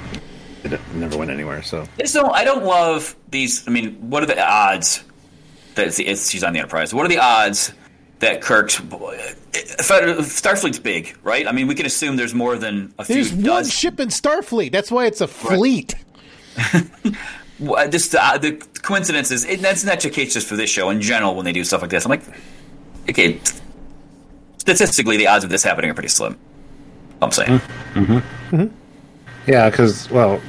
it 0.63 0.79
never 0.93 1.17
went 1.17 1.31
anywhere. 1.31 1.61
So 1.63 1.85
I 1.99 2.03
don't 2.03 2.31
I 2.35 2.43
don't 2.43 2.63
love 2.65 3.15
these 3.29 3.67
I 3.67 3.71
mean, 3.71 3.93
what 4.09 4.23
are 4.23 4.27
the 4.27 4.39
odds 4.43 5.03
that 5.75 5.87
it's, 5.87 5.99
it's 5.99 6.29
she's 6.29 6.43
on 6.43 6.53
the 6.53 6.59
Enterprise? 6.59 6.93
What 6.93 7.05
are 7.05 7.09
the 7.09 7.19
odds 7.19 7.73
that 8.19 8.41
Kirk's 8.41 8.79
uh, 8.79 9.33
Starfleet's 9.51 10.79
big, 10.79 11.15
right? 11.23 11.47
I 11.47 11.51
mean, 11.51 11.67
we 11.67 11.73
can 11.75 11.85
assume 11.87 12.15
there's 12.17 12.35
more 12.35 12.55
than 12.57 12.93
a 12.99 13.03
There's 13.05 13.29
few 13.29 13.37
one 13.37 13.45
dozen. 13.45 13.71
ship 13.71 13.99
in 13.99 14.09
Starfleet. 14.09 14.71
That's 14.71 14.91
why 14.91 15.05
it's 15.07 15.21
a 15.21 15.27
fleet. 15.27 15.95
Well, 16.73 16.83
Just 17.89 18.15
uh, 18.15 18.37
the 18.37 18.53
coincidences. 18.81 19.45
It, 19.45 19.61
that's 19.61 19.83
not 19.83 19.99
the 19.99 20.09
case 20.09 20.33
just 20.33 20.47
for 20.47 20.55
this 20.55 20.69
show. 20.69 20.89
In 20.89 20.99
general, 20.99 21.35
when 21.35 21.45
they 21.45 21.53
do 21.53 21.63
stuff 21.63 21.81
like 21.81 21.91
this, 21.91 22.05
I'm 22.05 22.09
like, 22.09 22.23
okay. 23.09 23.39
Statistically, 24.57 25.17
the 25.17 25.27
odds 25.27 25.43
of 25.43 25.49
this 25.49 25.63
happening 25.63 25.91
are 25.91 25.93
pretty 25.93 26.09
slim. 26.09 26.37
I'm 27.21 27.31
saying. 27.31 27.59
mm-hmm 27.93 28.65
Yeah, 29.47 29.69
because 29.69 30.09
well, 30.09 30.41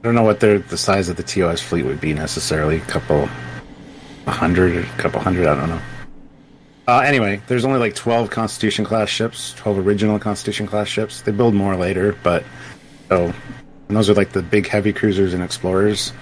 I 0.00 0.02
don't 0.02 0.14
know 0.14 0.22
what 0.22 0.40
their 0.40 0.58
the 0.58 0.76
size 0.76 1.08
of 1.08 1.16
the 1.16 1.22
TOS 1.22 1.60
fleet 1.60 1.84
would 1.84 2.00
be 2.00 2.12
necessarily. 2.12 2.76
A 2.76 2.80
couple, 2.80 3.28
a 4.26 4.30
hundred, 4.30 4.84
a 4.84 4.88
couple 4.98 5.20
hundred. 5.20 5.46
I 5.46 5.54
don't 5.54 5.68
know. 5.68 5.80
Uh, 6.88 7.00
anyway, 7.00 7.40
there's 7.48 7.64
only 7.64 7.80
like 7.80 7.96
12 7.96 8.30
Constitution 8.30 8.84
class 8.84 9.08
ships, 9.08 9.54
12 9.54 9.84
original 9.84 10.20
Constitution 10.20 10.68
class 10.68 10.86
ships. 10.86 11.20
They 11.20 11.32
build 11.32 11.52
more 11.52 11.74
later, 11.74 12.16
but 12.22 12.44
so 13.08 13.34
and 13.88 13.96
those 13.96 14.08
are 14.10 14.14
like 14.14 14.32
the 14.32 14.42
big 14.42 14.66
heavy 14.68 14.92
cruisers 14.92 15.34
and 15.34 15.42
explorers. 15.42 16.12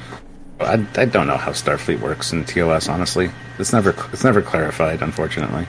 I, 0.61 0.85
I 0.97 1.05
don't 1.07 1.27
know 1.27 1.37
how 1.37 1.51
Starfleet 1.53 2.01
works 2.01 2.33
in 2.33 2.45
TOS. 2.45 2.89
Honestly, 2.89 3.31
it's 3.59 3.73
never 3.73 3.91
it's 4.13 4.25
never 4.25 4.41
clarified. 4.43 5.03
Unfortunately, 5.03 5.67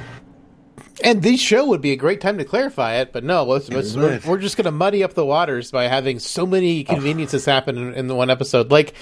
And 1.03 1.23
this 1.23 1.39
show 1.41 1.65
would 1.67 1.81
be 1.81 1.91
a 1.91 1.95
great 1.95 2.21
time 2.21 2.37
to 2.37 2.45
clarify 2.45 2.95
it, 2.95 3.11
but 3.11 3.23
no, 3.23 3.43
let's, 3.43 3.67
let's- 3.69 3.95
we're, 3.95 4.19
we're 4.25 4.37
just 4.37 4.55
going 4.57 4.65
to 4.65 4.71
muddy 4.71 5.03
up 5.03 5.13
the 5.13 5.25
waters 5.25 5.71
by 5.71 5.87
having 5.87 6.19
so 6.19 6.45
many 6.45 6.83
conveniences 6.83 7.45
happen 7.45 7.77
in, 7.77 7.93
in 7.95 8.07
the 8.07 8.15
one 8.15 8.29
episode. 8.29 8.71
Like, 8.71 8.93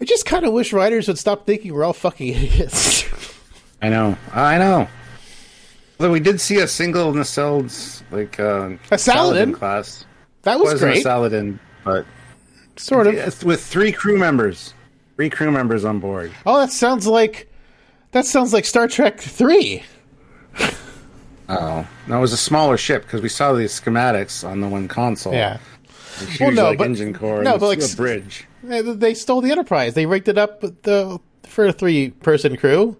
I 0.00 0.04
just 0.04 0.26
kind 0.26 0.44
of 0.44 0.52
wish 0.52 0.72
writers 0.72 1.08
would 1.08 1.18
stop 1.18 1.46
thinking 1.46 1.72
we're 1.72 1.84
all 1.84 1.92
fucking 1.94 2.28
idiots. 2.34 3.04
I 3.80 3.88
know, 3.88 4.18
I 4.32 4.58
know. 4.58 4.88
Although 5.98 6.12
we 6.12 6.20
did 6.20 6.40
see 6.40 6.58
a 6.58 6.68
single 6.68 7.12
nacelles 7.12 8.02
like 8.10 8.38
uh, 8.38 8.70
A 8.90 8.98
Saladin. 8.98 9.54
class. 9.54 10.04
That 10.46 10.58
was 10.58 10.72
wasn't 10.72 10.92
great, 10.92 10.98
a 10.98 11.02
Saladin, 11.02 11.58
but 11.84 12.06
sort 12.76 13.06
of. 13.06 13.14
Yes, 13.14 13.44
with 13.44 13.62
three 13.62 13.92
crew 13.92 14.16
members, 14.18 14.72
three 15.16 15.28
crew 15.30 15.50
members 15.50 15.84
on 15.84 16.00
board. 16.00 16.32
Oh, 16.46 16.58
that 16.58 16.72
sounds 16.72 17.06
like 17.06 17.50
that 18.12 18.24
sounds 18.26 18.52
like 18.54 18.64
Star 18.64 18.88
Trek 18.88 19.20
Three. 19.20 19.82
Oh, 21.48 21.86
that 22.08 22.16
was 22.16 22.32
a 22.32 22.36
smaller 22.36 22.76
ship 22.76 23.02
because 23.02 23.22
we 23.22 23.28
saw 23.28 23.52
these 23.52 23.80
schematics 23.80 24.42
on 24.44 24.60
the 24.60 24.66
one 24.66 24.88
console. 24.88 25.32
Yeah, 25.32 25.58
huge, 26.18 26.40
Well, 26.40 26.50
no, 26.50 26.64
like, 26.70 26.78
but- 26.78 26.88
engine 26.88 27.14
core. 27.14 27.44
no, 27.44 27.56
but, 27.56 27.68
like, 27.68 27.80
a 27.80 27.96
bridge. 27.96 28.48
they, 28.64 28.82
they 28.82 29.14
stole 29.14 29.40
the 29.42 29.52
Enterprise. 29.52 29.94
They 29.94 30.06
rigged 30.06 30.26
it 30.26 30.38
up 30.38 30.60
the 30.62 31.20
for 31.44 31.66
a 31.66 31.72
three 31.72 32.10
person 32.10 32.56
crew. 32.56 32.96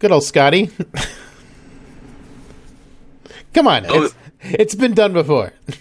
Good 0.00 0.10
old 0.10 0.24
Scotty. 0.24 0.68
Come 3.54 3.68
on, 3.68 3.86
Oh. 3.88 4.02
it's, 4.02 4.14
it's 4.42 4.74
been 4.74 4.94
done 4.94 5.12
before. 5.12 5.52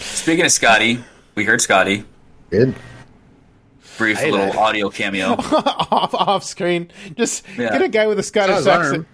Speaking 0.00 0.44
of 0.44 0.52
Scotty, 0.52 1.02
we 1.34 1.44
heard 1.44 1.60
Scotty. 1.60 2.04
Did 2.50 2.74
Brief 3.98 4.18
Hey, 4.18 4.30
little 4.30 4.46
that- 4.46 4.56
audio 4.56 4.88
cameo. 4.90 5.28
off 5.38 6.14
off 6.14 6.44
screen. 6.44 6.90
Just 7.16 7.44
Yeah. 7.56 7.70
get 7.70 7.82
a 7.82 7.88
guy 7.88 8.06
with 8.06 8.18
a 8.18 8.22
Scottish 8.22 8.56
his 8.56 8.66
accent. 8.66 9.06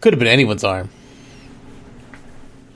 Could 0.00 0.12
have 0.12 0.18
been 0.18 0.28
anyone's 0.28 0.64
arm. 0.64 0.90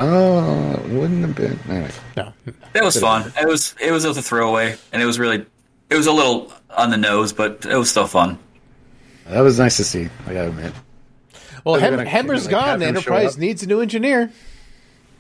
Oh, 0.00 0.72
it 0.84 0.90
wouldn't 0.90 1.24
have 1.24 1.36
been. 1.36 1.58
Anyway, 1.68 1.90
No, 2.16 2.32
That 2.72 2.82
was 2.82 2.98
fun. 2.98 3.32
It 3.40 3.46
was 3.46 3.74
it 3.80 3.92
was 3.92 4.04
a 4.04 4.14
throwaway, 4.22 4.76
and 4.92 5.00
it 5.00 5.06
was 5.06 5.18
really 5.18 5.46
it 5.90 5.94
was 5.96 6.06
a 6.08 6.12
little 6.12 6.52
on 6.76 6.90
the 6.90 6.96
nose, 6.96 7.32
but 7.32 7.64
it 7.64 7.76
was 7.76 7.90
still 7.90 8.06
fun. 8.08 8.38
that 9.28 9.40
was 9.40 9.58
nice 9.60 9.76
to 9.76 9.84
see. 9.84 10.08
I 10.26 10.32
gotta 10.34 10.48
admit. 10.48 10.72
well, 11.64 11.74
They're 11.76 11.82
Hem- 11.90 11.96
gonna- 11.98 12.08
Hemmer's 12.08 12.44
like, 12.46 12.50
gone. 12.50 12.78
The 12.80 12.86
Enterprise 12.86 13.38
needs 13.38 13.62
a 13.62 13.66
new 13.66 13.80
engineer. 13.80 14.32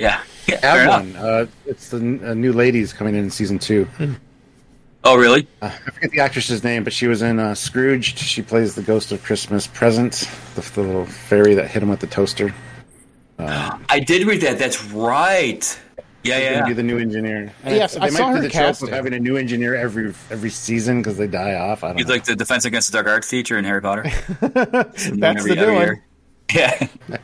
Yeah, 0.02 0.20
yeah 0.48 0.56
I 0.56 0.60
fair 0.60 0.84
have 0.90 1.06
enough. 1.06 1.22
one. 1.22 1.30
Uh, 1.30 1.46
it's 1.66 1.88
the 1.90 1.98
n- 1.98 2.20
uh, 2.24 2.34
new 2.34 2.52
ladies 2.52 2.92
coming 2.92 3.14
in 3.14 3.24
in 3.24 3.30
season 3.30 3.58
two. 3.58 3.86
Oh, 5.04 5.16
really? 5.16 5.46
Uh, 5.60 5.66
I 5.66 5.90
forget 5.90 6.10
the 6.10 6.20
actress's 6.20 6.62
name, 6.64 6.84
but 6.84 6.92
she 6.92 7.06
was 7.06 7.22
in 7.22 7.38
uh, 7.38 7.54
Scrooged. 7.54 8.18
She 8.18 8.42
plays 8.42 8.74
the 8.74 8.82
ghost 8.82 9.12
of 9.12 9.22
Christmas 9.22 9.66
Present, 9.66 10.28
the, 10.54 10.60
the 10.60 10.82
little 10.82 11.06
fairy 11.06 11.54
that 11.54 11.68
hit 11.70 11.82
him 11.82 11.88
with 11.88 12.00
the 12.00 12.06
toaster. 12.08 12.52
I 13.38 13.98
did 14.00 14.26
read 14.26 14.40
that. 14.42 14.58
That's 14.58 14.84
right. 14.86 15.80
Yeah, 16.24 16.36
She's 16.36 16.44
yeah. 16.44 16.66
be 16.68 16.72
the 16.72 16.82
new 16.84 16.98
engineer. 16.98 17.52
Yes, 17.64 17.94
they 17.94 18.00
I 18.00 18.04
might 18.04 18.12
saw 18.12 18.28
do 18.30 18.36
her 18.36 18.42
the 18.42 18.48
trope 18.48 18.52
casting. 18.66 18.88
of 18.88 18.94
having 18.94 19.12
a 19.14 19.18
new 19.18 19.36
engineer 19.36 19.74
every 19.74 20.14
every 20.30 20.50
season 20.50 21.00
because 21.02 21.16
they 21.16 21.26
die 21.26 21.54
off. 21.54 21.82
I 21.82 21.88
don't 21.88 21.96
He's 21.98 22.06
know. 22.06 22.12
like 22.12 22.24
the 22.24 22.36
Defense 22.36 22.64
Against 22.64 22.92
the 22.92 22.96
Dark 22.98 23.08
Arts 23.08 23.28
teacher 23.28 23.58
in 23.58 23.64
Harry 23.64 23.82
Potter. 23.82 24.04
That's 24.40 25.10
the 25.10 25.24
every 25.24 25.54
new 25.56 25.74
one. 25.74 26.02
Yeah. 26.54 26.86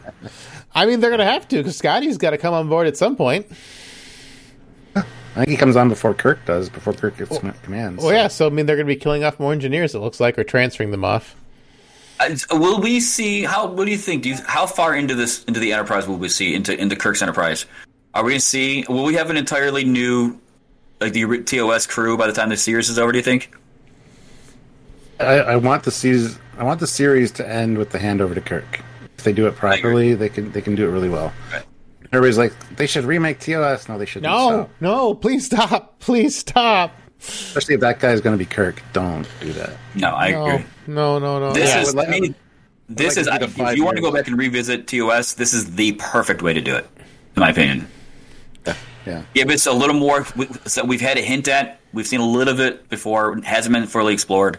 I 0.79 0.87
mean, 0.87 1.01
they're 1.01 1.11
going 1.11 1.18
to 1.18 1.24
have 1.24 1.49
to 1.49 1.57
because 1.57 1.76
Scotty's 1.76 2.18
got 2.18 2.31
to 2.31 2.39
come 2.39 2.55
on 2.55 2.68
board 2.68 2.87
at 2.87 2.97
some 2.97 3.16
point. 3.16 3.47
I 4.95 5.03
think 5.35 5.49
he 5.49 5.57
comes 5.57 5.74
on 5.74 5.89
before 5.89 6.14
Kirk 6.14 6.45
does, 6.47 6.68
before 6.68 6.93
Kirk 6.93 7.16
gets 7.18 7.37
com- 7.37 7.53
commands. 7.64 8.03
Well, 8.03 8.12
yeah. 8.12 8.29
So 8.29 8.47
I 8.47 8.51
mean, 8.51 8.66
they're 8.66 8.76
going 8.76 8.87
to 8.87 8.95
be 8.95 8.99
killing 8.99 9.24
off 9.24 9.41
more 9.41 9.53
engineers. 9.53 9.97
It 9.97 9.99
looks 9.99 10.20
like, 10.20 10.39
or 10.39 10.45
transferring 10.45 10.93
them 10.93 11.05
off. 11.05 11.35
Uh, 12.20 12.37
will 12.53 12.81
we 12.81 13.01
see 13.01 13.43
how? 13.43 13.66
What 13.66 13.87
do 13.87 13.91
you 13.91 13.99
think? 13.99 14.22
Do 14.22 14.29
you, 14.29 14.37
how 14.47 14.66
far 14.66 14.95
into 14.95 15.16
this 15.16 15.43
into 15.45 15.59
the 15.59 15.72
Enterprise 15.72 16.07
will 16.07 16.16
we 16.16 16.29
see 16.29 16.55
into 16.55 16.81
into 16.81 16.95
Kirk's 16.95 17.22
Enterprise? 17.22 17.66
Are 18.14 18.22
we 18.22 18.31
going 18.31 18.41
to 18.41 18.47
see? 18.47 18.85
Will 18.89 19.05
we 19.05 19.14
have 19.14 19.31
an 19.31 19.37
entirely 19.37 19.83
new 19.83 20.39
like 21.01 21.12
the 21.12 21.43
TOS 21.43 21.89
crew 21.89 22.16
by 22.16 22.29
the 22.29 22.33
time 22.33 22.51
the 22.51 22.57
series 22.57 22.89
is 22.89 23.01
over? 23.01 23.11
Do 23.11 23.18
you 23.18 23.24
think? 23.24 23.53
I, 25.18 25.39
I 25.39 25.57
want 25.57 25.83
the 25.83 25.91
season. 25.91 26.41
I 26.57 26.62
want 26.62 26.79
the 26.79 26.87
series 26.87 27.33
to 27.33 27.49
end 27.49 27.79
with 27.79 27.91
the 27.91 27.99
handover 27.99 28.35
to 28.35 28.41
Kirk. 28.41 28.81
If 29.19 29.25
they 29.25 29.33
do 29.33 29.47
it 29.49 29.57
properly, 29.57 30.14
they 30.14 30.29
can 30.29 30.53
they 30.53 30.61
can 30.62 30.75
do 30.77 30.89
it 30.89 30.93
really 30.93 31.09
well. 31.09 31.33
Right. 31.53 31.64
Everybody's 32.12 32.39
like, 32.39 32.55
they 32.77 32.87
should 32.87 33.05
remake 33.05 33.39
TOS. 33.41 33.89
No, 33.89 33.99
they 33.99 34.07
shouldn't. 34.07 34.33
No, 34.33 34.49
Stop. 34.49 34.71
no, 34.81 35.14
please 35.14 35.45
stop, 35.47 35.99
please 36.01 36.39
stop. 36.39 36.95
Especially 37.21 37.75
if 37.75 37.81
that 37.81 37.99
guy's 38.01 38.21
going 38.23 38.33
to 38.33 38.39
be 38.39 38.47
Kirk. 38.49 38.81
Don't 38.95 39.27
do 39.41 39.53
that. 39.55 39.71
No, 39.95 40.14
I 40.14 40.31
No, 40.31 40.47
agree. 40.47 40.64
no, 40.87 41.19
no, 41.19 41.39
no. 41.41 41.53
This 41.53 41.69
Yeah. 41.69 41.81
is 41.83 41.89
would 41.89 41.97
like- 41.97 42.09
I 42.09 42.11
mean, 42.21 42.35
this 42.89 43.16
like 43.16 43.21
is 43.23 43.29
I, 43.29 43.37
if 43.43 43.53
five 43.53 43.77
you 43.77 43.85
want 43.85 43.97
to 43.97 44.03
go 44.03 44.11
back 44.12 44.27
and 44.29 44.39
revisit 44.39 44.87
TOS, 44.87 45.35
this 45.35 45.53
is 45.53 45.75
the 45.75 45.93
perfect 45.93 46.41
way 46.41 46.55
to 46.55 46.61
do 46.62 46.75
it, 46.77 46.87
in 47.37 47.41
my 47.41 47.51
opinion. 47.51 47.87
Yeah. 49.05 49.23
Give 49.35 49.51
it's 49.51 49.66
a 49.66 49.73
little 49.73 49.97
more. 49.97 50.27
we- 50.37 50.49
So 50.66 50.85
we've 50.85 51.01
had 51.01 51.19
a 51.19 51.23
hint 51.23 51.49
at. 51.49 51.81
We've 51.93 52.07
seen 52.07 52.21
a 52.21 52.27
little 52.27 52.53
of 52.55 52.61
it 52.61 52.89
before. 52.89 53.39
Hasn't 53.43 53.73
been 53.75 53.87
fully 53.87 54.12
explored. 54.14 54.59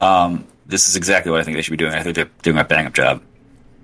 Um, 0.00 0.46
this 0.66 0.88
is 0.88 0.96
exactly 0.96 1.30
what 1.30 1.40
I 1.40 1.44
think 1.44 1.56
they 1.56 1.62
should 1.62 1.72
be 1.72 1.76
doing. 1.76 1.92
I 1.92 2.02
think 2.02 2.16
they're 2.16 2.30
doing 2.42 2.58
a 2.58 2.64
bang 2.64 2.86
up 2.86 2.94
job. 2.94 3.22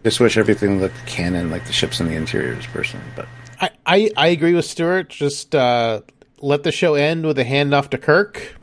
Just 0.09 0.21
wish 0.21 0.39
everything 0.39 0.81
looked 0.81 0.97
canon, 1.05 1.51
like 1.51 1.67
the 1.67 1.73
ships 1.75 2.01
and 2.01 2.09
the 2.09 2.15
interiors, 2.15 2.65
personally. 2.69 3.05
But 3.15 3.29
I, 3.61 3.71
I, 3.85 4.11
I 4.17 4.27
agree 4.29 4.55
with 4.55 4.65
Stuart. 4.65 5.11
Just 5.11 5.55
uh, 5.55 6.01
let 6.41 6.63
the 6.63 6.73
show 6.73 6.95
end 6.95 7.27
with 7.27 7.39
a 7.39 7.45
handoff 7.45 7.91
to 7.91 7.99
Kirk, 7.99 8.57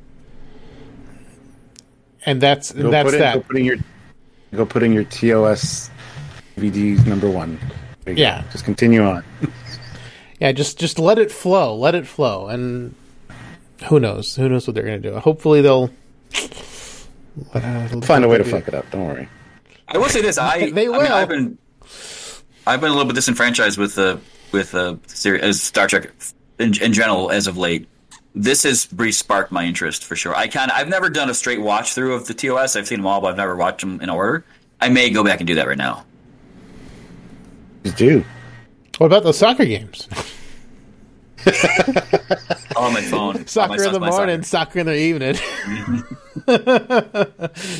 and 2.25 2.41
that's 2.41 2.71
go 2.71 2.89
that's 2.89 3.13
in, 3.13 3.19
that. 3.19 3.35
Go 3.35 3.41
put 3.41 3.57
in 3.57 3.63
your 3.63 3.77
go 4.55 4.65
put 4.65 4.81
in 4.81 4.91
your 4.91 5.03
TOS 5.03 5.91
DVD 6.57 7.05
number 7.05 7.29
one. 7.29 7.59
Yeah. 8.07 8.41
go. 8.41 8.47
Just 8.51 8.65
continue 8.65 9.03
on. 9.03 9.23
Yeah, 10.39 10.51
just 10.51 10.79
just 10.79 10.97
let 10.99 11.17
it 11.17 11.31
flow, 11.31 11.75
let 11.75 11.95
it 11.95 12.05
flow, 12.05 12.47
and 12.47 12.93
who 13.87 14.01
knows? 14.01 14.35
Who 14.35 14.49
knows 14.49 14.67
what 14.67 14.73
they're 14.73 14.83
going 14.83 15.01
to 15.01 15.11
do? 15.11 15.17
Hopefully 15.17 15.61
they'll 15.61 15.91
uh, 17.53 17.87
Find 18.01 18.25
a 18.25 18.27
way 18.27 18.39
to 18.39 18.43
fuck 18.43 18.67
it 18.67 18.73
up. 18.73 18.89
Don't 18.91 19.05
worry. 19.05 19.29
I 19.87 19.97
will 19.97 20.09
say 20.09 20.21
this. 20.21 20.37
I 20.37 20.69
They 20.71 20.85
I 20.87 20.89
will. 20.89 21.01
mean, 21.01 21.11
I've 21.11 21.29
been 21.29 21.57
I've 22.67 22.81
been 22.81 22.89
a 22.89 22.93
little 22.93 23.07
bit 23.07 23.15
disenfranchised 23.15 23.77
with 23.77 23.95
the 23.95 24.19
with 24.51 24.71
the 24.71 24.99
series 25.07 25.41
as 25.41 25.55
uh, 25.57 25.59
Star 25.59 25.87
Trek 25.87 26.11
in, 26.59 26.79
in 26.81 26.93
general 26.93 27.31
as 27.31 27.47
of 27.47 27.57
late. 27.57 27.87
This 28.37 28.63
has 28.63 28.89
re-sparked 28.93 29.51
my 29.51 29.63
interest 29.63 30.03
for 30.03 30.15
sure. 30.17 30.35
I 30.35 30.47
kind 30.47 30.69
of 30.69 30.77
I've 30.77 30.89
never 30.89 31.09
done 31.09 31.29
a 31.29 31.33
straight 31.33 31.61
watch 31.61 31.93
through 31.93 32.15
of 32.15 32.27
the 32.27 32.33
TOS. 32.33 32.75
I've 32.75 32.87
seen 32.87 32.99
them 32.99 33.07
all, 33.07 33.21
but 33.21 33.27
I've 33.27 33.37
never 33.37 33.55
watched 33.55 33.81
them 33.81 34.01
in 34.01 34.09
order. 34.09 34.43
I 34.81 34.89
may 34.89 35.09
go 35.09 35.23
back 35.23 35.39
and 35.39 35.47
do 35.47 35.55
that 35.55 35.67
right 35.67 35.77
now. 35.77 36.05
Just 37.83 37.97
do. 37.97 38.25
What 38.97 39.07
about 39.07 39.23
those 39.23 39.37
soccer 39.37 39.65
games? 39.65 40.07
On 42.75 42.91
my 42.93 43.01
phone. 43.01 43.45
Soccer 43.47 43.77
my 43.77 43.85
in 43.85 43.93
the 43.93 43.99
playing 43.99 44.13
morning, 44.13 44.43
soccer 44.43 44.79
in 44.79 44.85
the 44.87 44.95
evening. 44.97 45.35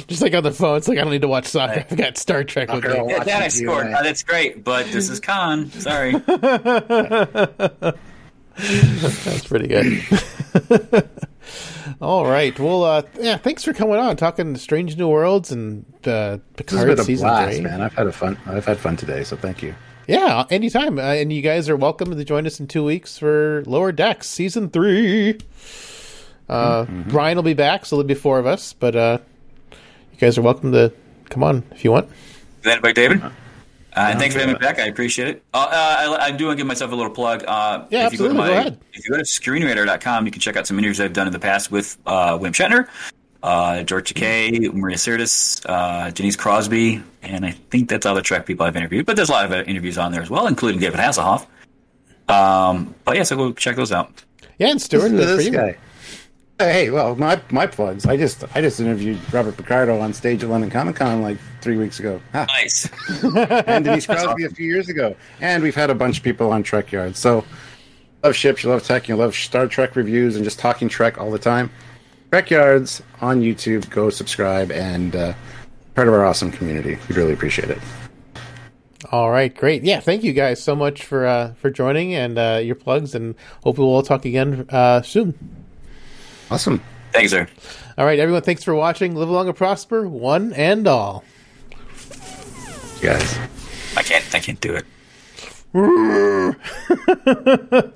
just 0.07 0.21
like 0.21 0.33
on 0.33 0.43
the 0.43 0.53
phone, 0.55 0.77
it's 0.77 0.87
like 0.87 0.97
I 0.97 1.01
don't 1.01 1.11
need 1.11 1.21
to 1.23 1.27
watch 1.27 1.45
soccer. 1.45 1.85
I've 1.89 1.97
got 1.97 2.17
Star 2.17 2.43
Trek 2.43 2.71
with 2.71 2.83
Soccer 2.83 3.03
me. 3.03 3.11
Yeah, 3.11 3.23
that 3.23 3.41
I 3.41 3.45
Watching 3.45 3.49
scored. 3.67 3.87
Oh, 3.87 4.03
that's 4.03 4.23
great, 4.23 4.63
but 4.63 4.85
this 4.87 5.09
is 5.09 5.19
Khan. 5.19 5.69
Sorry. 5.71 6.13
That's 8.57 9.45
pretty 9.47 9.67
good. 9.67 10.01
All 12.01 12.25
right. 12.25 12.57
Well, 12.57 12.83
uh, 12.83 13.01
yeah. 13.19 13.37
Thanks 13.37 13.63
for 13.63 13.73
coming 13.73 13.95
on, 13.95 14.15
talking 14.15 14.55
Strange 14.55 14.97
New 14.97 15.07
Worlds 15.09 15.51
and 15.51 15.85
uh, 16.05 16.37
This 16.55 16.71
has 16.71 16.79
Picard 16.79 16.87
been 16.87 16.99
a 16.99 17.03
season 17.03 17.27
blast, 17.27 17.55
three. 17.57 17.63
man. 17.63 17.81
I've 17.81 17.93
had 17.93 18.07
a 18.07 18.11
fun. 18.11 18.37
I've 18.45 18.65
had 18.65 18.77
fun 18.77 18.95
today, 18.97 19.23
so 19.23 19.35
thank 19.35 19.61
you. 19.61 19.75
Yeah, 20.07 20.45
anytime. 20.49 20.97
Uh, 20.99 21.01
and 21.01 21.33
you 21.33 21.41
guys 21.41 21.67
are 21.67 21.75
welcome 21.75 22.15
to 22.15 22.23
join 22.23 22.45
us 22.47 22.59
in 22.59 22.67
two 22.67 22.83
weeks 22.83 23.17
for 23.17 23.63
Lower 23.65 23.91
Decks 23.91 24.27
season 24.27 24.69
three. 24.69 25.37
Uh, 26.47 26.85
Mm-hmm. 26.85 27.09
Brian 27.09 27.35
will 27.37 27.43
be 27.43 27.53
back, 27.53 27.85
so 27.85 27.95
there'll 27.95 28.07
be 28.07 28.13
four 28.13 28.39
of 28.39 28.45
us. 28.45 28.73
But 28.73 28.95
uh, 28.95 29.17
you 29.71 30.17
guys 30.19 30.37
are 30.37 30.41
welcome 30.41 30.71
to 30.71 30.93
come 31.29 31.43
on 31.43 31.63
if 31.71 31.83
you 31.83 31.91
want. 31.91 32.09
That 32.63 32.81
by 32.81 32.91
David. 32.91 33.21
Uh, 33.95 34.09
and 34.09 34.19
thanks 34.19 34.35
for 34.35 34.41
having 34.41 34.53
me 34.53 34.59
back. 34.59 34.77
I 34.77 34.87
appreciate 34.87 35.29
it. 35.29 35.43
Uh, 35.53 35.57
uh, 35.57 36.17
I, 36.19 36.25
I, 36.25 36.31
do 36.31 36.47
want 36.47 36.57
to 36.57 36.61
give 36.61 36.67
myself 36.67 36.91
a 36.91 36.95
little 36.95 37.13
plug. 37.13 37.45
Uh, 37.47 37.85
yeah, 37.89 38.07
if 38.07 38.13
absolutely. 38.13 38.35
You 38.37 38.43
go, 38.43 38.47
my, 38.47 38.47
go 38.47 38.59
ahead. 38.59 38.79
If 38.91 39.05
you 39.05 39.11
go 39.11 39.17
to 39.17 39.23
screenwriter.com, 39.23 40.25
you 40.25 40.31
can 40.31 40.41
check 40.41 40.57
out 40.57 40.67
some 40.67 40.77
interviews 40.77 40.99
I've 40.99 41.13
done 41.13 41.27
in 41.27 41.33
the 41.33 41.39
past 41.39 41.71
with 41.71 41.97
uh, 42.05 42.37
William 42.37 42.53
Shatner, 42.53 42.89
uh, 43.41 43.83
George 43.83 44.13
Takei, 44.13 44.73
Marina 44.73 44.97
Sirtis, 44.97 45.65
uh, 45.69 46.11
Janice 46.11 46.35
Crosby, 46.35 47.01
and 47.21 47.45
I 47.45 47.51
think 47.51 47.87
that's 47.87 48.05
all 48.05 48.15
the 48.15 48.21
Trek 48.21 48.45
people 48.45 48.65
I've 48.65 48.75
interviewed. 48.75 49.05
But 49.05 49.15
there's 49.15 49.29
a 49.29 49.31
lot 49.31 49.45
of 49.45 49.67
interviews 49.67 49.97
on 49.97 50.11
there 50.11 50.21
as 50.21 50.29
well, 50.29 50.47
including 50.47 50.81
David 50.81 50.99
Hasselhoff. 50.99 51.47
Um, 52.27 52.95
but 53.05 53.15
yeah, 53.15 53.23
so 53.23 53.37
go 53.37 53.53
check 53.53 53.77
those 53.77 53.93
out. 53.93 54.25
Yeah, 54.57 54.71
and 54.71 54.81
Stuart, 54.81 55.09
this 55.09 55.49
guy. 55.49 55.77
Hey, 56.57 56.89
well, 56.89 57.15
my 57.17 57.41
my 57.51 57.67
plugs. 57.67 58.05
I 58.05 58.15
just 58.15 58.45
I 58.55 58.61
just 58.61 58.79
interviewed 58.79 59.19
Robert 59.33 59.57
Picardo 59.57 59.99
on 59.99 60.13
stage 60.13 60.41
at 60.41 60.49
London 60.49 60.69
Comic 60.69 60.95
Con 60.95 61.21
like 61.21 61.37
three 61.59 61.75
weeks 61.75 61.99
ago. 61.99 62.21
Ha. 62.31 62.45
Nice. 62.47 62.89
and 63.65 63.83
Denise 63.83 64.05
Crosby 64.05 64.45
a 64.45 64.49
few 64.49 64.65
years 64.65 64.87
ago, 64.87 65.17
and 65.41 65.61
we've 65.61 65.75
had 65.75 65.89
a 65.89 65.95
bunch 65.95 66.19
of 66.19 66.23
people 66.23 66.53
on 66.53 66.63
Trek 66.63 66.93
Yard. 66.93 67.17
So, 67.17 67.43
love 68.23 68.37
ships, 68.37 68.63
you 68.63 68.69
love 68.69 68.83
tech, 68.83 69.09
you 69.09 69.17
love 69.17 69.35
Star 69.35 69.67
Trek 69.67 69.97
reviews, 69.97 70.37
and 70.37 70.45
just 70.45 70.57
talking 70.57 70.87
Trek 70.87 71.17
all 71.17 71.29
the 71.29 71.39
time. 71.39 71.69
Trek 72.31 72.49
Yards 72.49 73.03
on 73.19 73.41
YouTube. 73.41 73.89
Go 73.89 74.09
subscribe 74.09 74.71
and 74.71 75.13
uh, 75.13 75.33
part 75.93 76.07
of 76.07 76.13
our 76.13 76.25
awesome 76.25 76.51
community. 76.53 76.97
We'd 77.09 77.17
really 77.17 77.33
appreciate 77.33 77.69
it. 77.69 77.79
All 79.11 79.29
right, 79.29 79.53
great. 79.53 79.83
Yeah, 79.83 79.99
thank 79.99 80.23
you 80.23 80.31
guys 80.31 80.63
so 80.63 80.73
much 80.73 81.03
for 81.03 81.25
uh, 81.25 81.53
for 81.55 81.69
joining 81.69 82.15
and 82.15 82.37
uh, 82.37 82.61
your 82.63 82.75
plugs, 82.75 83.13
and 83.13 83.35
hopefully 83.61 83.87
we'll 83.87 83.97
all 83.97 84.03
talk 84.03 84.23
again 84.23 84.65
uh, 84.69 85.01
soon. 85.01 85.64
Awesome. 86.51 86.81
Thanks, 87.11 87.31
sir. 87.31 87.47
All 87.97 88.05
right, 88.05 88.19
everyone. 88.19 88.41
Thanks 88.41 88.63
for 88.63 88.75
watching. 88.75 89.15
Live 89.15 89.29
long 89.29 89.47
and 89.47 89.57
prosper, 89.57 90.07
one 90.07 90.53
and 90.53 90.87
all. 90.87 91.23
Guys, 93.01 93.37
I 93.95 94.03
can't. 94.03 94.35
I 94.35 94.39
can't 94.39 94.61
do 94.61 94.75
it. 94.75 94.85